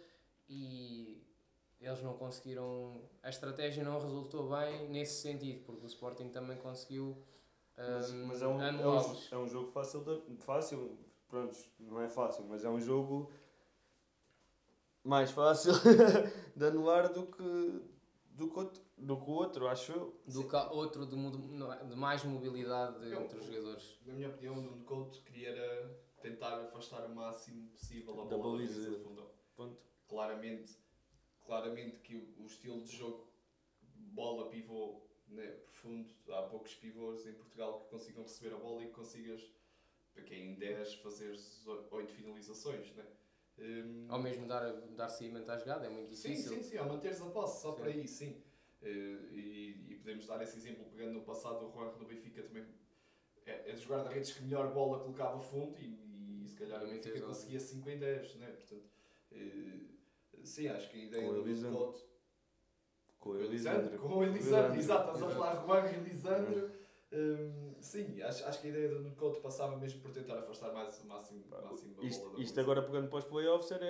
e 0.48 1.22
eles 1.79 2.03
não 2.03 2.14
conseguiram. 2.14 3.03
A 3.22 3.29
estratégia 3.29 3.85
não 3.85 4.00
resultou 4.00 4.48
bem 4.48 4.88
nesse 4.88 5.20
sentido, 5.20 5.62
porque 5.66 5.85
o 5.85 5.87
Sporting 5.87 6.31
também 6.31 6.57
conseguiu 6.57 7.22
Mas, 7.77 8.11
hum, 8.11 8.24
mas 8.29 8.40
é, 8.40 8.46
um, 8.46 8.62
é, 8.62 8.72
um, 8.72 9.16
é 9.31 9.37
um 9.37 9.46
jogo 9.46 9.70
fácil, 9.72 10.03
de, 10.03 10.37
fácil, 10.38 10.98
pronto, 11.29 11.55
não 11.79 12.00
é 12.00 12.09
fácil, 12.09 12.46
mas 12.48 12.64
é 12.64 12.70
um 12.70 12.81
jogo 12.81 13.31
mais 15.05 15.31
fácil 15.31 15.73
de 16.57 16.64
anular 16.64 17.12
do 17.12 17.27
que, 17.27 17.83
do 18.31 18.49
que, 18.51 18.59
outro, 18.59 18.83
do 18.97 19.17
que 19.17 19.31
o 19.31 19.33
outro, 19.35 19.67
acho 19.69 19.93
eu. 19.93 20.21
Do 20.27 20.49
que 20.49 20.57
outro 20.57 21.07
de, 21.07 21.14
mo- 21.14 21.31
de 21.31 21.97
mais 21.97 22.25
mobilidade 22.25 23.11
Eu- 23.11 23.23
entre 23.23 23.38
os 23.38 23.45
jogadores. 23.47 23.99
Na 24.07 24.14
minha 24.14 24.29
opinião, 24.31 24.59
o 24.59 24.83
Couto 24.85 25.21
queria 25.23 25.51
era 25.51 26.01
tentar 26.23 26.59
afastar 26.62 27.05
o 27.05 27.14
máximo 27.14 27.69
possível 27.69 28.14
a 28.14 28.25
Da 28.25 28.37
bola 28.37 28.59
da 28.59 28.64
baliza. 28.67 28.90
do 28.90 28.99
fundão. 28.99 29.31
Ponto. 29.57 29.79
Claramente, 30.09 30.77
claramente 31.45 31.99
que 32.01 32.17
o, 32.17 32.43
o 32.43 32.47
estilo 32.47 32.81
de 32.81 32.97
jogo 32.97 33.29
bola 33.83 34.49
pivô 34.49 35.03
né, 35.29 35.47
profundo, 35.49 36.09
há 36.31 36.43
poucos 36.43 36.75
pivôs 36.75 37.27
em 37.27 37.33
Portugal 37.35 37.81
que 37.81 37.90
consigam 37.90 38.23
receber 38.23 38.55
a 38.55 38.59
bola 38.59 38.83
e 38.83 38.87
que 38.87 38.93
consigas, 38.93 39.43
para 40.12 40.23
quem 40.23 40.53
em 40.53 40.55
10, 40.55 40.95
fazer 40.97 41.35
8 41.90 42.12
finalizações. 42.12 42.90
Né? 42.95 43.05
Hum, 43.59 44.07
Ao 44.09 44.19
mesmo 44.21 44.47
dar, 44.47 44.71
dar 44.97 45.09
seguimento 45.09 45.51
à 45.51 45.57
jogada 45.57 45.87
é 45.87 45.88
muito 45.88 46.14
Sim, 46.14 46.31
difícil. 46.31 46.53
sim, 46.55 46.62
sim, 46.62 46.77
ao 46.77 46.88
manteres 46.88 47.21
a 47.23 47.27
posse, 47.27 47.62
só 47.62 47.71
Sim. 47.73 47.77
por 47.79 47.87
aí, 47.87 48.07
sim. 48.09 48.43
Eh, 48.83 48.88
E, 49.33 49.87
e 49.90 49.95
podemos 49.97 50.27
dar 50.27 50.43
esse 50.43 50.57
exemplo 50.59 50.85
pegando 50.90 51.12
no 51.14 51.23
passado 51.23 51.67
o 51.67 51.73
Juan 51.73 51.93
no 51.99 52.05
Benfica 52.07 52.43
também 52.43 52.64
é, 53.47 53.71
é 53.71 53.73
dos 53.73 53.87
guarda-redes 53.87 54.33
que 54.33 54.43
melhor 54.43 54.73
bola 54.73 55.01
colocava 55.01 55.38
fundo 55.40 55.79
e, 55.81 56.43
e 56.45 56.49
se 56.49 56.57
calhar 56.57 56.83
o 56.83 56.88
Benfica 56.88 57.21
conseguia 57.23 57.61
5 57.61 57.88
em 57.90 57.99
10, 57.99 58.35
né? 58.37 58.49
Portanto, 58.49 58.85
eh, 59.33 59.81
sim, 60.43 60.67
acho 60.69 60.90
que 60.90 61.01
a 61.01 61.05
ideia 61.05 61.23
Com 61.23 61.31
o 61.31 61.35
do 61.35 61.40
Elisandro. 61.49 61.79
Couto 61.79 62.09
Com 63.19 63.31
o 63.31 63.37
Elisandro, 63.38 63.81
Elisandro. 63.83 63.99
com 64.09 64.14
o 64.19 64.23
Elisandro, 64.25 64.79
exato, 64.79 65.07
estás 65.17 65.23
a 65.23 65.35
falar 65.35 65.64
Juan 65.64 65.87
Elisandro. 65.90 66.84
Hum, 67.14 67.74
sim, 67.81 68.20
acho, 68.22 68.44
acho 68.44 68.61
que 68.61 68.66
a 68.66 68.70
ideia 68.70 68.88
do 68.88 69.00
Nuno 69.00 69.40
passava 69.40 69.77
mesmo 69.77 70.00
por 70.00 70.11
tentar 70.11 70.37
afastar 70.38 70.72
mais 70.72 71.00
o 71.00 71.07
máximo, 71.07 71.44
Pá, 71.44 71.61
máximo 71.62 71.94
Isto, 72.03 72.24
da 72.24 72.31
isto 72.31 72.55
baliza. 72.55 72.61
agora 72.61 72.83
pegando 72.83 73.09
para 73.09 73.18
os 73.20 73.24
playoffs 73.24 73.70
era, 73.70 73.87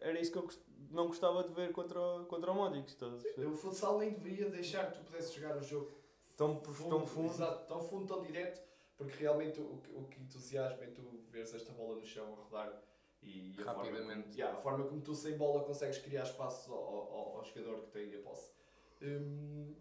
era 0.00 0.20
isso 0.20 0.30
que 0.30 0.38
eu 0.38 0.48
não 0.90 1.06
gostava 1.06 1.42
de 1.42 1.54
ver 1.54 1.72
contra, 1.72 1.98
o- 1.98 2.26
contra 2.26 2.52
o 2.52 2.54
Módicos. 2.54 2.96
O 3.38 3.52
futsal 3.52 3.98
nem 3.98 4.12
deveria 4.12 4.50
deixar 4.50 4.90
que 4.92 4.98
tu 4.98 5.04
pudesses 5.04 5.32
jogar 5.32 5.56
o 5.56 5.62
jogo 5.62 5.90
Tão, 6.36 6.56
tão 6.56 7.06
fundo. 7.06 7.32
Exato, 7.32 7.66
tão 7.66 7.80
fundo, 7.80 8.06
tão 8.06 8.22
direto, 8.22 8.60
porque 8.98 9.16
realmente 9.16 9.58
o, 9.58 9.78
que- 9.78 9.92
o 9.94 10.04
que 10.04 10.20
entusiasma 10.20 10.84
é 10.84 10.88
tu 10.88 11.24
veres 11.30 11.54
esta 11.54 11.72
bola 11.72 11.96
no 11.96 12.04
chão 12.04 12.30
a 12.34 12.36
rodar 12.36 12.82
e 13.22 13.56
a 13.58 13.64
forma, 13.74 14.24
yeah, 14.34 14.54
a 14.54 14.60
forma 14.60 14.84
como 14.86 15.00
tu 15.00 15.14
sem 15.14 15.38
bola 15.38 15.64
consegues 15.64 15.96
criar 15.98 16.24
espaço 16.24 16.70
ao, 16.74 16.78
ao, 16.78 17.36
ao 17.38 17.44
jogador 17.44 17.80
que 17.84 17.90
tem 17.90 18.14
a 18.14 18.18
posse. 18.20 18.52
Hum, 19.00 19.74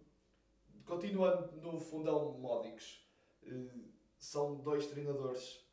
continuando 0.86 1.52
no 1.58 1.80
fundão 1.80 2.38
Módicos, 2.38 3.06
eh, 3.44 3.86
são 4.18 4.56
dois 4.62 4.88
treinadores 4.88 5.66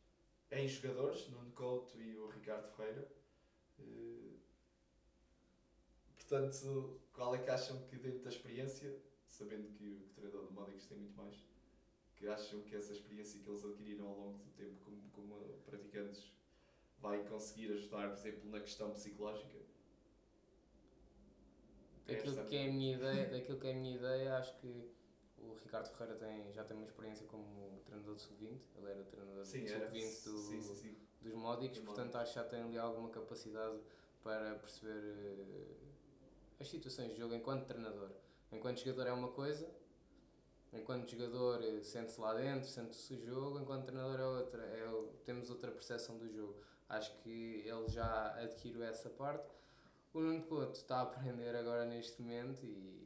em 0.51 0.69
jogadores, 0.69 1.29
Nuno 1.29 1.51
Couto 1.53 2.01
e 2.01 2.17
o 2.17 2.29
Ricardo 2.29 2.69
Ferreira. 2.77 3.11
Eh, 3.79 4.37
portanto, 6.17 7.01
qual 7.13 7.35
é 7.35 7.39
que 7.39 7.51
acham 7.51 7.83
que 7.85 7.97
dentro 7.97 8.21
da 8.21 8.31
experiência, 8.31 8.99
sabendo 9.27 9.69
que 9.71 9.89
o, 9.89 10.09
treinador 10.15 10.47
do 10.47 10.53
Módicos 10.53 10.87
tem 10.87 10.99
muito 10.99 11.17
mais, 11.17 11.37
que 12.17 12.27
acham 12.29 12.63
que 12.63 12.77
essa 12.77 12.93
experiência 12.93 13.41
que 13.41 13.49
eles 13.49 13.65
adquiriram 13.65 14.07
ao 14.07 14.17
longo 14.17 14.39
do 14.39 14.51
tempo 14.53 14.77
como, 14.85 15.11
como 15.11 15.35
praticantes 15.65 16.33
vai 16.99 17.25
conseguir 17.25 17.73
ajudar, 17.73 18.09
por 18.11 18.19
exemplo, 18.19 18.51
na 18.51 18.61
questão 18.61 18.93
psicológica? 18.93 19.59
Daquilo 22.07 22.31
Esta- 22.31 22.45
que 22.45 22.57
é 22.57 22.69
a 22.69 22.73
minha 22.73 22.95
ideia, 22.97 23.29
daquilo 23.29 23.59
que 23.59 23.67
é 23.67 23.71
a 23.73 23.75
minha 23.75 23.97
ideia, 23.97 24.37
acho 24.37 24.57
que 24.61 24.91
o 25.53 25.59
Ricardo 25.63 25.89
Ferreira 25.89 26.19
tem, 26.19 26.53
já 26.53 26.65
tem 26.65 26.77
uma 26.77 26.87
experiência 26.87 27.27
como 27.27 27.81
treinador 27.85 28.17
de 28.17 28.23
sub-20, 28.23 28.61
ele 28.77 28.91
era 28.91 29.05
treinador 29.05 29.45
Sim, 29.45 29.65
de 29.65 29.73
era, 29.73 29.87
sub-20 29.87 30.25
do, 30.25 30.39
sim, 30.39 30.75
sim, 30.75 30.97
dos 31.21 31.35
módicos, 31.35 31.79
Dos 31.79 31.87
portanto 31.87 32.17
acho 32.17 32.33
que 32.33 32.39
já 32.39 32.45
tem 32.45 32.63
ali 32.63 32.79
alguma 32.79 33.11
capacidade 33.11 33.79
para 34.23 34.55
perceber 34.57 35.03
eh, 35.03 36.61
as 36.61 36.69
situações 36.69 37.11
de 37.13 37.19
jogo 37.19 37.35
enquanto 37.35 37.67
treinador. 37.67 38.11
Enquanto 38.51 38.79
jogador 38.79 39.07
é 39.09 39.13
uma 39.13 39.29
coisa, 39.29 39.69
enquanto 40.73 41.11
jogador 41.11 41.63
eh, 41.63 41.83
sente-se 41.83 42.21
lá 42.21 42.35
dentro, 42.35 42.69
sente-se 42.69 43.15
o 43.15 43.21
jogo, 43.21 43.61
enquanto 43.61 43.85
treinador 43.85 44.21
é 44.21 44.27
outra, 44.27 44.63
é, 44.63 45.05
temos 45.25 45.51
outra 45.51 45.71
percepção 45.71 46.19
do 46.19 46.29
jogo. 46.29 46.57
Acho 46.89 47.17
que 47.19 47.63
ele 47.67 47.89
já 47.89 48.35
adquiriu 48.39 48.83
essa 48.85 49.09
parte. 49.11 49.47
O 50.13 50.21
Nuno 50.21 50.43
Couto 50.43 50.73
está 50.73 50.99
a 50.99 51.03
aprender 51.03 51.57
agora 51.57 51.87
neste 51.87 52.21
momento 52.21 52.65
e 52.65 53.02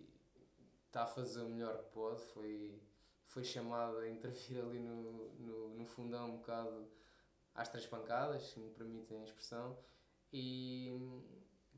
está 0.96 1.02
a 1.02 1.06
fazer 1.06 1.42
o 1.42 1.48
melhor 1.50 1.76
que 1.76 1.90
pode. 1.90 2.22
Foi, 2.22 2.80
foi 3.26 3.44
chamado 3.44 3.98
a 3.98 4.08
intervir 4.08 4.64
ali 4.64 4.78
no, 4.78 5.34
no, 5.34 5.74
no 5.74 5.84
fundão 5.86 6.30
um 6.30 6.36
bocado 6.38 6.88
às 7.54 7.68
três 7.68 7.86
pancadas, 7.86 8.42
se 8.44 8.58
me 8.58 8.70
permitem 8.70 9.20
a 9.20 9.24
expressão. 9.24 9.78
E 10.32 10.90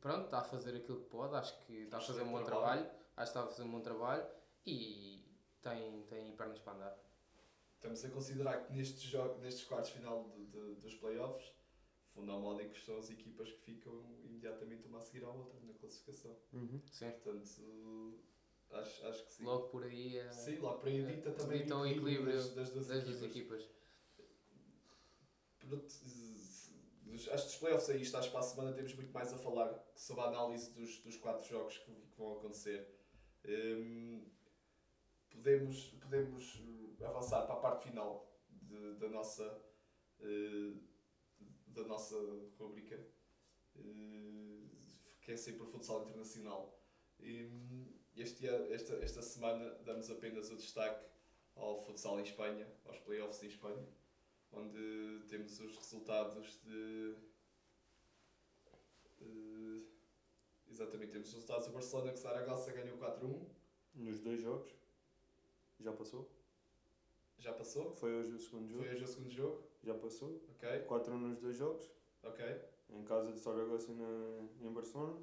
pronto, 0.00 0.26
está 0.26 0.38
a 0.38 0.44
fazer 0.44 0.76
aquilo 0.76 1.00
que 1.00 1.10
pode. 1.10 1.34
Acho 1.34 1.58
que 1.66 1.72
está 1.82 1.98
a 1.98 2.00
fazer 2.00 2.22
um 2.22 2.30
bom 2.30 2.44
trabalho. 2.44 2.84
trabalho. 2.84 2.98
Acho 3.16 3.32
que 3.32 3.38
está 3.38 3.42
a 3.42 3.46
fazer 3.48 3.62
um 3.64 3.70
bom 3.72 3.80
trabalho 3.80 4.26
e 4.64 5.26
tem, 5.60 6.02
tem 6.04 6.36
pernas 6.36 6.60
para 6.60 6.74
andar. 6.74 6.98
Estamos 7.74 8.04
a 8.04 8.10
considerar 8.10 8.66
que 8.66 8.72
nestes, 8.72 9.02
jogos, 9.02 9.40
nestes 9.40 9.64
quartos 9.64 9.90
final 9.90 10.28
de, 10.30 10.46
de- 10.46 10.74
dos 10.76 10.94
playoffs, 10.94 11.52
fundão 12.14 12.40
Módicos 12.40 12.84
são 12.84 12.96
as 12.98 13.10
equipas 13.10 13.50
que 13.50 13.58
ficam 13.60 13.94
imediatamente 14.24 14.86
uma 14.86 14.98
a 14.98 15.00
seguir 15.00 15.24
à 15.24 15.28
outra 15.30 15.58
na 15.60 15.72
classificação. 15.74 16.36
Uhum. 16.52 16.80
Sim. 16.90 17.10
Portanto, 17.12 18.20
acho, 18.72 19.06
acho 19.06 19.24
que 19.24 19.32
sim. 19.32 19.44
Logo 19.44 19.68
por 19.68 19.84
aí 19.84 20.18
é, 20.18 20.30
Sim, 20.30 20.58
logo 20.58 20.78
para 20.78 20.90
aí 20.90 21.04
dita 21.04 21.32
também 21.32 21.62
dita 21.62 21.76
o 21.76 21.86
equilíbrio 21.86 22.34
das, 22.34 22.54
das 22.54 22.70
duas 22.70 22.86
das 22.88 23.04
duas 23.04 23.22
equipas. 23.22 23.62
equipas. 23.62 23.78
Pronto, 25.58 25.84
dos- 27.02 27.28
acho 27.28 27.44
que 27.44 27.48
dos 27.50 27.56
playoffs 27.56 27.90
aí 27.90 28.02
está 28.02 28.20
para 28.28 28.38
a 28.40 28.42
semana 28.42 28.72
temos 28.72 28.94
muito 28.94 29.12
mais 29.12 29.32
a 29.32 29.38
falar 29.38 29.82
sobre 29.94 30.22
a 30.24 30.28
análise 30.28 30.72
dos, 30.72 30.98
dos 31.00 31.16
quatro 31.16 31.44
jogos 31.46 31.78
que, 31.78 31.92
que 31.92 32.16
vão 32.18 32.38
acontecer. 32.38 32.88
Hum, 33.44 34.30
podemos, 35.30 35.84
podemos 36.00 36.62
avançar 37.02 37.46
para 37.46 37.54
a 37.54 37.60
parte 37.60 37.84
final 37.88 38.30
de- 38.50 38.94
da 38.96 39.08
nossa 39.08 39.64
eh, 40.20 40.74
da 41.68 41.84
nossa 41.84 42.16
rubrica 42.58 42.96
eh, 43.76 44.62
que 45.22 45.32
é 45.32 45.36
sempre 45.36 45.62
o 45.62 45.66
futsal 45.66 46.02
internacional. 46.04 46.82
Hum, 47.20 47.97
Este, 48.18 48.46
esta, 48.46 48.94
esta 48.96 49.22
semana 49.22 49.70
damos 49.84 50.10
apenas 50.10 50.50
o 50.50 50.56
destaque 50.56 51.04
ao 51.54 51.76
futsal 51.84 52.18
em 52.18 52.22
Espanha, 52.22 52.66
aos 52.86 52.98
playoffs 53.00 53.42
em 53.42 53.46
Espanha 53.46 53.86
onde 54.52 55.20
temos 55.28 55.60
os 55.60 55.76
resultados 55.76 56.60
de. 56.64 57.14
exatamente, 60.70 61.12
temos 61.12 61.28
os 61.28 61.34
resultados 61.34 61.66
do 61.66 61.72
Barcelona 61.72 62.12
que 62.12 62.18
Saragossa 62.18 62.72
ganhou 62.72 62.96
4-1, 62.98 63.46
Nos 63.94 64.20
dois 64.20 64.40
jogos. 64.40 64.70
Já 65.80 65.92
passou. 65.92 66.28
já 67.38 67.52
passou. 67.52 67.94
Foi 67.96 68.12
hoje 68.14 68.32
o 68.34 68.38
segundo 68.38 68.68
jogo. 68.68 68.84
Foi 68.84 68.94
hoje 68.94 69.04
o 69.04 69.08
segundo 69.08 69.30
jogo, 69.30 69.62
Já 69.82 69.94
passou. 69.94 70.40
ok, 70.56 70.80
4 70.86 71.18
nos 71.18 71.38
dois 71.38 71.56
jogos. 71.56 71.90
ok. 72.22 72.44
Em 72.90 73.04
casa 73.04 73.32
de 73.32 73.38
Saragossa 73.38 73.92
e 73.92 73.94
na, 73.94 74.48
em 74.62 74.72
Barcelona. 74.72 75.20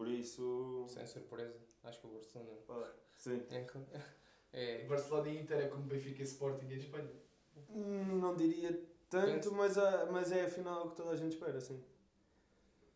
Por 0.00 0.08
isso. 0.08 0.86
Sem 0.88 1.06
surpresa. 1.06 1.60
Acho 1.84 2.00
que 2.00 2.06
o 2.06 2.10
Barcelona 2.10 2.52
pá, 2.66 2.90
Sim. 3.18 3.42
é, 3.50 3.66
é 4.80 4.84
Barcelona 4.86 5.28
e 5.28 5.38
Inter 5.42 5.58
é 5.60 5.68
como 5.68 5.82
Benfica 5.82 6.22
e 6.22 6.24
Sporting 6.24 6.64
em 6.72 6.78
Espanha. 6.78 7.10
Hum, 7.68 8.16
Não 8.18 8.34
diria 8.34 8.82
tanto, 9.10 9.52
mas, 9.52 9.76
há- 9.76 10.06
mas 10.10 10.32
é 10.32 10.46
a 10.46 10.48
final 10.48 10.88
que 10.88 10.96
toda 10.96 11.10
a 11.10 11.16
gente 11.16 11.32
espera, 11.34 11.60
sim. 11.60 11.84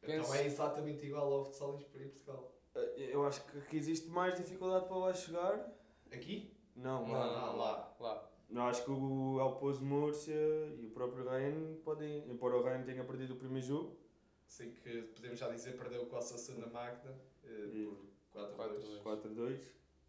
Então 0.03 0.17
Penso- 0.17 0.33
é 0.35 0.47
exatamente 0.47 1.05
igual 1.05 1.31
ao 1.31 1.45
futsal 1.45 1.75
em 1.75 1.77
Espanha 1.77 2.07
e 2.07 2.09
Portugal. 2.09 2.55
Eh, 2.75 3.11
Eu 3.13 3.27
acho 3.27 3.45
que 3.45 3.59
aqui 3.59 3.77
existe 3.77 4.09
mais 4.09 4.35
dificuldade 4.37 4.87
para 4.87 4.97
lá 4.97 5.13
chegar. 5.13 5.73
Aqui? 6.11 6.57
Não, 6.75 7.07
não, 7.07 7.13
lá. 7.13 7.27
lá, 7.27 7.47
não, 7.53 7.57
lá. 7.59 7.97
lá. 8.01 8.31
Não, 8.49 8.63
acho 8.69 8.83
que 8.83 8.91
o 8.91 9.39
El 9.41 9.57
Pozo 9.57 9.81
de 9.81 9.85
Múrcia 9.85 10.35
e 10.79 10.87
o 10.87 10.91
próprio 10.91 11.29
Ryan 11.29 11.75
podem, 11.85 12.27
embora 12.31 12.57
o 12.57 12.63
Ryan 12.63 12.83
tenha 12.83 13.05
perdido 13.05 13.35
o 13.35 13.37
primeiro 13.37 13.67
jogo, 13.67 13.95
Sei 14.55 14.71
que 14.71 15.03
podemos 15.17 15.37
já 15.41 15.49
dizer 15.49 15.77
perdeu 15.77 16.07
com 16.07 16.17
a 16.17 16.21
Sassuna 16.21 16.69
Magna 16.69 17.13
E- 17.45 17.91
por 18.33 18.47
4-2. 18.57 19.03
4-2. 19.03 19.03
4-2. 19.03 19.61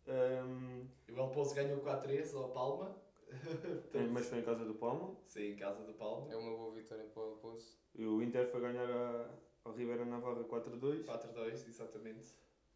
Um, 0.07 0.85
E 1.07 1.11
o 1.11 1.17
El 1.19 1.29
Pozo 1.31 1.55
ganhou 1.55 1.79
4-3 1.81 2.31
ao 2.35 2.49
Palma. 2.49 2.95
Portanto, 3.31 4.11
mas 4.11 4.27
foi 4.27 4.37
em 4.37 4.43
casa 4.43 4.63
do 4.63 4.75
Palma. 4.75 5.15
Sim, 5.25 5.53
em 5.53 5.55
casa 5.55 5.83
do 5.83 5.93
Palma. 5.95 6.31
É 6.31 6.37
uma 6.37 6.55
boa 6.55 6.71
vitória 6.75 7.05
para 7.05 7.23
o 7.23 7.37
Poço. 7.37 7.75
E 7.95 8.05
o 8.05 8.21
Inter 8.21 8.47
foi 8.51 8.61
ganhar 8.61 8.87
a, 8.87 9.31
ao 9.63 9.73
Ribeira 9.73 10.05
Navarra 10.05 10.43
4-2. 10.43 11.03
4-2, 11.05 11.67
exatamente. 11.67 12.27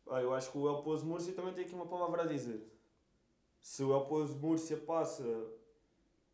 Ah, 0.07 0.23
eu 0.23 0.33
acho 0.33 0.51
que 0.51 0.57
o 0.57 0.67
El 0.67 0.97
de 0.97 1.05
Múrcia 1.05 1.33
também 1.35 1.53
tem 1.53 1.65
aqui 1.65 1.75
uma 1.75 1.85
palavra 1.85 2.23
a 2.23 2.25
dizer. 2.25 2.67
Se 3.61 3.83
o 3.83 3.93
El 3.95 4.25
de 4.25 4.33
Múrcia 4.33 4.75
passa 4.75 5.23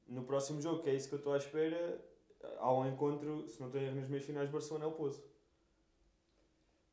no 0.07 0.23
próximo 0.23 0.61
jogo, 0.61 0.81
que 0.81 0.89
é 0.89 0.95
isso 0.95 1.09
que 1.09 1.15
eu 1.15 1.19
estou 1.19 1.33
à 1.33 1.37
espera, 1.37 2.01
há 2.59 2.73
um 2.73 2.87
encontro, 2.87 3.47
se 3.47 3.59
não 3.59 3.67
estou 3.67 3.81
em 3.81 3.85
erro, 3.85 3.95
nas 3.95 4.09
meias 4.09 4.25
finais 4.25 4.49
Barcelona-El 4.49 4.91
Pozo. 4.93 5.23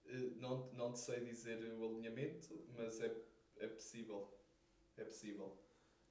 Eh, 0.07 0.31
Não, 0.37 0.71
não 0.73 0.93
te 0.93 0.99
sei 0.99 1.21
dizer 1.25 1.59
o 1.75 1.85
alinhamento, 1.85 2.49
mas 2.77 3.01
é, 3.01 3.15
é 3.59 3.67
possível. 3.67 4.29
É 4.97 5.05
possível. 5.05 5.57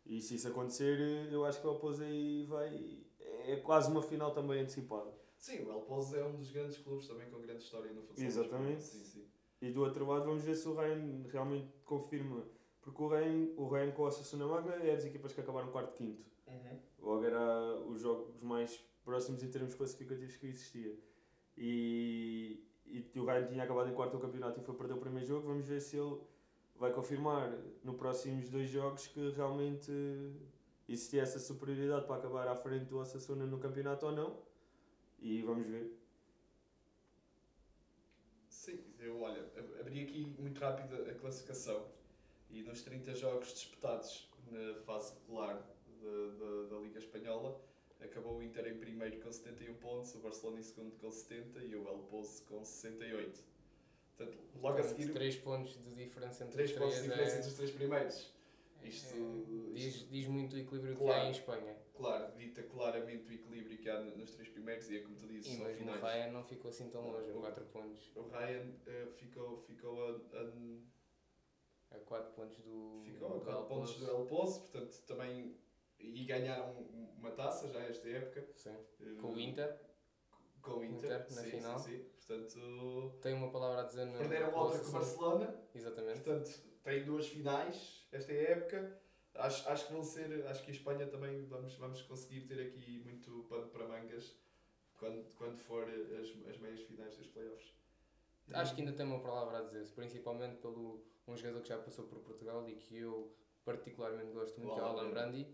E 0.06 0.20
se 0.22 0.36
isso 0.36 0.48
acontecer, 0.48 1.32
eu 1.32 1.46
acho 1.46 1.62
que 1.62 1.68
o 1.68 1.72
El 1.72 1.80
Pozo 1.80 2.04
aí 2.04 2.46
vai... 2.46 3.06
É 3.20 3.58
quase 3.58 3.92
uma 3.92 4.02
final 4.02 4.32
também 4.34 4.60
antecipada. 4.62 5.14
Sim, 5.38 5.64
o 5.66 5.72
El 5.72 5.82
Pozo 5.82 6.16
é 6.16 6.26
um 6.26 6.36
dos 6.36 6.52
grandes 6.52 6.78
clubes 6.78 7.08
também 7.08 7.30
com 7.30 7.40
grande 7.42 7.64
história 7.64 7.92
no 7.92 8.02
futsal. 8.02 8.26
Exatamente. 8.26 8.84
Sim, 8.84 9.04
sim. 9.04 9.28
E 9.62 9.72
do 9.72 9.82
outro 9.82 10.06
lado 10.08 10.26
vamos 10.26 10.44
ver 10.44 10.56
se 10.56 10.68
o 10.68 10.76
Ryan 10.76 11.24
realmente 11.30 11.72
confirma. 11.86 12.44
Porque 12.82 13.02
o 13.02 13.08
Ryan, 13.08 13.54
o 13.58 13.68
Ryan 13.68 13.92
com 13.92 14.06
a 14.08 14.12
Sassuna 14.12 14.48
Magna 14.48 14.74
é 14.76 14.96
das 14.96 15.06
equipas 15.06 15.34
que 15.34 15.42
acabaram 15.42 15.72
quarto 15.72 15.94
quinto. 15.94 16.24
Uhum. 16.48 16.80
Logo 17.00 17.24
era 17.24 17.76
os 17.86 18.02
jogos 18.02 18.42
mais 18.42 18.84
próximos 19.04 19.44
em 19.44 19.50
termos 19.50 19.76
classificativos 19.76 20.36
que 20.38 20.48
existia. 20.48 20.96
E, 21.58 22.64
e 22.86 23.20
o 23.20 23.26
Ryan 23.26 23.48
tinha 23.48 23.64
acabado 23.64 23.90
em 23.90 23.94
quarto 23.94 24.14
no 24.14 24.20
campeonato 24.20 24.60
e 24.60 24.64
foi 24.64 24.76
perder 24.76 24.94
o 24.94 24.98
primeiro 24.98 25.28
jogo. 25.28 25.48
Vamos 25.48 25.66
ver 25.68 25.82
se 25.82 25.98
ele 25.98 26.18
vai 26.76 26.92
confirmar 26.94 27.52
nos 27.84 27.96
próximos 27.96 28.50
dois 28.50 28.70
jogos 28.70 29.08
que 29.08 29.30
realmente 29.32 29.92
existia 30.88 31.22
essa 31.22 31.40
superioridade 31.40 32.06
para 32.06 32.16
acabar 32.18 32.48
à 32.48 32.56
frente 32.56 32.86
do 32.86 32.98
Osasuna 32.98 33.46
no 33.46 33.60
campeonato 33.60 34.06
ou 34.08 34.12
não. 34.12 34.38
E 35.20 35.42
vamos 35.44 35.68
ver. 35.68 35.98
Sim, 38.48 38.80
eu 39.00 39.22
olha, 39.22 39.42
ab- 39.58 39.80
abri 39.80 40.02
aqui 40.04 40.36
muito 40.40 40.60
rápido 40.60 40.96
a 41.10 41.14
classificação 41.16 41.88
e 42.50 42.62
nos 42.64 42.82
30 42.82 43.14
jogos 43.16 43.54
disputados 43.54 44.30
na 44.52 44.76
fase 44.82 45.14
regular 45.22 45.56
da, 46.02 46.46
da, 46.46 46.76
da 46.76 46.82
Liga 46.82 47.00
Espanhola 47.00 47.60
acabou 48.02 48.38
o 48.38 48.44
Inter 48.44 48.68
em 48.68 48.78
primeiro 48.78 49.20
com 49.22 49.32
71 49.32 49.76
pontos, 49.76 50.14
o 50.16 50.20
Barcelona 50.20 50.60
em 50.60 50.64
segundo 50.64 50.96
com 50.98 51.10
70 51.12 51.60
e 51.64 51.76
o 51.76 51.88
El 51.88 52.00
Pozo 52.10 52.44
com 52.46 52.64
68. 52.64 53.44
Portanto, 54.18 54.38
logo 54.62 54.78
a 54.78 54.84
seguir, 54.84 55.12
3 55.14 55.36
pontos 55.38 55.74
de 55.84 55.94
diferença 55.96 56.44
entre 56.44 56.54
3 56.56 56.72
os 56.72 56.78
pontos 56.78 56.96
de 56.96 57.02
diferença 57.04 57.32
é, 57.36 57.38
entre 57.38 57.50
os 57.50 57.56
três 57.56 57.72
primeiros. 57.72 58.34
Isto, 58.84 59.16
É, 59.16 59.74
diz, 59.74 59.96
isto, 59.96 60.10
diz 60.10 60.28
muito 60.28 60.56
o 60.56 60.60
equilíbrio 60.60 60.96
que 60.96 61.04
Claro. 61.04 61.22
há 61.22 61.26
em 61.28 61.32
Espanha. 61.32 61.76
claro, 61.96 62.36
dita 62.36 62.64
claramente 62.64 63.28
o 63.28 63.32
equilíbrio 63.32 63.78
que 63.78 63.88
há 63.90 64.00
no- 64.02 64.18
nos 64.18 64.32
três 64.32 64.50
primeiros 64.50 64.90
e 64.90 64.98
é 64.98 65.02
como 65.02 65.16
tu 65.16 65.28
dizes, 65.28 65.52
E 65.54 65.56
são 65.56 65.66
mesmo 65.66 65.76
o 65.76 65.94
finais. 65.94 66.02
Ryan 66.02 66.32
não 66.32 66.44
ficou 66.44 66.70
assim 66.70 66.90
tão 66.90 67.08
longe, 67.12 67.30
a 67.30 67.36
O- 67.36 67.40
4 67.42 67.64
pontos. 67.66 68.12
O 68.16 68.24
Ryan 68.24 68.74
eh, 68.88 69.06
ficou, 69.18 69.58
ficou 69.58 70.04
a, 70.04 70.38
a 70.40 71.96
A 71.96 72.00
4 72.00 72.32
pontos 72.34 72.58
do. 72.60 73.02
Ficou 73.06 73.28
a 73.28 73.34
do 73.34 73.42
4 73.42 73.66
pontos 73.66 73.96
do 73.98 74.08
El 74.10 74.26
Pozo, 74.26 74.62
portanto 74.62 75.02
também. 75.06 75.56
E 76.04 76.26
ganharam 76.26 76.74
uma 77.18 77.32
taça 77.32 77.68
já 77.70 77.80
esta 77.82 78.08
época. 78.10 78.48
Sim. 78.56 78.76
eh, 79.02 79.16
Com 79.22 79.34
o 79.34 79.40
Inter. 79.40 79.80
Com 80.62 80.72
o 80.80 80.84
Inter, 80.84 81.06
Inter, 81.22 81.36
na 81.36 81.42
sim, 81.44 81.50
final. 81.52 81.80
sim, 81.80 81.92
sim. 81.98 82.06
Portanto, 82.28 83.20
Tem 83.22 83.34
uma 83.34 83.52
palavra 83.52 83.82
a 83.82 83.84
dizer 83.84 84.06
no. 84.06 84.18
perderam 84.18 84.54
outra 84.56 84.80
com 84.80 84.90
o. 84.90 84.92
Barcelona. 84.92 85.56
Exatamente. 85.74 86.22
Portanto, 86.22 86.50
tem 86.84 87.04
duas 87.04 87.28
finais 87.28 88.08
esta 88.12 88.32
época. 88.32 89.02
Acho, 89.36 89.68
acho 89.70 89.88
que 89.88 89.94
vão 89.94 90.04
ser. 90.04 90.46
Acho 90.48 90.64
que 90.64 90.72
a 90.72 90.74
Espanha 90.74 91.08
também 91.08 91.46
vamos, 91.46 91.74
vamos 91.76 92.02
conseguir 92.04 92.42
ter 92.42 92.62
aqui 92.68 93.00
muito 93.04 93.46
pano 93.50 93.68
para 93.70 93.88
mangas 93.88 94.36
quando, 94.98 95.24
quando 95.36 95.58
for 95.58 95.84
as, 95.90 96.48
as 96.50 96.58
meias 96.60 96.82
finais 96.82 97.16
dos 97.18 97.28
playoffs. 97.28 97.74
Acho 98.54 98.76
que 98.76 98.82
ainda 98.82 98.94
tem 98.94 99.06
uma 99.06 99.22
palavra 99.22 99.60
a 99.60 99.62
dizer, 99.62 99.88
principalmente 99.96 100.58
pelo 100.58 101.06
um 101.28 101.36
jogador 101.38 101.62
que 101.62 101.70
já 101.70 101.78
passou 101.78 102.06
por 102.06 102.20
Portugal 102.20 102.68
e 102.68 102.76
que 102.76 102.98
eu 102.98 103.34
particularmente 103.64 104.32
gosto 104.34 104.60
muito, 104.60 104.74
O 104.74 104.76
que 104.76 104.80
é 104.82 104.84
o 104.84 104.86
Alan 104.88 105.02
Alan 105.04 105.12
Brandi, 105.12 105.48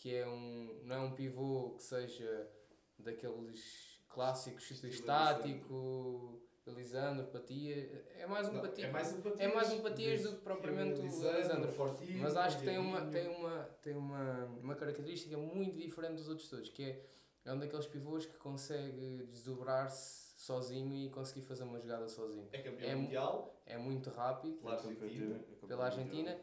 que 0.00 0.14
é 0.14 0.26
um, 0.26 0.80
não 0.82 0.96
é 0.96 1.00
um 1.00 1.12
pivô 1.12 1.74
que 1.76 1.82
seja 1.82 2.50
daqueles 2.98 4.00
clássicos 4.08 4.70
estático, 4.82 6.40
Elisandro, 6.66 7.26
Patia, 7.26 8.06
é 8.16 8.26
mais 8.26 8.48
um 8.48 8.54
Não, 8.54 8.60
Patia. 8.62 8.86
é 8.86 8.90
mais 8.90 9.12
um 9.12 9.20
Patias, 9.20 9.40
é 9.40 9.54
mais 9.54 9.72
um 9.72 9.80
Patias 9.82 10.22
do 10.22 10.32
que 10.36 10.40
propriamente 10.42 11.00
o. 11.00 11.68
Fortinho, 11.68 12.22
Mas 12.22 12.36
acho 12.36 12.58
que 12.58 12.64
tem 12.64 12.78
uma, 12.78 13.06
tem 13.06 13.28
uma, 13.28 13.62
tem 13.82 13.96
uma, 13.96 14.44
uma 14.62 14.74
característica 14.74 15.36
muito 15.36 15.76
diferente 15.76 16.14
dos 16.14 16.28
outros 16.28 16.48
todos, 16.48 16.70
que 16.70 16.82
é, 16.82 17.04
é 17.44 17.52
um 17.52 17.58
daqueles 17.58 17.86
pivôs 17.86 18.24
que 18.24 18.36
consegue 18.38 19.24
desdobrar-se 19.30 20.30
sozinho 20.40 20.94
e 20.94 21.10
conseguir 21.10 21.42
fazer 21.42 21.64
uma 21.64 21.78
jogada 21.78 22.08
sozinho. 22.08 22.48
É 22.52 22.62
campeão 22.62 22.90
é- 22.90 22.94
mundial 22.94 23.62
É 23.66 23.76
muito 23.76 24.08
rápido 24.10 24.54
pela 24.54 24.72
Argentina. 24.72 25.44
pela 25.66 25.84
Argentina 25.84 26.40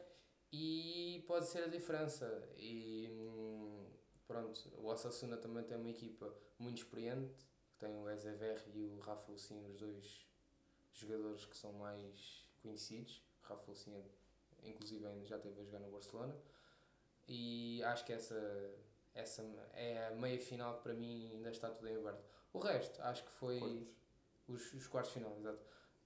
e 0.51 1.23
pode 1.27 1.47
ser 1.47 1.63
a 1.63 1.67
diferença. 1.67 2.47
E 2.57 3.09
pronto, 4.27 4.69
o 4.77 4.87
Osasuna 4.87 5.37
também 5.37 5.63
tem 5.63 5.77
uma 5.77 5.89
equipa 5.89 6.33
muito 6.59 6.79
experiente, 6.79 7.45
que 7.71 7.77
tem 7.79 7.95
o 7.95 8.09
Ezever 8.09 8.63
e 8.73 8.85
o 8.85 8.99
Rafa 8.99 9.31
Lucinho, 9.31 9.67
os 9.69 9.77
dois 9.77 10.27
jogadores 10.93 11.45
que 11.45 11.55
são 11.55 11.73
mais 11.73 12.45
conhecidos. 12.61 13.21
O 13.43 13.47
Rafa 13.47 13.71
Lucinho, 13.71 14.03
inclusive, 14.63 15.05
ainda 15.05 15.25
já 15.25 15.37
esteve 15.37 15.61
a 15.61 15.63
jogar 15.63 15.79
no 15.79 15.91
Barcelona. 15.91 16.35
E 17.27 17.81
acho 17.83 18.05
que 18.05 18.13
essa, 18.13 18.73
essa 19.13 19.41
é 19.73 20.07
a 20.07 20.11
meia 20.11 20.39
final 20.39 20.77
que 20.77 20.83
para 20.83 20.93
mim 20.93 21.31
ainda 21.33 21.49
está 21.49 21.69
tudo 21.69 21.87
em 21.87 21.95
aberto. 21.97 22.23
O 22.53 22.59
resto, 22.59 23.01
acho 23.01 23.23
que 23.23 23.31
foi. 23.31 23.87
Os, 24.47 24.73
os 24.73 24.87
quartos 24.87 25.11
de 25.13 25.19
final, 25.19 25.37
exato. 25.37 25.59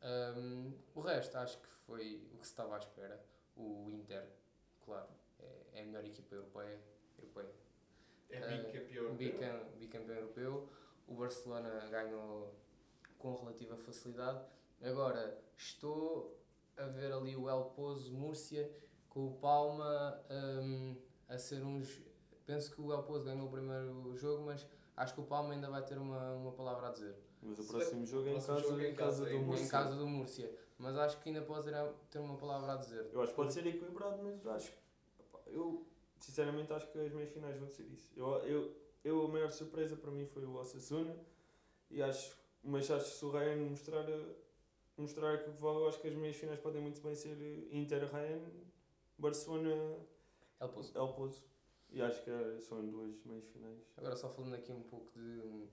Um, 0.03 0.73
o 0.95 1.01
resto, 1.01 1.37
acho 1.37 1.59
que 1.59 1.67
foi 1.85 2.27
o 2.33 2.37
que 2.39 2.45
se 2.47 2.53
estava 2.53 2.75
à 2.75 2.79
espera. 2.79 3.23
O 3.55 3.87
Inter, 3.91 4.27
claro, 4.83 5.09
é, 5.39 5.61
é 5.73 5.81
a 5.81 5.85
melhor 5.85 6.03
equipa 6.03 6.33
europeia. 6.33 6.81
É 8.31 8.37
Eh, 8.37 8.57
bicampeão 8.63 9.03
europeu. 9.03 9.10
Bicam, 9.25 9.59
bicampeão 9.79 10.15
europeu. 10.15 10.69
O 11.07 11.15
Barcelona 11.15 11.87
ganhou 11.89 12.53
com 13.17 13.35
relativa 13.35 13.77
facilidade. 13.77 14.43
Agora, 14.81 15.37
estou 15.55 16.37
a 16.77 16.87
ver 16.87 17.11
ali 17.11 17.35
o 17.35 17.49
El 17.49 17.65
Pozo, 17.75 18.11
Múrcia, 18.13 18.71
com 19.09 19.27
o 19.27 19.33
Palma 19.33 20.19
um, 20.29 20.95
a 21.27 21.37
ser 21.37 21.63
uns. 21.63 22.01
Penso 22.45 22.73
que 22.73 22.81
o 22.81 22.91
El 22.91 23.03
Pozo 23.03 23.25
ganhou 23.25 23.47
o 23.47 23.51
primeiro 23.51 24.15
jogo, 24.15 24.45
mas 24.45 24.65
acho 24.97 25.13
que 25.13 25.21
o 25.21 25.23
Palma 25.23 25.53
ainda 25.53 25.69
vai 25.69 25.83
ter 25.85 25.97
uma, 25.97 26.33
uma 26.33 26.51
palavra 26.51 26.87
a 26.87 26.91
dizer. 26.91 27.15
Mas 27.43 27.59
o 27.59 27.65
próximo 27.65 28.05
jogo 28.05 28.27
é 28.27 28.31
em 28.31 28.35
casa, 28.35 28.59
jogo 28.59 28.79
é 28.79 28.89
em 28.89 28.95
casa 28.95 29.23
casa, 29.23 29.35
do 29.35 29.39
Múrcia. 29.39 29.65
Em 29.65 29.69
casa 29.69 29.95
do 29.95 30.07
Múrcia. 30.07 30.57
Mas 30.77 30.97
acho 30.97 31.21
que 31.21 31.29
ainda 31.29 31.41
pode 31.41 31.69
ter, 32.09 32.19
uma 32.19 32.37
palavra 32.37 32.73
a 32.73 32.75
dizer. 32.77 33.09
Eu 33.13 33.21
acho 33.21 33.31
que 33.31 33.35
pode 33.35 33.53
ser 33.53 33.65
equilibrado, 33.67 34.21
mas 34.23 34.45
acho. 34.47 34.73
Eu 35.47 35.85
sinceramente 36.19 36.71
acho 36.73 36.91
que 36.91 36.99
as 36.99 37.11
meias 37.11 37.29
finais 37.29 37.57
vão 37.57 37.67
ser 37.67 37.83
isso. 37.83 38.09
Eu, 38.15 38.27
eu, 38.39 38.75
eu, 39.03 39.25
a 39.25 39.27
maior 39.27 39.51
surpresa 39.51 39.95
para 39.95 40.11
mim 40.11 40.25
foi 40.25 40.45
o 40.45 40.53
Osasuna. 40.55 41.15
E 41.89 42.01
acho, 42.01 42.37
mas 42.63 42.89
acho 42.89 43.05
que 43.11 43.17
se 43.17 43.25
o 43.25 43.31
Ryan 43.31 43.57
mostrar, 43.69 44.05
mostrar 44.97 45.33
aquilo 45.35 45.55
que 45.55 45.61
vale, 45.61 45.77
eu 45.79 45.87
acho 45.87 45.99
que 45.99 46.07
as 46.07 46.15
meias 46.15 46.35
finais 46.35 46.59
podem 46.59 46.81
muito 46.81 47.01
bem 47.01 47.15
ser 47.15 47.35
Inter 47.73 48.05
Ryan, 48.11 48.41
Barcelona 49.17 49.97
El 50.59 50.69
Pozo. 50.69 50.97
El 50.97 51.13
Pozo. 51.13 51.43
E 51.89 52.01
acho 52.01 52.23
que 52.23 52.29
é- 52.31 52.59
são 52.61 52.87
duas 52.89 53.21
meias 53.25 53.45
finais. 53.47 53.79
Agora 53.97 54.15
só 54.15 54.29
falando 54.29 54.53
aqui 54.55 54.71
um 54.71 54.83
pouco 54.83 55.11
de, 55.11 55.67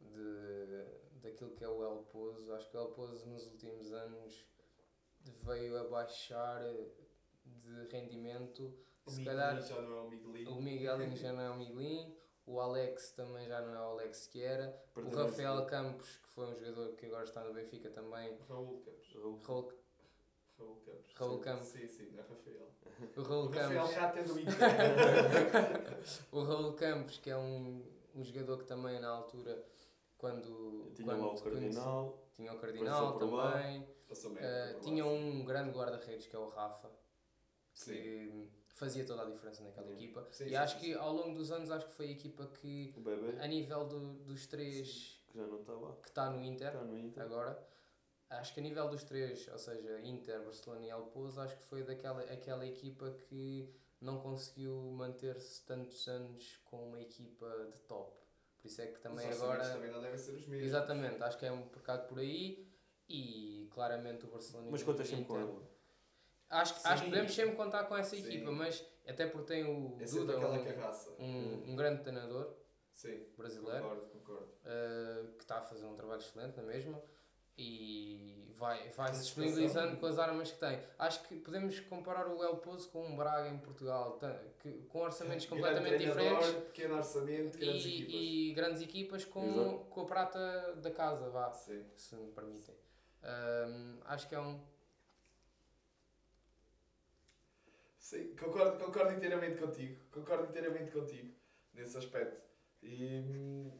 de 0.00 0.86
daquilo 1.20 1.50
que 1.50 1.62
é 1.64 1.68
o 1.68 1.82
El 1.84 2.04
Pozo, 2.04 2.52
acho 2.54 2.70
que 2.70 2.76
o 2.76 2.80
El 2.80 2.88
Pozo 2.92 3.26
nos 3.28 3.46
últimos 3.46 3.92
anos 3.92 4.46
veio 5.44 5.76
a 5.78 5.84
baixar 5.84 6.62
de 7.44 7.84
rendimento. 7.90 8.72
O 9.04 9.10
Se 9.10 9.18
Miguelinho 9.18 9.40
calhar 9.42 9.62
já 9.62 9.82
não 9.82 9.98
é 9.98 10.00
o 10.02 10.08
Miguelinho. 10.10 10.50
o 10.50 10.62
Miguelinho 10.62 11.16
já 11.16 11.32
não 11.32 11.42
é 11.42 11.50
o 11.50 11.56
Miguelinho, 11.58 12.16
o 12.46 12.60
Alex 12.60 13.12
também 13.12 13.46
já 13.48 13.60
não 13.60 13.74
é 13.74 13.78
o 13.80 13.90
Alex 13.92 14.26
que 14.26 14.42
era, 14.42 14.68
o 14.90 14.94
Pertence- 14.94 15.16
Rafael 15.42 15.66
Campos, 15.66 16.16
que 16.18 16.28
foi 16.30 16.46
um 16.46 16.54
jogador 16.56 16.92
que 16.96 17.06
agora 17.06 17.24
está 17.24 17.44
no 17.44 17.52
Benfica 17.52 17.90
também, 17.90 18.36
Raul 18.48 18.80
Campos. 18.80 19.12
Raul. 19.14 19.38
Raul, 19.46 19.72
Raul 20.58 20.76
Campos. 20.84 21.12
Raul 21.14 21.36
Sim, 21.36 21.40
Campos. 21.42 21.66
Sim, 21.68 21.88
sim, 21.88 22.10
não 22.12 22.18
é 22.18 22.22
Rafael. 22.26 22.68
o 23.16 23.20
O 23.20 23.22
Raul 23.22 23.46
Rafael 23.48 23.80
Campos. 23.80 23.94
já 23.94 24.10
tendo 24.10 24.34
o. 24.34 24.36
O 26.32 26.42
Raul 26.42 26.72
Campos, 26.74 27.18
que 27.18 27.30
é 27.30 27.36
um, 27.36 27.82
um 28.14 28.24
jogador 28.24 28.58
que 28.58 28.64
também 28.64 29.00
na 29.00 29.08
altura, 29.08 29.64
quando. 30.18 30.90
Tinha 30.94 31.06
quando 31.08 31.20
lá 31.26 31.32
o 31.32 31.40
Cardinal. 31.42 32.18
Tinha 32.34 32.52
o 32.52 32.58
Cardinal 32.58 33.18
lá. 33.30 33.52
também. 33.52 33.86
Passou 34.08 34.32
Uh, 34.32 34.80
tinha 34.82 35.06
um 35.06 35.44
grande 35.44 35.70
guarda-redes 35.70 36.26
que 36.26 36.36
é 36.36 36.38
o 36.38 36.48
Rafa, 36.48 36.90
Sim. 37.72 38.50
Fazia 38.74 39.04
toda 39.04 39.22
a 39.22 39.30
diferença 39.30 39.62
naquela 39.62 39.86
Sim. 39.88 39.94
equipa. 39.94 40.26
Sim, 40.30 40.44
e 40.44 40.48
sim, 40.50 40.54
acho 40.56 40.80
que 40.80 40.94
ao 40.94 41.12
longo 41.12 41.34
dos 41.36 41.50
anos 41.52 41.70
acho 41.70 41.86
que 41.86 41.92
foi 41.92 42.08
a 42.08 42.10
equipa 42.10 42.46
que, 42.46 42.94
O 42.96 43.40
a 43.42 43.46
nível 43.46 43.86
do- 43.86 44.14
dos 44.24 44.46
três 44.46 45.22
que 45.30 45.38
já 45.38 45.46
não 45.46 45.60
está 45.60 45.72
lá. 45.72 45.96
que 46.02 46.08
está 46.08 46.30
no 46.30 46.42
Inter 46.42 46.68
Está 46.68 46.84
no 46.84 46.98
Inter. 46.98 47.22
agora, 47.22 47.68
acho 48.30 48.54
que 48.54 48.60
a 48.60 48.62
nível 48.62 48.88
dos 48.88 49.04
três, 49.04 49.46
ou 49.48 49.58
seja, 49.58 50.00
Inter, 50.00 50.42
Barcelona 50.44 50.84
e 50.86 50.90
El 50.90 51.02
Pozo, 51.06 51.40
acho 51.40 51.56
que 51.56 51.64
foi 51.64 51.82
daquela 51.82 52.20
aquela 52.22 52.66
equipa 52.66 53.10
que 53.28 53.68
não 54.00 54.20
conseguiu 54.20 54.74
manter-se 54.92 55.64
tantos 55.64 56.08
anos 56.08 56.58
com 56.64 56.88
uma 56.88 57.00
equipa 57.00 57.48
de 57.72 57.78
top. 57.86 58.20
Por 58.58 58.66
isso 58.68 58.80
é 58.80 58.86
que 58.86 58.98
também 59.00 59.28
Os 59.28 59.40
agora. 59.42 59.68
também 59.70 59.90
não 59.90 60.00
devem 60.00 60.18
ser 60.18 60.32
os 60.32 60.46
mesmos. 60.46 60.66
Exatamente, 60.66 61.22
acho 61.22 61.38
que 61.38 61.46
é 61.46 61.52
um 61.52 61.62
bocado 61.62 62.06
por 62.08 62.18
aí 62.18 62.68
e 63.08 63.68
claramente 63.72 64.24
o 64.24 64.28
Barcelona 64.28 64.68
Mas 64.70 64.82
o 64.82 64.84
contas 64.86 65.06
sempre 65.08 65.24
com 65.26 65.38
ela. 65.38 65.62
Acho, 66.52 66.74
que- 66.80 66.86
acho 66.88 67.02
que 67.04 67.08
podemos 67.10 67.34
sempre 67.34 67.56
contar 67.56 67.84
com 67.84 67.96
essa 67.96 68.14
Sim. 68.14 68.26
equipa, 68.26 68.50
mas 68.52 68.84
até 69.08 69.26
porque 69.26 69.46
tem 69.54 69.64
o 69.64 69.96
É 70.00 70.04
Duda, 70.04 70.38
um, 70.38 71.24
um, 71.24 71.70
um 71.72 71.76
grande 71.76 72.02
treinador 72.02 72.54
Sim, 72.94 73.24
brasileiro, 73.36 73.82
concordo, 73.82 74.06
concordo. 74.10 74.44
uh, 74.64 75.32
que 75.36 75.42
está 75.44 75.58
a 75.58 75.62
fazer 75.62 75.86
um 75.86 75.94
trabalho 75.96 76.20
excelente 76.20 76.56
na 76.56 76.62
mesma 76.62 77.02
e 77.56 78.50
vai, 78.54 78.88
vai 78.90 79.12
se 79.14 79.22
disponibilizando 79.22 79.96
com 79.98 80.06
as 80.06 80.18
armas 80.18 80.52
que 80.52 80.58
tem. 80.58 80.80
Acho 80.98 81.22
que 81.26 81.36
podemos 81.40 81.80
comparar 81.80 82.26
o 82.28 82.42
El 82.42 82.56
Pozo 82.56 82.88
com 82.90 83.06
um 83.06 83.16
Braga 83.16 83.48
em 83.48 83.58
Portugal, 83.58 84.18
que, 84.60 84.72
com 84.88 85.00
orçamentos 85.00 85.46
completamente 85.46 85.98
diferentes 86.04 86.48
Pequeno 86.66 86.96
orçamento, 86.96 87.58
grandes 87.58 87.84
equipas. 87.86 88.12
e, 88.14 88.50
e 88.50 88.54
grandes 88.54 88.82
equipas 88.82 89.24
com, 89.24 89.44
Exato. 89.46 89.78
com 89.90 90.00
a 90.02 90.06
prata 90.06 90.74
da 90.76 90.90
casa, 90.90 91.28
vá 91.30 91.50
Sim. 91.52 91.84
se 91.96 92.14
me 92.16 92.30
permitem. 92.32 92.74
Acho 94.04 94.28
que 94.28 94.34
é 94.34 94.40
um. 94.40 94.60
Sim, 98.12 98.36
concordo, 98.36 98.76
concordo 98.84 99.14
inteiramente 99.14 99.58
contigo. 99.58 99.98
Concordo 100.10 100.44
inteiramente 100.44 100.90
contigo 100.90 101.34
nesse 101.72 101.96
aspecto. 101.96 102.42
E, 102.82 103.72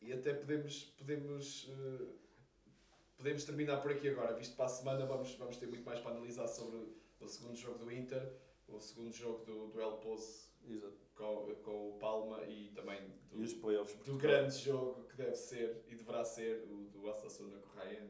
e 0.00 0.12
até 0.12 0.34
podemos, 0.34 0.82
podemos, 0.98 1.70
eh, 1.70 2.06
podemos 3.16 3.44
terminar 3.44 3.80
por 3.80 3.92
aqui 3.92 4.08
agora, 4.08 4.34
visto 4.34 4.56
para 4.56 4.64
a 4.64 4.68
semana 4.68 5.06
vamos, 5.06 5.32
vamos 5.36 5.56
ter 5.58 5.68
muito 5.68 5.84
mais 5.84 6.00
para 6.00 6.10
analisar 6.10 6.48
sobre 6.48 6.76
o 7.20 7.28
segundo 7.28 7.54
jogo 7.54 7.78
do 7.78 7.92
Inter, 7.92 8.32
o 8.66 8.80
segundo 8.80 9.12
jogo 9.12 9.44
do, 9.44 9.68
do 9.68 9.80
El 9.80 9.92
Pozo 9.98 10.50
com, 11.14 11.54
com 11.62 11.90
o 11.90 11.98
Palma 12.00 12.42
e 12.42 12.72
também 12.74 13.00
do, 13.30 13.44
E 13.44 13.54
playoffs. 13.60 13.96
do 14.04 14.16
grande 14.16 14.56
jogo 14.58 15.04
que 15.04 15.16
deve 15.16 15.36
ser 15.36 15.84
e 15.86 15.94
deverá 15.94 16.24
ser 16.24 16.64
o 16.68 16.88
do 16.90 17.04
Osasuna 17.04 17.60
com 17.60 17.78
o 17.78 17.80
Ryan. 17.80 18.08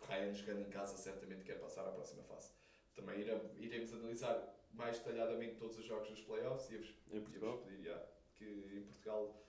O 0.00 0.04
Ryan 0.04 0.32
jogando 0.32 0.60
em 0.60 0.70
casa 0.70 0.96
certamente 0.96 1.42
quer 1.42 1.58
passar 1.58 1.88
à 1.88 1.90
próxima 1.90 2.22
fase. 2.22 2.52
Também 2.94 3.20
iremos 3.58 3.92
analisar 3.92 4.59
mais 4.72 4.98
detalhadamente 4.98 5.56
todos 5.56 5.78
os 5.78 5.84
jogos 5.84 6.08
dos 6.08 6.22
playoffs 6.22 6.70
e 6.70 6.74
ia-vos 6.74 6.90
pedir 7.10 7.82
já, 7.82 8.06
que 8.34 8.44
em 8.44 8.82
Portugal 8.82 9.42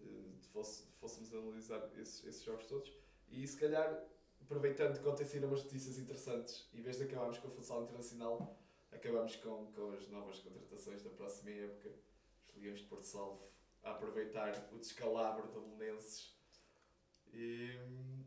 eh, 0.00 0.04
fosse, 0.52 0.84
fôssemos 0.92 1.32
analisar 1.34 1.90
esses, 1.96 2.24
esses 2.24 2.42
jogos 2.42 2.66
todos. 2.66 2.92
E 3.30 3.46
se 3.46 3.56
calhar, 3.56 4.04
aproveitando 4.40 5.00
que 5.00 5.08
ontem 5.08 5.24
saíram 5.24 5.48
umas 5.48 5.64
notícias 5.64 5.98
interessantes, 5.98 6.68
em 6.72 6.80
vez 6.80 6.96
de 6.96 7.04
acabarmos 7.04 7.38
com 7.38 7.48
o 7.48 7.50
futsal 7.50 7.82
internacional, 7.82 8.56
acabamos 8.92 9.36
com, 9.36 9.70
com 9.72 9.92
as 9.92 10.08
novas 10.08 10.38
contratações 10.40 11.02
da 11.02 11.10
próxima 11.10 11.50
época. 11.50 11.90
Os 12.48 12.62
Leões 12.62 12.80
de 12.80 12.86
Porto 12.86 13.04
Salvo 13.04 13.48
a 13.82 13.92
aproveitar 13.92 14.52
o 14.72 14.78
descalabro 14.78 15.48
do 15.48 15.60
Belenenses. 15.60 16.36
E 17.32 17.78
hum, 17.78 18.24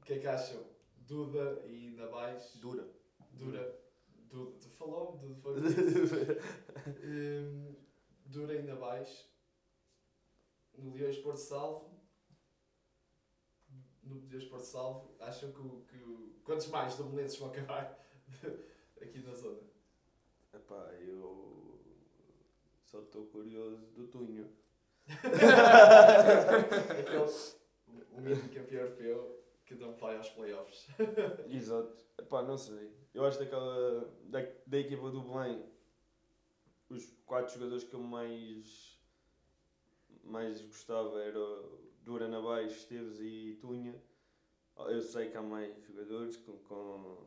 o 0.00 0.04
que 0.04 0.14
é 0.14 0.18
que 0.18 0.26
acham? 0.26 0.64
Duda 0.96 1.62
e 1.66 1.90
Nabais? 1.90 2.56
Dura. 2.56 2.88
Dura. 3.32 3.83
Duda. 4.24 4.58
Tu 4.60 4.68
falou-me, 4.70 5.18
Duda 5.18 5.34
foi 5.40 5.52
o 5.52 5.62
que 5.62 5.70
disse. 5.70 6.14
Hum, 7.06 7.74
Dura 8.26 8.54
e 8.54 8.62
Nabais. 8.62 9.28
No 10.76 10.92
Leões 10.94 11.18
Porto 11.18 11.38
Salvo. 11.38 11.90
No 14.02 14.26
Leões 14.28 14.44
Porto 14.46 14.64
Salvo. 14.64 15.14
Acham 15.20 15.52
que, 15.52 15.60
o- 15.60 15.84
que 15.88 15.96
o- 16.02 16.34
quantos 16.44 16.66
mais 16.68 16.96
do 16.96 17.04
Belenenses 17.04 17.38
vão 17.38 17.48
acabar 17.50 17.98
aqui 19.00 19.18
na 19.20 19.34
zona? 19.34 19.60
Epá, 20.52 20.92
eu 20.94 21.80
só 22.84 23.00
estou 23.00 23.26
curioso 23.26 23.86
do 23.92 24.06
Tunho. 24.08 24.50
Aquele, 26.90 27.18
o, 27.18 27.26
o 28.16 28.20
mítico 28.20 28.48
campeão 28.54 28.80
europeu 28.82 29.43
que 29.76 29.82
não 29.82 29.94
vai 29.94 30.16
aos 30.16 30.28
playoffs. 30.30 30.88
Exato. 31.50 31.96
Epá, 32.18 32.42
não 32.42 32.56
sei. 32.56 32.92
Eu 33.12 33.24
acho 33.24 33.38
daquela. 33.38 34.10
Da, 34.24 34.40
da 34.66 34.78
equipa 34.78 35.10
do 35.10 35.22
Belém, 35.22 35.64
os 36.88 37.06
quatro 37.26 37.54
jogadores 37.54 37.84
que 37.84 37.94
eu 37.94 38.00
mais. 38.00 38.98
mais 40.22 40.60
gostava 40.60 41.22
era 41.22 41.38
Dura 42.02 42.28
Nabais, 42.28 42.72
Esteves 42.72 43.18
e 43.20 43.58
Tunha. 43.60 44.00
Eu 44.76 45.00
sei 45.00 45.30
que 45.30 45.36
há 45.36 45.42
mais 45.42 45.72
jogadores 45.84 46.36
com, 46.38 46.58
com 46.58 47.24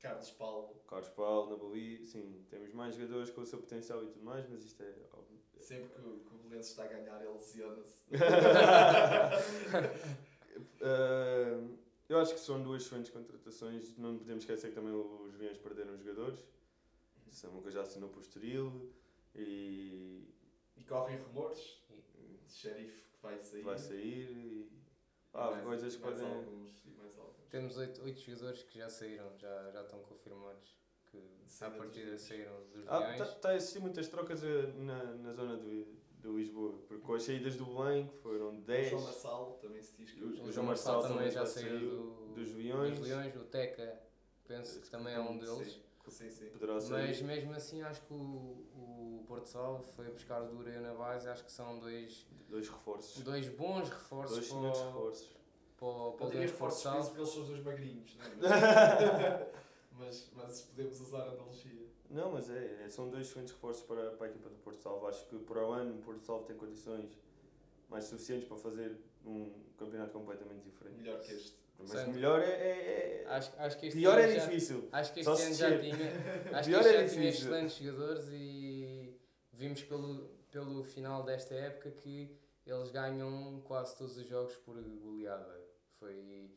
Carlos 0.00 0.30
Paulo, 0.30 0.80
Carlos 0.86 1.08
Paulo, 1.08 1.50
Nabali, 1.50 2.04
sim, 2.04 2.46
temos 2.48 2.72
mais 2.72 2.94
jogadores 2.94 3.30
com 3.30 3.40
o 3.40 3.46
seu 3.46 3.58
potencial 3.58 4.02
e 4.04 4.06
tudo 4.06 4.24
mais, 4.24 4.48
mas 4.48 4.64
isto 4.64 4.80
é 4.82 4.94
óbvio. 5.12 5.40
sempre 5.58 5.88
que 5.88 6.00
o, 6.00 6.20
que 6.20 6.34
o 6.34 6.38
Belenenses 6.38 6.70
está 6.70 6.84
a 6.84 6.86
ganhar, 6.86 7.20
ele 7.20 7.32
lesiona-se. 7.32 8.04
Ah, 10.80 11.58
eu 12.08 12.18
acho 12.18 12.34
que 12.34 12.40
são 12.40 12.62
duas 12.62 12.82
excelentes 12.82 13.10
contratações. 13.10 13.96
Não 13.98 14.16
podemos 14.18 14.42
esquecer 14.44 14.68
que 14.68 14.74
também 14.74 14.92
os 14.92 15.34
Viões 15.34 15.58
perderam 15.58 15.96
jogadores. 15.96 16.38
Samuca 17.30 17.70
já 17.70 17.82
assinou 17.82 18.08
por 18.10 18.20
Estoril 18.22 18.90
e 19.34 20.28
E 20.76 20.84
correm 20.84 21.16
rumores 21.18 21.82
de 22.46 22.52
xerife 22.52 23.02
que 23.10 23.22
vai 23.22 23.38
sair. 23.40 23.62
vai 23.62 23.78
sair. 23.78 24.30
E, 24.30 24.70
há 25.32 25.50
mais- 25.50 25.64
coisas 25.64 25.96
que 25.96 26.02
podem. 26.02 26.24
alguns, 26.26 26.70
mais 26.96 27.18
alguns. 27.18 27.48
Temos 27.50 27.76
oito, 27.76 28.02
oito 28.02 28.20
jogadores 28.20 28.62
que 28.62 28.78
já 28.78 28.88
saíram, 28.88 29.36
já, 29.38 29.70
já 29.72 29.82
estão 29.82 29.98
confirmados 30.00 30.76
que 31.10 31.18
à 31.64 31.70
partida 31.70 32.04
Leões. 32.06 32.20
saíram 32.20 32.64
dos 32.72 32.86
Ah, 32.88 32.98
Leões. 32.98 33.20
Está 33.20 33.48
a 33.50 33.56
existir 33.56 33.80
muitas 33.80 34.08
trocas 34.08 34.42
eh, 34.44 34.66
na, 34.78 35.04
na 35.14 35.32
zona 35.32 35.56
do, 35.56 35.84
do 36.20 36.36
Lisboa, 36.38 36.78
porque 36.86 37.02
com 37.04 37.14
as 37.14 37.22
saídas 37.24 37.56
do 37.56 37.66
Belém, 37.66 38.08
que 38.08 38.16
foram 38.18 38.58
O 38.58 38.60
10 38.62 38.90
João 38.90 39.02
Marçal 39.02 39.58
também 39.60 39.82
se 39.82 39.96
diz 39.96 40.10
que 40.12 40.22
O 40.22 40.28
os 40.28 40.33
O 40.33 40.33
João 40.54 40.64
João 40.64 40.66
Marçal 40.66 41.02
também 41.02 41.16
também 41.16 41.30
já 41.30 41.46
saiu 41.46 41.78
do, 41.80 42.34
dos 42.34 42.52
Leões. 42.54 42.98
dos 42.98 43.08
Leões. 43.08 43.36
O 43.36 43.44
Teca, 43.44 44.00
penso 44.46 44.80
que 44.80 44.88
também 44.90 45.14
é 45.14 45.20
um 45.20 45.36
deles. 45.38 45.80
Sim, 46.08 46.30
sim. 46.30 46.50
Mas 46.90 47.22
mesmo 47.22 47.52
assim 47.54 47.80
acho 47.82 48.02
que 48.02 48.12
o, 48.12 48.16
o 48.16 49.24
Porto 49.26 49.46
Salvo 49.48 49.82
foi 49.94 50.10
buscar 50.10 50.42
o 50.42 50.48
Dura 50.48 50.70
e 50.70 50.76
o 50.76 50.82
Navais, 50.82 51.26
acho 51.26 51.42
que 51.44 51.50
são 51.50 51.78
dois, 51.78 52.26
Dois 52.48 52.68
reforços. 52.68 53.22
dois 53.22 53.48
bons 53.48 53.88
reforços 53.88 54.36
Dois 54.36 54.48
para, 54.48 54.58
o- 54.58 54.86
reforços. 54.86 55.36
para, 55.78 55.86
o- 55.88 56.12
para 56.12 56.26
Eu 56.26 56.30
o 56.30 56.40
reforços 56.42 56.82
Salvo. 56.82 57.06
porque 57.06 57.20
eles 57.22 57.30
são 57.30 57.42
os 57.42 57.48
dois 57.48 57.62
magrinhos, 57.64 58.16
não 58.18 58.26
é? 58.26 59.50
mas, 59.98 60.30
mas 60.34 60.60
podemos 60.62 61.00
usar 61.00 61.22
a 61.22 61.30
analogia. 61.30 61.86
Não, 62.10 62.30
mas 62.32 62.50
é, 62.50 62.82
é- 62.84 62.88
são 62.90 63.08
dois 63.08 63.26
excelentes 63.26 63.54
reforços 63.54 63.82
para, 63.84 64.10
para 64.10 64.26
a 64.26 64.30
equipa 64.30 64.50
do 64.50 64.56
Porto 64.56 64.80
Salvo. 64.82 65.06
Acho 65.06 65.26
que 65.26 65.38
para 65.38 65.66
o 65.66 65.72
ano 65.72 65.94
o 65.94 66.02
Porto 66.02 66.22
Salvo 66.24 66.44
tem 66.44 66.54
condições 66.56 67.18
mais 67.88 68.04
suficientes 68.04 68.46
para 68.46 68.58
fazer 68.58 68.94
um 69.24 69.52
campeonato 69.76 70.12
completamente 70.12 70.64
diferente. 70.64 70.96
Melhor 70.98 71.20
que 71.20 71.32
este. 71.32 71.56
Mas 71.78 71.90
Certo. 71.90 72.10
melhor 72.12 72.40
é. 72.40 72.44
é- 72.50 73.22
é- 73.22 73.26
Acho, 73.26 73.52
acho 73.58 73.78
que 73.78 73.86
este 73.86 73.98
pior 73.98 74.18
é 74.18 74.28
já- 74.36 74.44
difícil. 74.46 74.88
Acho 74.92 75.12
que 75.12 75.24
Só 75.24 75.32
este 75.34 75.54
se 75.54 75.64
ano 75.64 75.74
já 75.74 75.80
tinha, 75.80 75.94
acho 76.58 76.64
que 76.64 76.70
Pior 76.76 76.80
este 76.80 76.94
é 76.94 77.02
já 77.02 77.08
tinha 77.08 77.22
difícil. 77.22 77.26
excelentes 77.26 77.76
jogadores 77.78 78.28
e 78.32 79.18
vimos 79.52 79.82
pelo, 79.82 80.28
pelo 80.50 80.84
final 80.84 81.22
desta 81.24 81.54
época 81.54 81.90
que 81.90 82.36
eles 82.66 82.90
ganham 82.90 83.60
quase 83.64 83.96
todos 83.96 84.16
os 84.16 84.26
jogos 84.26 84.54
por 84.58 84.80
goleada. 84.80 85.60
Foi 85.98 86.50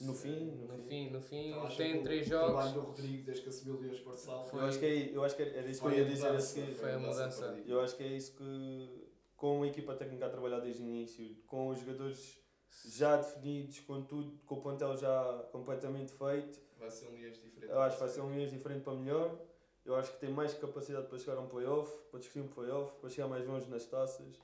No 0.00 0.14
fim, 0.14 0.52
no 0.52 0.66
no 0.76 0.82
fim. 0.84 0.88
fim, 0.88 1.10
no 1.10 1.20
fim, 1.20 1.48
Então, 1.50 1.68
tem 1.76 1.92
que 1.94 1.98
o 1.98 2.02
três 2.04 2.28
trabalho 2.28 2.52
jogos. 2.54 2.72
do 2.72 2.80
Rodrigo 2.82 3.24
desde 3.24 3.42
que 3.42 3.48
assumiu 3.48 3.74
o 3.74 3.80
Leões 3.80 3.98
Foi- 3.98 4.60
Eu 4.60 4.66
acho 4.66 4.78
que 4.78 4.86
é, 4.86 5.16
eu 5.16 5.24
acho 5.24 5.36
que 5.36 5.42
era 5.42 5.68
isso 5.68 5.80
que 5.80 5.86
eu 5.88 5.92
ia 5.92 6.04
a 6.04 6.08
dizer 6.08 6.28
a 6.28 6.40
seguir. 6.40 6.74
Foi 6.76 6.92
a 6.92 6.98
mudança. 6.98 7.58
Eu 7.66 7.80
acho 7.80 7.96
que 7.96 8.02
é 8.04 8.06
isso 8.08 8.36
que, 8.36 9.07
com 9.38 9.62
a 9.62 9.66
equipa 9.68 9.94
técnica 9.94 10.26
a 10.26 10.30
trabalhar 10.30 10.58
desde 10.60 10.82
o 10.82 10.86
início, 10.86 11.34
com 11.46 11.68
os 11.68 11.78
jogadores 11.78 12.38
já 12.84 13.16
definidos, 13.16 13.80
com 13.80 14.02
tudo, 14.04 14.36
com 14.44 14.56
o 14.56 14.60
plantel 14.60 14.94
já 14.96 15.48
completamente 15.52 16.12
feito, 16.12 16.60
Vai 16.78 16.90
ser 16.90 17.06
um 17.08 17.12
Leões 17.14 17.40
diferente. 17.40 17.72
eu 17.72 17.80
acho 17.80 17.96
que 17.96 18.00
vai 18.02 18.08
ser 18.10 18.20
um 18.20 18.28
mês 18.30 18.50
diferente 18.50 18.82
para 18.84 18.92
melhor. 18.94 19.38
Eu 19.84 19.96
acho 19.96 20.12
que 20.12 20.18
tem 20.20 20.28
mais 20.30 20.52
capacidade 20.54 21.06
para 21.06 21.18
chegar 21.18 21.36
a 21.38 21.40
um 21.40 21.48
playoff, 21.48 21.90
para 22.10 22.20
discutir 22.20 22.40
um 22.40 22.48
playoff, 22.48 22.94
para 23.00 23.08
chegar 23.08 23.26
mais 23.26 23.46
longe 23.46 23.66
nas 23.70 23.86
taças. 23.86 24.38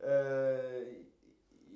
Eh, 0.00 1.02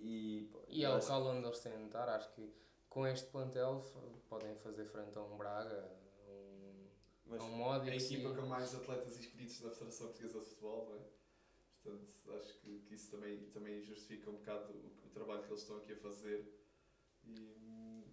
e, 0.03 0.51
E 0.68 0.84
é 0.84 0.88
o 0.88 0.94
local 0.94 1.26
onde 1.26 1.47
eles 1.47 1.61
têm 1.61 1.76
de 1.76 1.84
estar. 1.84 2.09
Acho 2.09 2.32
que 2.34 2.53
com 2.88 3.07
este 3.07 3.28
plantel 3.30 3.82
podem 4.28 4.55
fazer 4.57 4.84
frente 4.86 5.16
a 5.18 5.20
um 5.22 5.36
Braga, 5.36 5.88
um, 6.28 6.86
mas- 7.26 7.40
a 7.40 7.44
um 7.44 7.74
É 7.74 7.90
a 7.90 7.97
equipa 7.97 8.34
com 8.34 8.47
mais 8.47 8.74
atletas 8.74 9.18
inscritos 9.18 9.61
na 9.61 9.70
Federação 9.70 10.07
Portuguesa 10.09 10.40
de 10.40 10.47
Futebol, 10.47 10.86
não 10.90 10.97
é? 10.97 11.16
Portanto, 11.87 12.32
acho 12.37 12.59
que, 12.61 12.80
que 12.80 12.95
isso 12.95 13.11
também, 13.12 13.39
também 13.51 13.80
justifica 13.80 14.28
um 14.30 14.34
bocado 14.37 14.72
o, 14.72 15.07
o 15.07 15.11
trabalho 15.11 15.43
que 15.45 15.51
eles 15.51 15.61
estão 15.62 15.76
aqui 15.76 15.93
a 15.93 15.97
fazer. 15.97 16.53
E, 17.24 18.05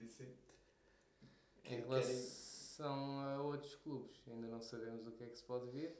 e 0.00 0.08
sim. 0.08 0.34
Em 1.64 1.80
relação 1.80 3.20
a 3.20 3.42
outros 3.42 3.74
clubes, 3.76 4.22
ainda 4.26 4.48
não 4.48 4.60
sabemos 4.60 5.06
o 5.06 5.12
que 5.12 5.24
é 5.24 5.28
que 5.28 5.36
se 5.36 5.44
pode 5.44 5.70
vir. 5.70 5.94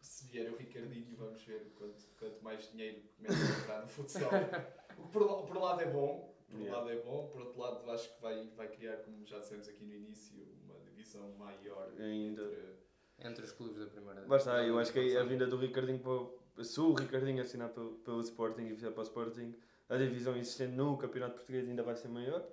se 0.00 0.26
vier 0.26 0.50
o 0.50 0.56
Ricardinho, 0.56 1.14
vamos 1.16 1.42
ver 1.44 1.72
quanto, 1.74 2.06
quanto 2.18 2.42
mais 2.42 2.70
dinheiro 2.72 3.02
começa 3.16 3.36
a 3.46 3.58
entrar 3.60 3.82
no 3.82 3.88
futsal. 3.88 4.30
O 4.98 5.04
que 5.04 5.12
por, 5.12 5.46
por 5.46 5.56
um 5.56 5.60
lado 5.60 5.80
é 5.80 5.86
bom, 5.90 6.34
por 6.50 6.56
um 6.56 6.62
Yeah. 6.62 6.76
lado 6.78 6.90
é 6.90 7.00
bom, 7.02 7.28
por 7.28 7.40
outro 7.42 7.58
lado 7.60 7.90
acho 7.90 8.14
que 8.14 8.20
vai, 8.20 8.48
vai 8.50 8.68
criar, 8.68 8.98
como 9.04 9.24
já 9.24 9.38
dissemos 9.38 9.68
aqui 9.68 9.84
no 9.84 9.94
início, 9.94 10.42
uma 10.64 10.78
divisão 10.80 11.30
maior 11.38 11.88
Ainda. 11.98 12.42
entre 12.42 12.74
Entre 13.22 13.44
os 13.44 13.52
clubes 13.52 13.78
da 13.78 13.86
primeira 13.86 14.22
Basta, 14.22 14.62
eu 14.64 14.76
da 14.76 14.80
acho 14.80 14.92
que 14.92 15.16
a 15.16 15.24
vinda 15.24 15.46
do 15.46 15.56
Ricardinho 15.56 15.98
para. 15.98 16.64
Se 16.64 16.80
o 16.80 16.94
Ricardinho 16.94 17.42
assinar 17.42 17.68
pelo, 17.70 17.92
pelo 17.98 18.20
Sporting 18.20 18.62
e 18.62 18.72
vier 18.72 18.92
para 18.92 19.00
o 19.00 19.04
Sporting, 19.04 19.54
a 19.88 19.96
divisão 19.96 20.36
existente 20.36 20.74
no 20.74 20.96
Campeonato 20.96 21.34
Português 21.36 21.68
ainda 21.68 21.82
vai 21.82 21.96
ser 21.96 22.08
maior. 22.08 22.46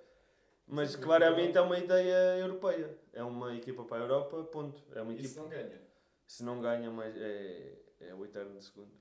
Mas 0.67 0.91
Sim, 0.91 1.01
claramente 1.01 1.57
é 1.57 1.61
uma 1.61 1.77
ideia 1.77 2.37
europeia. 2.39 2.97
É 3.13 3.23
uma 3.23 3.55
equipa 3.55 3.83
para 3.85 3.97
a 3.97 3.99
Europa, 4.01 4.43
ponto. 4.45 4.83
É 4.93 5.01
uma 5.01 5.13
Isso 5.13 5.39
equipa. 5.39 5.41
não 5.41 5.49
ganha. 5.49 5.81
Se 6.27 6.43
não 6.43 6.61
ganha, 6.61 6.91
mais 6.91 7.15
é, 7.15 7.79
é 8.01 8.13
o 8.13 8.25
eterno 8.25 8.61
segundo. 8.61 8.91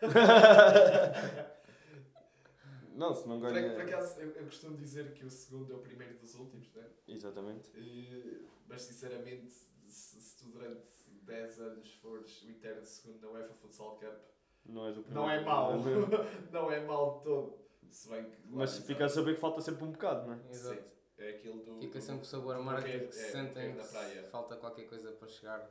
não, 2.94 3.14
se 3.14 3.26
não 3.26 3.40
ganha. 3.40 3.72
por 3.72 3.80
acaso, 3.82 4.20
eu, 4.20 4.30
eu 4.30 4.44
costumo 4.44 4.76
dizer 4.76 5.12
que 5.14 5.24
o 5.24 5.30
segundo 5.30 5.72
é 5.72 5.76
o 5.76 5.80
primeiro 5.80 6.16
dos 6.18 6.36
últimos, 6.36 6.72
né? 6.74 6.84
Exatamente. 7.08 7.70
Eh, 7.74 8.42
mas 8.68 8.82
sinceramente, 8.82 9.52
se, 9.88 10.20
se 10.20 10.36
tu 10.36 10.50
durante 10.50 10.90
10 11.22 11.60
anos 11.60 11.94
fores 11.94 12.42
o 12.42 12.50
eterno 12.50 12.84
segundo 12.84 13.20
na 13.20 13.28
UEFA 13.32 13.54
Futsal 13.54 13.96
Cup, 13.98 14.18
Não, 14.64 14.86
és 14.86 14.96
o 14.96 15.04
não 15.08 15.30
é 15.30 15.40
mau. 15.44 15.72
não 16.52 16.70
é 16.70 16.80
mau 16.84 17.18
de 17.18 17.24
todo. 17.24 17.58
Se 17.90 18.08
bem 18.08 18.24
que. 18.30 18.36
Mas 18.48 18.70
claro, 18.72 18.86
fica 18.86 19.04
a 19.04 19.08
saber 19.08 19.34
que 19.34 19.40
falta 19.40 19.60
sempre 19.60 19.84
um 19.84 19.92
bocado, 19.92 20.26
não 20.26 20.34
é? 20.34 20.40
Exato. 20.50 20.80
Sim, 20.82 20.86
é 21.18 21.28
aquilo 21.30 21.62
do. 21.64 21.80
Fica 21.80 22.00
sempre 22.00 22.22
o 22.22 22.24
sabor 22.26 22.56
amargo 22.56 22.80
morrer- 22.86 23.06
que 23.08 23.14
se 23.14 23.24
é, 23.26 23.30
sentem 23.30 23.74
que 23.76 23.86
praia. 23.88 24.22
falta 24.24 24.56
qualquer 24.56 24.88
coisa 24.88 25.12
para 25.12 25.28
chegar 25.28 25.70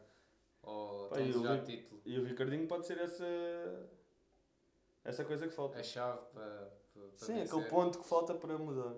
ao 0.63 1.09
Pá, 1.09 1.19
e 1.19 1.31
Ri- 1.31 1.61
título. 1.65 2.01
E 2.05 2.17
o 2.19 2.23
Ricardinho 2.25 2.67
pode 2.67 2.85
ser 2.87 2.97
essa. 2.99 3.25
essa 5.03 5.23
coisa 5.25 5.47
que 5.47 5.53
falta. 5.53 5.79
A 5.79 5.83
chave 5.83 6.19
para, 6.33 6.71
para, 6.93 7.03
Sim, 7.17 7.33
vencer. 7.35 7.41
aquele 7.57 7.69
ponto 7.69 7.99
que 7.99 8.05
falta 8.07 8.33
para 8.33 8.57
mudar. 8.57 8.95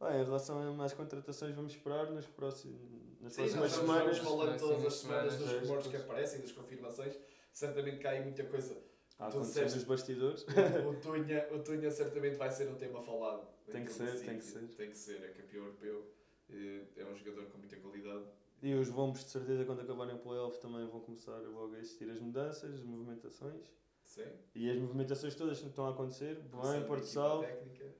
Ah, 0.00 0.16
em 0.16 0.24
relação 0.24 0.80
às 0.82 0.92
contratações, 0.94 1.54
vamos 1.54 1.72
esperar 1.72 2.10
nos 2.10 2.26
próximos, 2.26 2.80
nas 3.22 3.32
Sim, 3.32 3.42
próximas 3.42 3.72
semanas. 3.72 4.18
falando 4.18 4.58
todas 4.58 4.84
as 4.84 4.94
semanas 4.94 5.36
dos 5.38 5.52
rumores 5.60 5.86
que 5.86 5.96
aparecem, 5.96 6.40
das 6.40 6.52
confirmações. 6.52 7.18
Certamente 7.52 7.98
cai 7.98 8.22
muita 8.22 8.44
coisa. 8.44 8.76
Há 9.18 9.28
Tu 9.30 9.40
disseste- 9.40 9.76
nos 9.78 9.84
bastidores. 9.84 10.44
O, 10.84 10.88
o, 10.90 11.00
Tunha, 11.00 11.46
o 11.52 11.58
Tunha 11.60 11.90
certamente 11.90 12.36
vai 12.36 12.50
ser 12.50 12.68
um 12.68 12.74
tema 12.74 13.00
falado. 13.00 13.46
Tem 13.70 13.84
que 13.84 13.92
ser, 13.92 14.18
tem 14.24 14.36
que 14.38 14.44
sítio. 14.44 14.68
ser. 14.68 14.76
Tem 14.76 14.90
que 14.90 14.98
ser, 14.98 15.22
é 15.22 15.28
campeão 15.28 15.64
europeu. 15.64 16.10
eh, 16.50 16.82
É 16.96 17.04
um 17.04 17.14
jogador 17.14 17.46
com 17.46 17.58
muita 17.58 17.76
qualidade. 17.76 18.24
E 18.62 18.74
os 18.74 18.88
bombos, 18.90 19.24
de 19.24 19.30
certeza, 19.30 19.64
quando 19.64 19.80
acabarem 19.82 20.14
o 20.14 20.18
playoff, 20.18 20.58
também 20.60 20.86
vão 20.88 21.00
começar 21.00 21.36
logo 21.38 21.74
a 21.74 21.78
existir 21.78 22.08
as 22.10 22.18
mudanças, 22.20 22.74
as 22.74 22.82
movimentações. 22.82 23.62
Sim. 24.04 24.26
E 24.54 24.70
as 24.70 24.78
movimentações 24.78 25.34
todas 25.34 25.60
que 25.60 25.66
estão 25.68 25.86
a 25.86 25.90
acontecer. 25.90 26.40
Começando 26.50 26.86
Porto 26.86 27.40
técnica. 27.40 27.94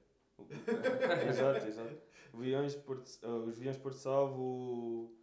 Exato, 1.29 1.67
exato. 1.67 1.97
Viões, 2.33 2.75
Porto, 2.75 3.09
ah, 3.23 3.27
os 3.47 3.57
Viões 3.57 3.77
Porto 3.77 3.97
Salvo, 3.97 5.13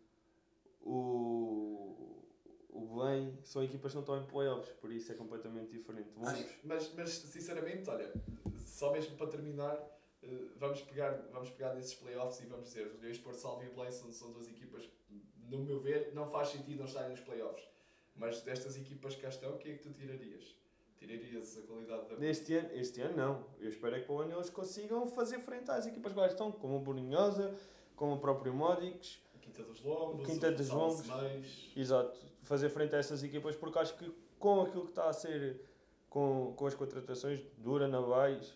o, 0.81 2.25
o, 2.69 3.03
bem, 3.03 3.37
são 3.43 3.63
equipas 3.63 3.93
que 3.93 3.97
não 3.97 4.03
estão 4.03 4.19
em 4.19 4.27
playoffs, 4.27 4.73
por 4.81 4.93
isso 4.93 5.11
é 5.13 5.15
completamente 5.15 5.71
diferente. 5.71 6.11
Mas, 6.17 6.47
mas, 6.63 6.95
mas, 6.95 7.11
sinceramente, 7.11 7.91
olha, 7.91 8.13
só 8.59 8.93
mesmo 8.93 9.17
para 9.17 9.27
terminar, 9.27 9.77
eh, 10.23 10.47
vamos 10.57 10.83
pegar, 10.83 11.13
vamos 11.33 11.51
pegar 11.51 11.75
nesses 11.75 11.95
playoffs 11.95 12.41
e 12.41 12.47
vamos 12.47 12.69
dizer, 12.69 12.87
os 12.87 13.01
Leões 13.01 13.19
Porto 13.19 13.39
Salvo 13.39 13.65
e 13.65 13.69
o 13.69 13.75
Blayson 13.75 14.13
são 14.13 14.33
duas 14.33 14.49
equipas 14.49 14.87
que, 14.87 15.23
no 15.49 15.65
meu 15.65 15.81
ver, 15.81 16.15
não 16.15 16.29
faz 16.29 16.49
sentido 16.49 16.79
não 16.79 16.87
estarem 16.87 17.11
nos 17.11 17.21
playoffs. 17.21 17.69
Mas 18.15 18.43
destas 18.43 18.77
equipas 18.77 19.15
que 19.15 19.23
cá 19.23 19.29
estão, 19.29 19.55
o 19.55 19.59
que 19.59 19.71
é 19.71 19.73
que 19.75 19.83
tu 19.83 19.93
tirarias? 19.93 20.55
Tirarias 21.01 21.57
a 21.57 21.63
qualidade 21.63 22.15
da. 22.15 22.27
Este 22.27 22.55
ano, 22.57 22.69
este 22.75 23.01
ano 23.01 23.17
não. 23.17 23.47
Eu 23.59 23.71
espero 23.71 23.97
é 23.97 24.01
que 24.01 24.07
para 24.07 24.15
o 24.15 24.19
ano 24.19 24.35
eles 24.35 24.51
consigam 24.51 25.07
fazer 25.07 25.39
frente 25.39 25.71
às 25.71 25.87
equipas 25.87 26.13
que 26.13 26.19
lá 26.19 26.27
estão, 26.27 26.53
como 26.53 26.77
o 26.77 26.81
Borinhosa, 26.81 27.55
como 27.97 28.17
o 28.17 28.19
próprio 28.19 28.53
Modix. 28.53 29.19
Quinta 29.41 29.63
dos 29.63 29.83
Lombos, 29.83 30.27
Quinta 30.27 30.53
dos 30.53 30.69
Lombos. 30.69 31.73
Exato. 31.75 32.21
Fazer 32.43 32.69
frente 32.69 32.95
a 32.95 32.99
essas 32.99 33.23
equipas, 33.23 33.57
porque 33.57 33.79
acho 33.79 33.97
que 33.97 34.15
com 34.39 34.61
aquilo 34.61 34.85
que 34.85 34.91
está 34.91 35.09
a 35.09 35.13
ser, 35.13 35.63
com, 36.11 36.53
com 36.55 36.67
as 36.67 36.75
contratações, 36.75 37.41
Dura, 37.57 37.89
Navais, 37.89 38.55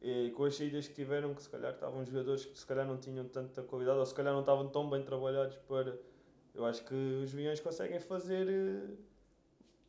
e 0.00 0.30
com 0.30 0.44
as 0.44 0.56
saídas 0.56 0.88
que 0.88 0.94
tiveram, 0.94 1.34
que 1.34 1.42
se 1.42 1.50
calhar 1.50 1.74
estavam 1.74 2.04
jogadores 2.04 2.46
que 2.46 2.58
se 2.58 2.66
calhar 2.66 2.86
não 2.86 2.96
tinham 2.96 3.28
tanta 3.28 3.62
qualidade, 3.62 3.98
ou 3.98 4.06
se 4.06 4.14
calhar 4.14 4.32
não 4.32 4.40
estavam 4.40 4.68
tão 4.68 4.88
bem 4.88 5.02
trabalhados 5.02 5.56
para. 5.68 5.98
Eu 6.54 6.64
acho 6.64 6.82
que 6.84 6.94
os 6.94 7.30
Viões 7.32 7.60
conseguem 7.60 8.00
fazer. 8.00 8.46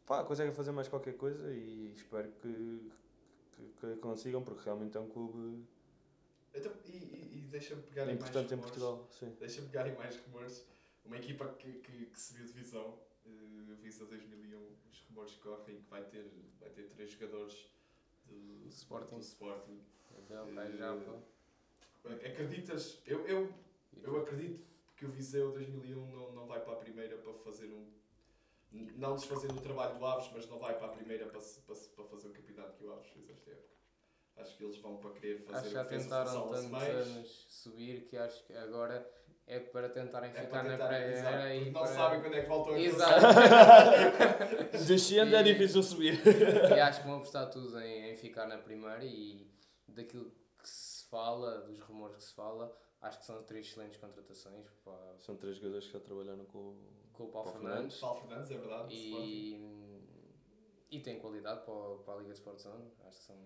Pá, 0.06 0.24
conseguem 0.24 0.54
fazer 0.54 0.72
mais 0.72 0.88
qualquer 0.88 1.18
coisa 1.18 1.52
e 1.52 1.92
espero 1.96 2.32
que, 2.42 2.92
que, 3.52 3.64
que 3.80 3.96
consigam, 3.98 4.44
porque 4.44 4.64
realmente 4.64 4.96
é 4.96 5.00
um 5.00 5.10
clube 5.10 5.66
Então, 6.54 6.72
e, 6.86 6.92
e, 6.92 7.40
e 7.40 7.48
deixa-me 7.50 7.82
pegar 7.84 8.04
em 8.04 8.16
mais 8.16 8.20
importante 8.20 8.54
em 8.54 8.56
rumores. 8.58 8.78
Portugal. 8.78 9.10
Deixa-me 9.40 9.68
pegar 9.70 9.88
em 9.88 9.96
mais 9.96 10.16
rumores. 10.18 10.66
Uma 11.06 11.18
equipa 11.18 11.48
que, 11.60 11.72
que, 11.80 12.06
que 12.06 12.20
subiu 12.20 12.46
divisão, 12.46 13.00
uh, 13.26 13.76
Visa 13.82 14.06
2001, 14.06 14.60
os 14.92 15.00
rumores 15.10 15.36
correm 15.36 15.78
que 15.78 15.90
vai 15.90 16.04
ter, 16.04 16.32
vai 16.60 16.70
ter 16.70 16.84
três 16.90 17.12
jogadores 17.12 17.68
do, 18.28 18.68
Sporting. 18.70 19.16
do 19.16 19.22
Sporting. 19.22 19.80
Pai 20.54 20.72
Japa. 20.78 21.22
Acreditas? 22.26 23.00
Eu, 23.06 23.26
eu, 23.28 23.54
eu 24.04 24.22
acredito 24.22 24.64
que 24.96 25.06
o 25.06 25.10
Viseu 25.10 25.52
2001 25.52 26.12
não, 26.12 26.32
não 26.34 26.48
vai 26.48 26.60
para 26.60 26.74
a 26.74 26.78
primeira 26.78 27.18
para 27.18 27.34
fazer 27.34 27.68
um. 27.68 27.86
Não 28.96 29.16
desfazer 29.16 29.52
o 29.52 29.62
trabalho 29.62 29.98
do 29.98 30.06
Aves, 30.06 30.30
mas 30.34 30.48
não 30.50 30.60
vai 30.60 30.78
para 30.78 30.88
a 30.88 30.90
primeira 30.90 31.26
para, 31.28 31.40
se- 31.42 31.62
para, 31.62 31.76
se- 31.76 31.90
para 31.90 32.06
fazer 32.06 32.28
o 32.28 32.32
campeonato 32.32 32.74
que 32.78 32.84
o 32.84 32.92
Aves 32.94 33.08
fez 33.08 33.30
esta 33.30 33.52
época. 33.52 33.76
Acho 34.38 34.58
que 34.58 34.64
eles 34.66 34.78
vão 34.80 34.98
para 34.98 35.12
querer 35.12 35.40
fazer 35.46 35.58
Acho 35.60 35.68
que 35.70 35.74
já 35.74 35.86
tentaram 35.86 36.50
tantos 36.50 36.74
anos 36.84 37.46
subir 37.50 38.06
que 38.06 38.18
acho 38.18 38.44
que 38.46 38.54
agora 38.54 39.10
é 39.48 39.60
para 39.60 39.88
tentarem 39.90 40.30
É 40.32 40.34
ficar 40.34 40.48
para 40.50 40.64
na 40.64 40.70
tentar, 40.72 41.02
exato, 41.08 41.28
primeira 41.38 41.56
e 41.56 41.66
não 41.72 41.74
para... 41.74 41.88
sabem 41.88 42.22
quando 42.22 42.34
é 42.36 42.42
que 42.42 42.48
voltam 42.50 42.74
a 42.74 42.80
Exato. 42.80 43.26
Descendo 44.88 45.36
é 45.36 45.44
difícil 45.44 45.84
subir. 45.84 46.20
e 46.76 46.80
acho 46.80 47.02
que 47.02 47.08
vão 47.08 47.18
apostar 47.18 47.50
tudo 47.50 47.80
em, 47.80 48.12
em 48.12 48.16
ficar 48.18 48.46
na 48.48 48.58
primeira 48.58 49.04
e 49.06 49.50
daquilo 49.88 50.32
que 50.62 50.68
se 50.70 51.06
fala, 51.10 51.62
dos 51.62 51.80
rumores 51.80 52.18
que 52.18 52.24
se 52.24 52.34
fala, 52.34 52.76
acho 53.02 53.20
que 53.20 53.26
são 53.26 53.42
três 53.44 53.68
excelentes 53.68 53.98
contratações 54.00 54.68
para, 54.84 55.18
São 55.20 55.36
três 55.38 55.58
jogadores 55.58 55.86
que 55.88 55.94
já 55.94 56.00
trabalharam 56.00 56.44
com, 56.46 56.76
com 57.16 57.24
o 57.26 57.28
Paulo 57.30 57.52
Paulo 57.52 57.68
Fernandes 57.68 57.98
Paulo 58.00 58.22
Fernandes, 58.22 58.52
é 58.52 58.58
verdade. 58.58 58.96
e, 58.96 59.62
e 60.92 61.00
tem 61.02 61.20
qualidade 61.20 61.66
para, 61.66 61.96
para 62.04 62.14
a 62.16 62.18
Liga 62.22 62.34
Sport 62.34 62.60
Zone. 62.60 62.92
Acho 63.06 63.20
que 63.20 63.26
são, 63.26 63.38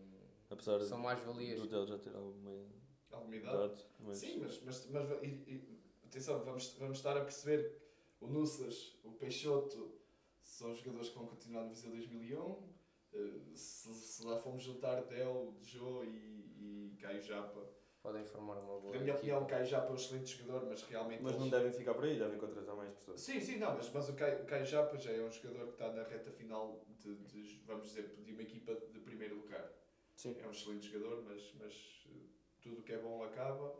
apesar 0.49 0.79
são 0.81 0.97
mais 0.99 1.19
valias. 1.23 1.59
do 1.59 1.67
dele 1.67 1.85
já 1.87 1.97
ter 1.97 2.15
alguma 2.15 2.65
Alguma 3.11 3.35
idade. 3.35 3.55
idade. 3.55 3.85
Mas 3.99 4.17
Sim, 4.17 4.39
mas, 4.39 4.61
mas, 4.63 4.85
mas 4.91 5.09
e- 5.23 5.25
e- 5.47 5.79
atenção, 6.05 6.39
vamos, 6.43 6.73
vamos 6.77 6.97
estar 6.97 7.17
a 7.17 7.21
perceber 7.21 7.75
o 8.21 8.27
Nussas, 8.27 8.97
o 9.03 9.11
Peixoto 9.13 9.93
são 10.41 10.75
jogadores 10.75 11.09
que 11.09 11.15
vão 11.17 11.27
continuar 11.27 11.63
no 11.63 11.69
Viseu 11.69 11.91
2001. 11.91 12.69
Eh, 13.13 13.39
se, 13.55 13.91
se 13.93 14.23
lá 14.25 14.37
formos 14.37 14.61
juntar 14.61 15.01
Del, 15.05 15.55
Joe 15.61 16.05
e, 16.05 16.91
e 16.93 16.97
Caio 17.01 17.21
Japa, 17.21 17.67
Podem 18.09 18.25
formar 18.25 18.57
uma 18.57 18.79
boa 18.79 18.91
na 18.95 18.99
minha 19.01 19.13
opinião, 19.13 19.43
o. 19.43 19.45
Caio 19.45 19.65
Japa 19.67 19.87
é 19.87 19.91
um 19.91 19.95
excelente 19.95 20.35
jogador, 20.35 20.65
mas 20.67 20.81
realmente. 20.81 21.21
Mas 21.21 21.33
não 21.33 21.41
eles- 21.41 21.51
devem 21.51 21.71
ficar 21.71 21.93
por 21.93 22.05
aí, 22.05 22.17
devem 22.17 22.39
contratar 22.39 22.75
mais 22.75 22.91
pessoas. 22.95 23.21
Sim, 23.21 23.39
sim, 23.39 23.57
não, 23.59 23.75
mas, 23.75 23.91
mas 23.93 24.09
o, 24.09 24.13
Caio, 24.13 24.45
Caio 24.45 24.65
Japa 24.65 24.97
já 24.97 25.11
é 25.11 25.21
um 25.21 25.31
jogador 25.31 25.67
que 25.67 25.73
está 25.73 25.91
na 25.93 26.01
reta 26.01 26.31
final 26.31 26.83
de, 26.99 27.15
de, 27.17 27.61
vamos 27.67 27.83
dizer, 27.89 28.07
de 28.25 28.31
uma 28.33 28.41
equipa 28.41 28.73
de 28.73 28.99
primeiro 29.01 29.35
lugar. 29.35 29.71
Sim. 30.15 30.35
É 30.43 30.47
um 30.47 30.49
excelente 30.49 30.87
jogador, 30.91 31.23
mas, 31.23 31.53
mas 31.59 32.03
eh, 32.09 32.17
tudo 32.63 32.79
o 32.79 32.81
que 32.81 32.93
é 32.93 32.97
bom 32.97 33.21
acaba. 33.23 33.75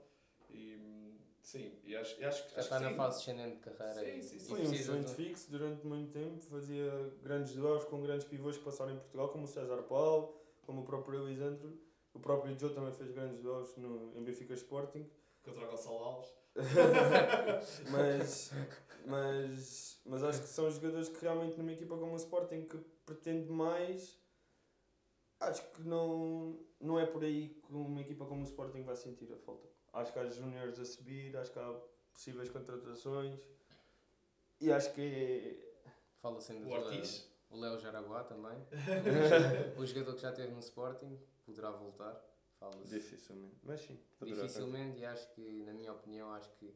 E 0.51 1.17
sim, 1.41 1.79
e 1.83 1.95
acho, 1.95 2.21
e 2.21 2.23
acho, 2.25 2.43
que- 2.47 2.51
Já 2.53 2.59
acho 2.59 2.65
está 2.67 2.77
que 2.77 2.83
na 2.83 2.89
sim. 2.91 2.95
fase 2.97 3.17
descendente 3.17 3.55
de 3.55 3.61
carreira 3.61 3.93
Sim, 4.13 4.21
sim, 4.21 4.39
sim. 4.39 4.47
Foi 4.47 4.59
um 4.67 4.71
excelente 4.71 5.11
fixo 5.15 5.49
durante 5.49 5.87
muito 5.87 6.11
tempo, 6.13 6.39
fazia 6.41 6.91
grandes 7.23 7.53
duelos 7.55 7.83
com 7.85 7.99
grandes 8.03 8.25
pivôs 8.27 8.57
que 8.57 8.63
passaram 8.63 8.93
em 8.93 8.97
Portugal, 8.99 9.29
como 9.29 9.45
o 9.45 9.47
César 9.47 9.81
Paulo, 9.81 10.35
como 10.67 10.81
o 10.81 10.85
próprio 10.85 11.23
Elisandro. 11.27 11.88
O 12.19 12.21
próprio 12.21 12.59
Joe 12.59 12.73
também 12.73 12.91
fez 12.91 13.11
grandes 13.11 13.39
duelos 13.39 13.73
no, 13.77 14.13
em 14.13 14.21
Benfica 14.21 14.53
Sporting. 14.53 15.09
Contra 15.41 15.65
o 15.65 15.71
Gonçalo 15.71 16.03
Alves. 16.03 16.33
mas, 17.91 18.51
mas, 19.05 20.01
mas 20.05 20.23
acho 20.23 20.41
que 20.41 20.47
são 20.47 20.69
jogadores 20.69 21.07
que 21.07 21.21
realmente 21.21 21.57
numa 21.57 21.71
equipa 21.71 21.97
como 21.97 22.11
o 22.11 22.17
Sporting 22.17 22.65
que 22.65 22.77
pretende 23.05 23.49
mais, 23.49 24.19
acho 25.39 25.63
que 25.71 25.81
não, 25.83 26.59
não 26.81 26.99
é 26.99 27.05
por 27.05 27.23
aí 27.23 27.57
que 27.65 27.73
uma 27.73 28.01
equipa 28.01 28.25
como 28.25 28.41
o 28.41 28.43
Sporting 28.43 28.83
vai 28.83 28.97
sentir 28.97 29.31
a 29.31 29.37
falta. 29.37 29.69
Acho 29.93 30.11
que 30.11 30.19
há 30.19 30.29
juniors 30.29 30.77
a 30.77 30.83
subir, 30.83 31.37
acho 31.37 31.53
que 31.53 31.59
há 31.59 31.81
possíveis 32.11 32.49
contratações 32.49 33.39
e 34.59 34.69
acho 34.69 34.93
que 34.93 35.01
é, 35.01 35.69
Fala-se 36.21 36.51
ainda 36.51 36.65
O 36.65 36.69
do 36.69 36.75
Ortiz. 36.75 37.28
Jaraguá 37.99 38.23
também. 38.23 38.57
o 39.77 39.85
jogador 39.85 40.15
que 40.15 40.21
já 40.21 40.29
esteve 40.29 40.53
no 40.53 40.59
Sporting 40.59 41.19
poderá 41.45 41.71
voltar. 41.71 42.25
Fala-se 42.59 42.89
dificilmente, 42.89 43.55
mas 43.63 43.79
sim. 43.79 43.97
dificilmente 44.21 44.99
e 44.99 45.05
acho 45.05 45.31
que, 45.31 45.63
na 45.63 45.71
minha 45.71 45.93
opinião, 45.93 46.33
acho 46.33 46.51
que 46.55 46.73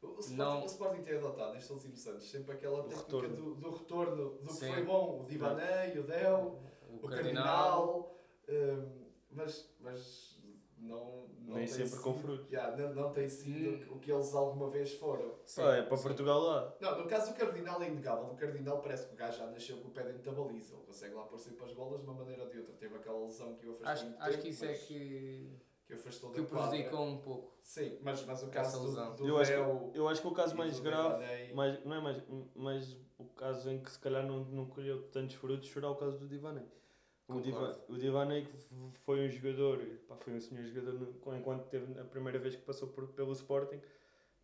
O, 0.00 0.20
Sporting, 0.20 0.36
Não. 0.36 0.62
o 0.62 0.66
Sporting 0.66 1.02
tem 1.02 1.16
adotado 1.16 1.52
nestes 1.52 1.70
últimos 1.70 2.06
anos 2.06 2.30
sempre 2.30 2.52
aquela 2.52 2.84
técnica 2.84 3.02
retorno. 3.02 3.36
Do, 3.36 3.54
do 3.56 3.70
retorno, 3.70 4.30
do 4.38 4.46
que 4.46 4.52
Sim. 4.52 4.72
foi 4.72 4.84
bom, 4.84 5.22
o 5.22 5.24
Divanei, 5.24 5.98
o 5.98 6.04
Del, 6.04 6.60
o, 6.88 6.96
o 6.96 7.08
Cardinal, 7.08 7.10
Cardinal, 7.10 8.16
hum, 8.48 9.06
mas, 9.32 9.68
mas 9.80 10.35
não, 10.78 11.26
não 11.38 11.54
Nem 11.54 11.64
tem 11.64 11.66
sempre 11.66 11.88
sido, 11.90 12.02
com 12.02 12.14
frutos. 12.14 12.50
Yeah, 12.50 12.76
não, 12.76 12.94
não 12.94 13.12
tem 13.12 13.28
sido 13.28 13.90
Hum. 13.92 13.96
o 13.96 13.98
que 14.00 14.12
eles 14.12 14.34
alguma 14.34 14.68
vez 14.68 14.94
foram. 14.94 15.34
sim, 15.44 15.62
Ah, 15.62 15.76
é 15.76 15.82
para 15.82 15.96
sim. 15.96 16.02
Portugal 16.02 16.40
lá. 16.40 16.74
Não, 16.80 16.98
no 17.02 17.08
caso 17.08 17.32
do 17.32 17.38
Cardinal 17.38 17.82
é 17.82 17.88
inegável. 17.88 18.26
O 18.26 18.36
Cardinal 18.36 18.80
parece 18.82 19.06
que 19.08 19.14
o 19.14 19.16
gajo 19.16 19.38
já 19.38 19.46
nasceu 19.46 19.76
com 19.78 19.88
o 19.88 19.90
pé 19.90 20.02
dentro 20.04 20.22
da 20.22 20.32
baliza. 20.32 20.74
Ele 20.74 20.84
consegue 20.84 21.14
lá 21.14 21.24
pôr 21.24 21.38
sempre 21.38 21.64
as 21.64 21.72
bolas 21.72 22.00
de 22.00 22.06
uma 22.06 22.14
maneira 22.14 22.42
ou 22.44 22.48
de 22.50 22.58
outra. 22.58 22.74
Teve 22.74 22.96
aquela 22.96 23.20
lesão 23.20 23.54
que 23.54 23.66
o 23.66 23.70
afastou 23.72 23.88
Acho, 23.92 24.04
muito 24.06 24.20
acho 24.20 24.30
tempo, 24.32 24.42
que 24.42 24.48
isso 24.50 24.64
é 24.64 24.72
que, 24.74 25.58
que 25.86 25.92
afastou 25.94 26.30
que 26.30 26.40
o 26.40 26.44
prejudicou 26.46 27.00
um 27.04 27.18
pouco. 27.18 27.56
Sim, 27.62 27.98
mas, 28.02 28.24
mas 28.24 28.42
o 28.42 28.48
caso 28.48 28.80
do, 28.84 29.16
do 29.16 29.28
Eu 29.28 29.38
acho, 29.38 29.52
que, 29.52 29.98
eu 29.98 30.08
acho 30.08 30.20
que 30.22 30.28
o 30.28 30.32
caso 30.32 30.56
mais 30.56 30.78
grave 30.80 31.14
Divanei- 31.24 31.52
Mas, 31.54 31.84
não 31.84 31.96
é 31.96 32.00
mais, 32.00 32.22
mas 32.54 32.96
o 33.18 33.24
caso 33.24 33.70
em 33.70 33.80
que 33.82 33.90
se 33.90 33.98
calhar 33.98 34.24
não, 34.26 34.44
não 34.44 34.66
colheu 34.66 35.02
tantos 35.10 35.36
frutos 35.36 35.68
será 35.70 35.90
o 35.90 35.96
caso 35.96 36.18
do 36.18 36.28
Divanei. 36.28 36.66
O, 37.28 37.40
Diva, 37.40 37.58
Concordo. 37.58 37.84
o 37.94 37.98
que 38.42 38.56
f- 38.56 38.98
foi 39.04 39.26
um 39.26 39.30
jogador, 39.30 39.78
pá, 40.08 40.16
foi 40.16 40.34
um 40.34 40.40
senhor 40.40 40.64
jogador 40.66 40.92
no- 40.94 41.36
enquanto 41.36 41.66
teve 41.68 41.98
a 41.98 42.04
primeira 42.04 42.38
vez 42.38 42.54
que 42.54 42.62
passou 42.62 42.88
por, 42.88 43.08
pelo 43.08 43.32
Sporting. 43.32 43.80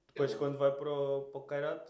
Depois, 0.08 0.30
Ele- 0.32 0.38
quando 0.38 0.58
vai 0.58 0.72
para 0.72 0.90
o, 0.90 1.22
para 1.30 1.40
o 1.40 1.44
Kairat, 1.44 1.88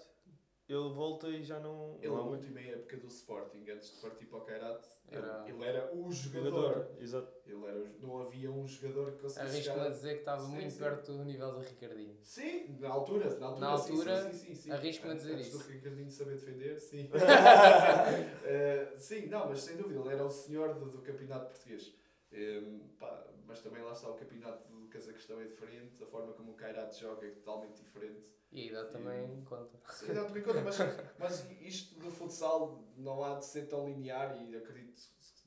ele 0.72 0.94
volta 0.94 1.28
e 1.28 1.42
já 1.42 1.60
não. 1.60 1.96
Ele, 2.00 2.08
não 2.08 2.16
na 2.16 2.22
última 2.22 2.60
época 2.60 2.96
do 2.96 3.06
Sporting, 3.08 3.64
antes 3.70 3.94
de 3.94 4.00
partir 4.00 4.26
para 4.26 4.38
o 4.38 4.40
Kairat, 4.42 4.84
Era- 5.08 5.44
ele, 5.46 5.56
ele 5.56 5.64
era 5.64 5.94
o 5.94 6.10
jogador. 6.12 6.50
jogador. 6.50 6.88
Exato. 7.00 7.32
Ele 7.46 7.64
era, 7.66 7.78
o- 7.78 8.00
não 8.00 8.18
havia 8.20 8.50
um 8.50 8.66
jogador 8.66 9.12
que 9.12 9.18
conseguisse 9.18 9.40
Arrisco-me 9.54 9.74
chegar... 9.76 9.86
a 9.86 9.90
dizer 9.90 10.12
que 10.14 10.18
estava 10.20 10.42
Sim, 10.44 10.52
muito 10.52 10.70
sim. 10.72 10.78
perto 10.78 11.12
do 11.12 11.24
nível 11.24 11.52
do 11.52 11.60
Ricardinho. 11.60 12.16
Sim, 12.22 12.76
na 12.80 12.88
altura. 12.88 13.38
Na 13.38 13.46
altura, 13.46 13.60
Na 13.60 13.68
altura, 13.68 14.22
sim, 14.24 14.32
sim, 14.32 14.38
sim, 14.46 14.54
sim. 14.54 14.70
arrisco-me 14.70 15.12
a 15.12 15.14
dizer 15.16 15.32
Antes 15.34 15.46
isso. 15.48 15.58
do 15.58 15.64
Ricardinho 15.64 16.10
saber 16.10 16.34
defender, 16.36 16.78
sim. 16.80 17.10
Eh, 18.44 18.94
sim, 18.96 19.26
não, 19.26 19.48
mas 19.48 19.60
sem 19.62 19.76
dúvida, 19.76 20.00
ele 20.00 20.08
era 20.10 20.24
o 20.24 20.30
senhor 20.30 20.74
do, 20.74 20.90
do 20.90 20.98
campeonato 21.02 21.46
português. 21.46 21.94
Em, 22.32 22.78
pá, 22.98 23.26
mas 23.46 23.60
também 23.60 23.82
lá 23.82 23.92
está 23.92 24.08
o 24.10 24.14
campeonato 24.14 24.66
do 24.72 24.88
Cazaquistão 24.88 25.40
é 25.40 25.44
diferente, 25.44 26.02
a 26.02 26.06
forma 26.06 26.32
como 26.32 26.52
o 26.52 26.54
Kairat 26.54 26.98
joga 26.98 27.26
é 27.26 27.30
totalmente 27.30 27.76
diferente. 27.82 28.30
E 28.52 28.60
a 28.60 28.66
idade 28.66 28.90
também 28.92 29.44
conta. 29.44 29.78
Sim, 29.90 30.12
não, 30.12 30.26
também 30.26 30.42
conta, 30.42 30.60
mas, 30.60 30.76
mas 31.18 31.50
isto 31.62 31.98
do 31.98 32.10
futsal 32.10 32.84
não 32.96 33.24
há 33.24 33.38
de 33.38 33.46
ser 33.46 33.66
tão 33.66 33.86
linear 33.86 34.36
e 34.42 34.54
acredito, 34.54 35.00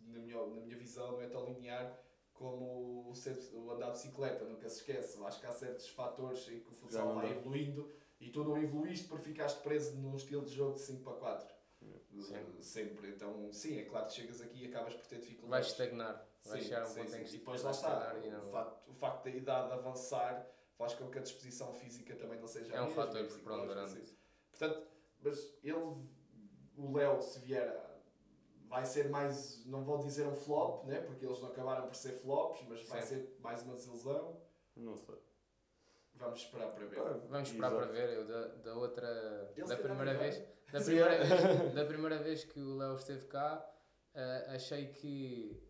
na 0.07 0.19
minha, 0.19 0.35
na 0.47 0.61
minha 0.61 0.75
visão, 0.75 1.11
não 1.13 1.21
é 1.21 1.27
tão 1.27 1.45
linear 1.45 1.97
como 2.33 3.09
o, 3.09 3.15
ser, 3.15 3.37
o 3.53 3.71
andar 3.71 3.87
de 3.87 3.91
bicicleta, 3.93 4.43
nunca 4.45 4.67
se 4.67 4.79
esquece. 4.79 5.23
Acho 5.23 5.39
que 5.39 5.45
há 5.45 5.51
certos 5.51 5.87
fatores 5.89 6.47
em 6.49 6.59
que 6.59 6.71
o 6.71 6.73
futsal 6.75 7.13
vai 7.13 7.31
evoluindo 7.31 7.89
e 8.19 8.29
tu 8.29 8.43
não 8.43 8.57
evoluíste 8.57 9.07
porque 9.07 9.23
ficaste 9.25 9.61
preso 9.61 9.95
num 9.97 10.15
estilo 10.15 10.43
de 10.43 10.53
jogo 10.53 10.73
de 10.73 10.81
5 10.81 11.03
para 11.03 11.13
4. 11.13 11.55
Sim. 12.21 12.45
Sempre. 12.61 13.09
Então, 13.09 13.51
sim, 13.51 13.77
é 13.77 13.83
claro 13.83 14.07
que 14.07 14.13
chegas 14.13 14.41
aqui 14.41 14.63
e 14.63 14.67
acabas 14.67 14.95
por 14.95 15.05
ter 15.05 15.15
Vais 15.15 15.27
dificuldades. 15.27 15.67
estagnar. 15.69 16.27
Vais 16.45 16.61
Sim, 16.63 16.69
chegar 16.69 16.81
a 16.81 16.85
um 16.85 16.89
sim, 16.89 16.99
ponto 16.99 17.11
sim. 17.11 17.17
em 17.21 17.23
que 17.23 17.35
E 17.35 17.37
depois 17.39 17.61
lá 17.61 17.71
vais 17.71 17.77
está. 17.77 18.15
O 18.15 18.31
não... 18.31 18.51
facto, 18.51 18.89
o 18.89 18.93
facto 18.93 19.23
da 19.25 19.29
idade 19.29 19.73
avançar 19.73 20.47
faz 20.77 20.93
com 20.93 21.09
que 21.09 21.17
a 21.17 21.21
disposição 21.21 21.71
física 21.73 22.15
também 22.15 22.39
não 22.39 22.47
seja 22.47 22.73
a 22.73 22.77
É 22.77 22.81
um 22.81 22.85
mesma, 22.87 23.03
fator 23.05 23.21
e 23.21 23.25
psicológica, 23.25 23.73
preponderante. 23.73 24.17
Portanto, 24.51 24.87
mas 25.21 25.57
ele 25.63 26.05
o 26.77 26.91
Léo, 26.93 27.21
se 27.21 27.39
vier, 27.39 27.67
a- 27.69 27.95
vai 28.67 28.85
ser 28.85 29.09
mais, 29.09 29.65
não 29.65 29.83
vou 29.83 29.97
dizer 29.99 30.27
um 30.27 30.35
flop, 30.35 30.85
né? 30.85 30.99
porque 31.01 31.25
eles 31.25 31.39
não 31.39 31.49
acabaram 31.49 31.87
por 31.87 31.95
ser 31.95 32.11
flops, 32.13 32.61
mas 32.67 32.85
vai 32.87 33.01
Sim. 33.01 33.07
ser 33.07 33.37
mais 33.39 33.61
uma 33.63 33.75
desilusão. 33.75 34.41
Não 34.75 34.97
sei. 34.97 35.15
Vamos 36.15 36.39
esperar 36.41 36.71
para 36.73 36.85
ver. 36.85 36.99
Ah, 36.99 37.19
Vamos 37.29 37.49
esperar 37.49 37.71
exato. 37.71 37.83
para 37.83 37.91
ver. 37.93 38.09
Eu 38.17 38.27
da, 38.27 38.47
da 38.47 38.75
outra. 38.75 39.53
Ele 39.55 39.67
da 39.67 39.77
primeira 39.77 40.13
vai. 40.17 40.29
vez. 40.31 40.55
Da 40.71 40.79
primeira, 40.83 41.23
vez, 41.23 41.73
da 41.75 41.85
primeira 41.85 42.17
vez 42.19 42.43
que 42.43 42.59
o 42.59 42.75
Léo 42.77 42.95
esteve 42.95 43.25
cá, 43.27 43.65
eh, 44.13 44.45
achei 44.49 44.87
que 44.87 45.61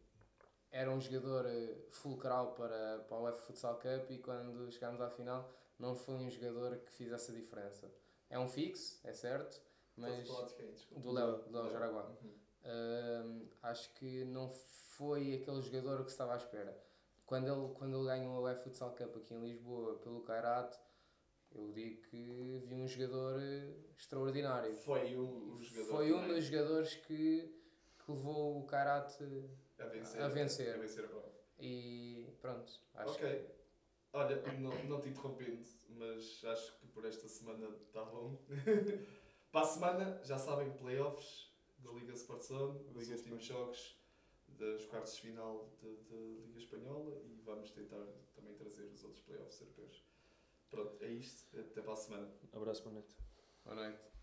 era 0.72 0.91
um 0.91 0.99
jogador 0.99 1.45
eh, 1.45 1.76
fulcral 1.89 2.53
para, 2.53 2.99
para 3.07 3.18
o 3.18 3.24
UEFA 3.24 3.41
Futsal 3.43 3.76
Cup 3.76 4.09
e 4.09 4.20
quando 4.20 4.72
chegámos 4.72 5.01
à 5.01 5.09
final 5.09 5.49
não 5.80 5.95
foi 5.95 6.16
um 6.16 6.30
jogador 6.30 6.78
que 6.78 6.91
fizesse 6.91 7.32
a 7.32 7.36
diferença. 7.36 7.91
É 8.30 8.39
um 8.39 8.47
fixo, 8.47 8.99
é 9.03 9.13
certo, 9.13 9.61
a 9.97 10.01
mas 10.01 10.28
do 10.28 11.11
Léo, 11.11 11.38
do 11.43 11.51
Léo. 11.51 11.72
Jaraguá. 11.72 12.03
Uhum. 12.22 12.34
Hum, 12.66 13.49
acho 13.61 13.93
que 13.93 14.26
não 14.26 14.49
foi 14.49 15.36
aquele 15.36 15.61
jogador 15.61 16.03
que 16.03 16.11
estava 16.11 16.34
à 16.34 16.38
espera. 16.38 16.78
Quando 17.26 17.47
ele, 17.47 17.74
quando 17.76 17.97
ele 17.97 18.05
ganhou 18.05 18.36
o 18.36 18.43
UEFA 18.43 18.63
Futsal 18.63 18.95
Cup 18.95 19.16
aqui 19.18 19.34
em 19.34 19.41
Lisboa 19.41 19.95
pelo 19.99 20.22
Kairat, 20.22 20.76
eu 21.51 21.72
digo 21.72 22.01
que 22.03 22.61
vi 22.66 22.76
um 22.76 22.88
jogador 22.88 23.39
eh, 23.41 23.74
extraordinário. 23.97 24.76
Foi 24.76 25.18
um, 25.18 25.55
um 25.55 25.61
jogador. 25.61 25.89
Foi 25.89 26.11
um 26.11 26.22
também 26.22 26.36
dos 26.36 26.45
jogadores 26.45 26.95
que, 26.95 27.55
que 28.03 28.11
levou 28.11 28.59
o 28.59 28.66
Kairat 28.66 29.16
a 29.80 29.86
vencer. 29.86 30.21
a 30.21 30.28
vencer. 30.28 30.76
A 30.76 30.78
vencer 30.78 31.05
a 31.05 31.07
prova. 31.07 31.32
e 31.59 32.34
pronto. 32.41 32.71
Acho 32.93 33.13
Ok. 33.13 33.55
Olha, 34.13 34.41
não, 34.59 34.71
não 34.86 35.01
te 35.01 35.09
interrompendo, 35.09 35.67
mas 35.89 36.41
acho 36.45 36.80
que 36.80 36.88
por 36.88 37.03
esta 37.05 37.28
semana 37.28 37.67
está 37.86 38.03
bom. 38.05 38.41
Para 39.51 39.61
a 39.61 39.65
semana, 39.65 40.21
já 40.23 40.38
sabem, 40.38 40.71
playoffs 40.78 41.53
da 41.80 41.91
Liga 41.91 42.13
Sport 42.13 42.41
Zone, 42.43 42.80
os 42.93 43.07
Liga 43.07 43.19
últimos 43.19 43.43
jogos 43.43 44.01
dos 44.47 44.86
quartos 44.86 45.15
de 45.15 45.21
final 45.21 45.69
da 45.82 46.15
Liga 46.15 46.59
Espanhola 46.59 47.21
e 47.23 47.36
vamos 47.43 47.71
tentar 47.71 48.05
também 48.34 48.53
trazer 48.55 48.86
os 48.86 49.03
outros 49.03 49.21
playoffs 49.23 49.59
europeus. 49.59 50.05
Pronto, 50.69 51.03
é 51.03 51.09
isto. 51.09 51.59
Até 51.59 51.82
para 51.82 51.93
a 51.93 51.97
semana. 51.97 52.34
Abraço, 52.53 52.84
boa 52.84 52.93
noite. 52.93 53.15
que. 53.65 53.76
Boa 53.76 53.76
noite. 53.76 54.14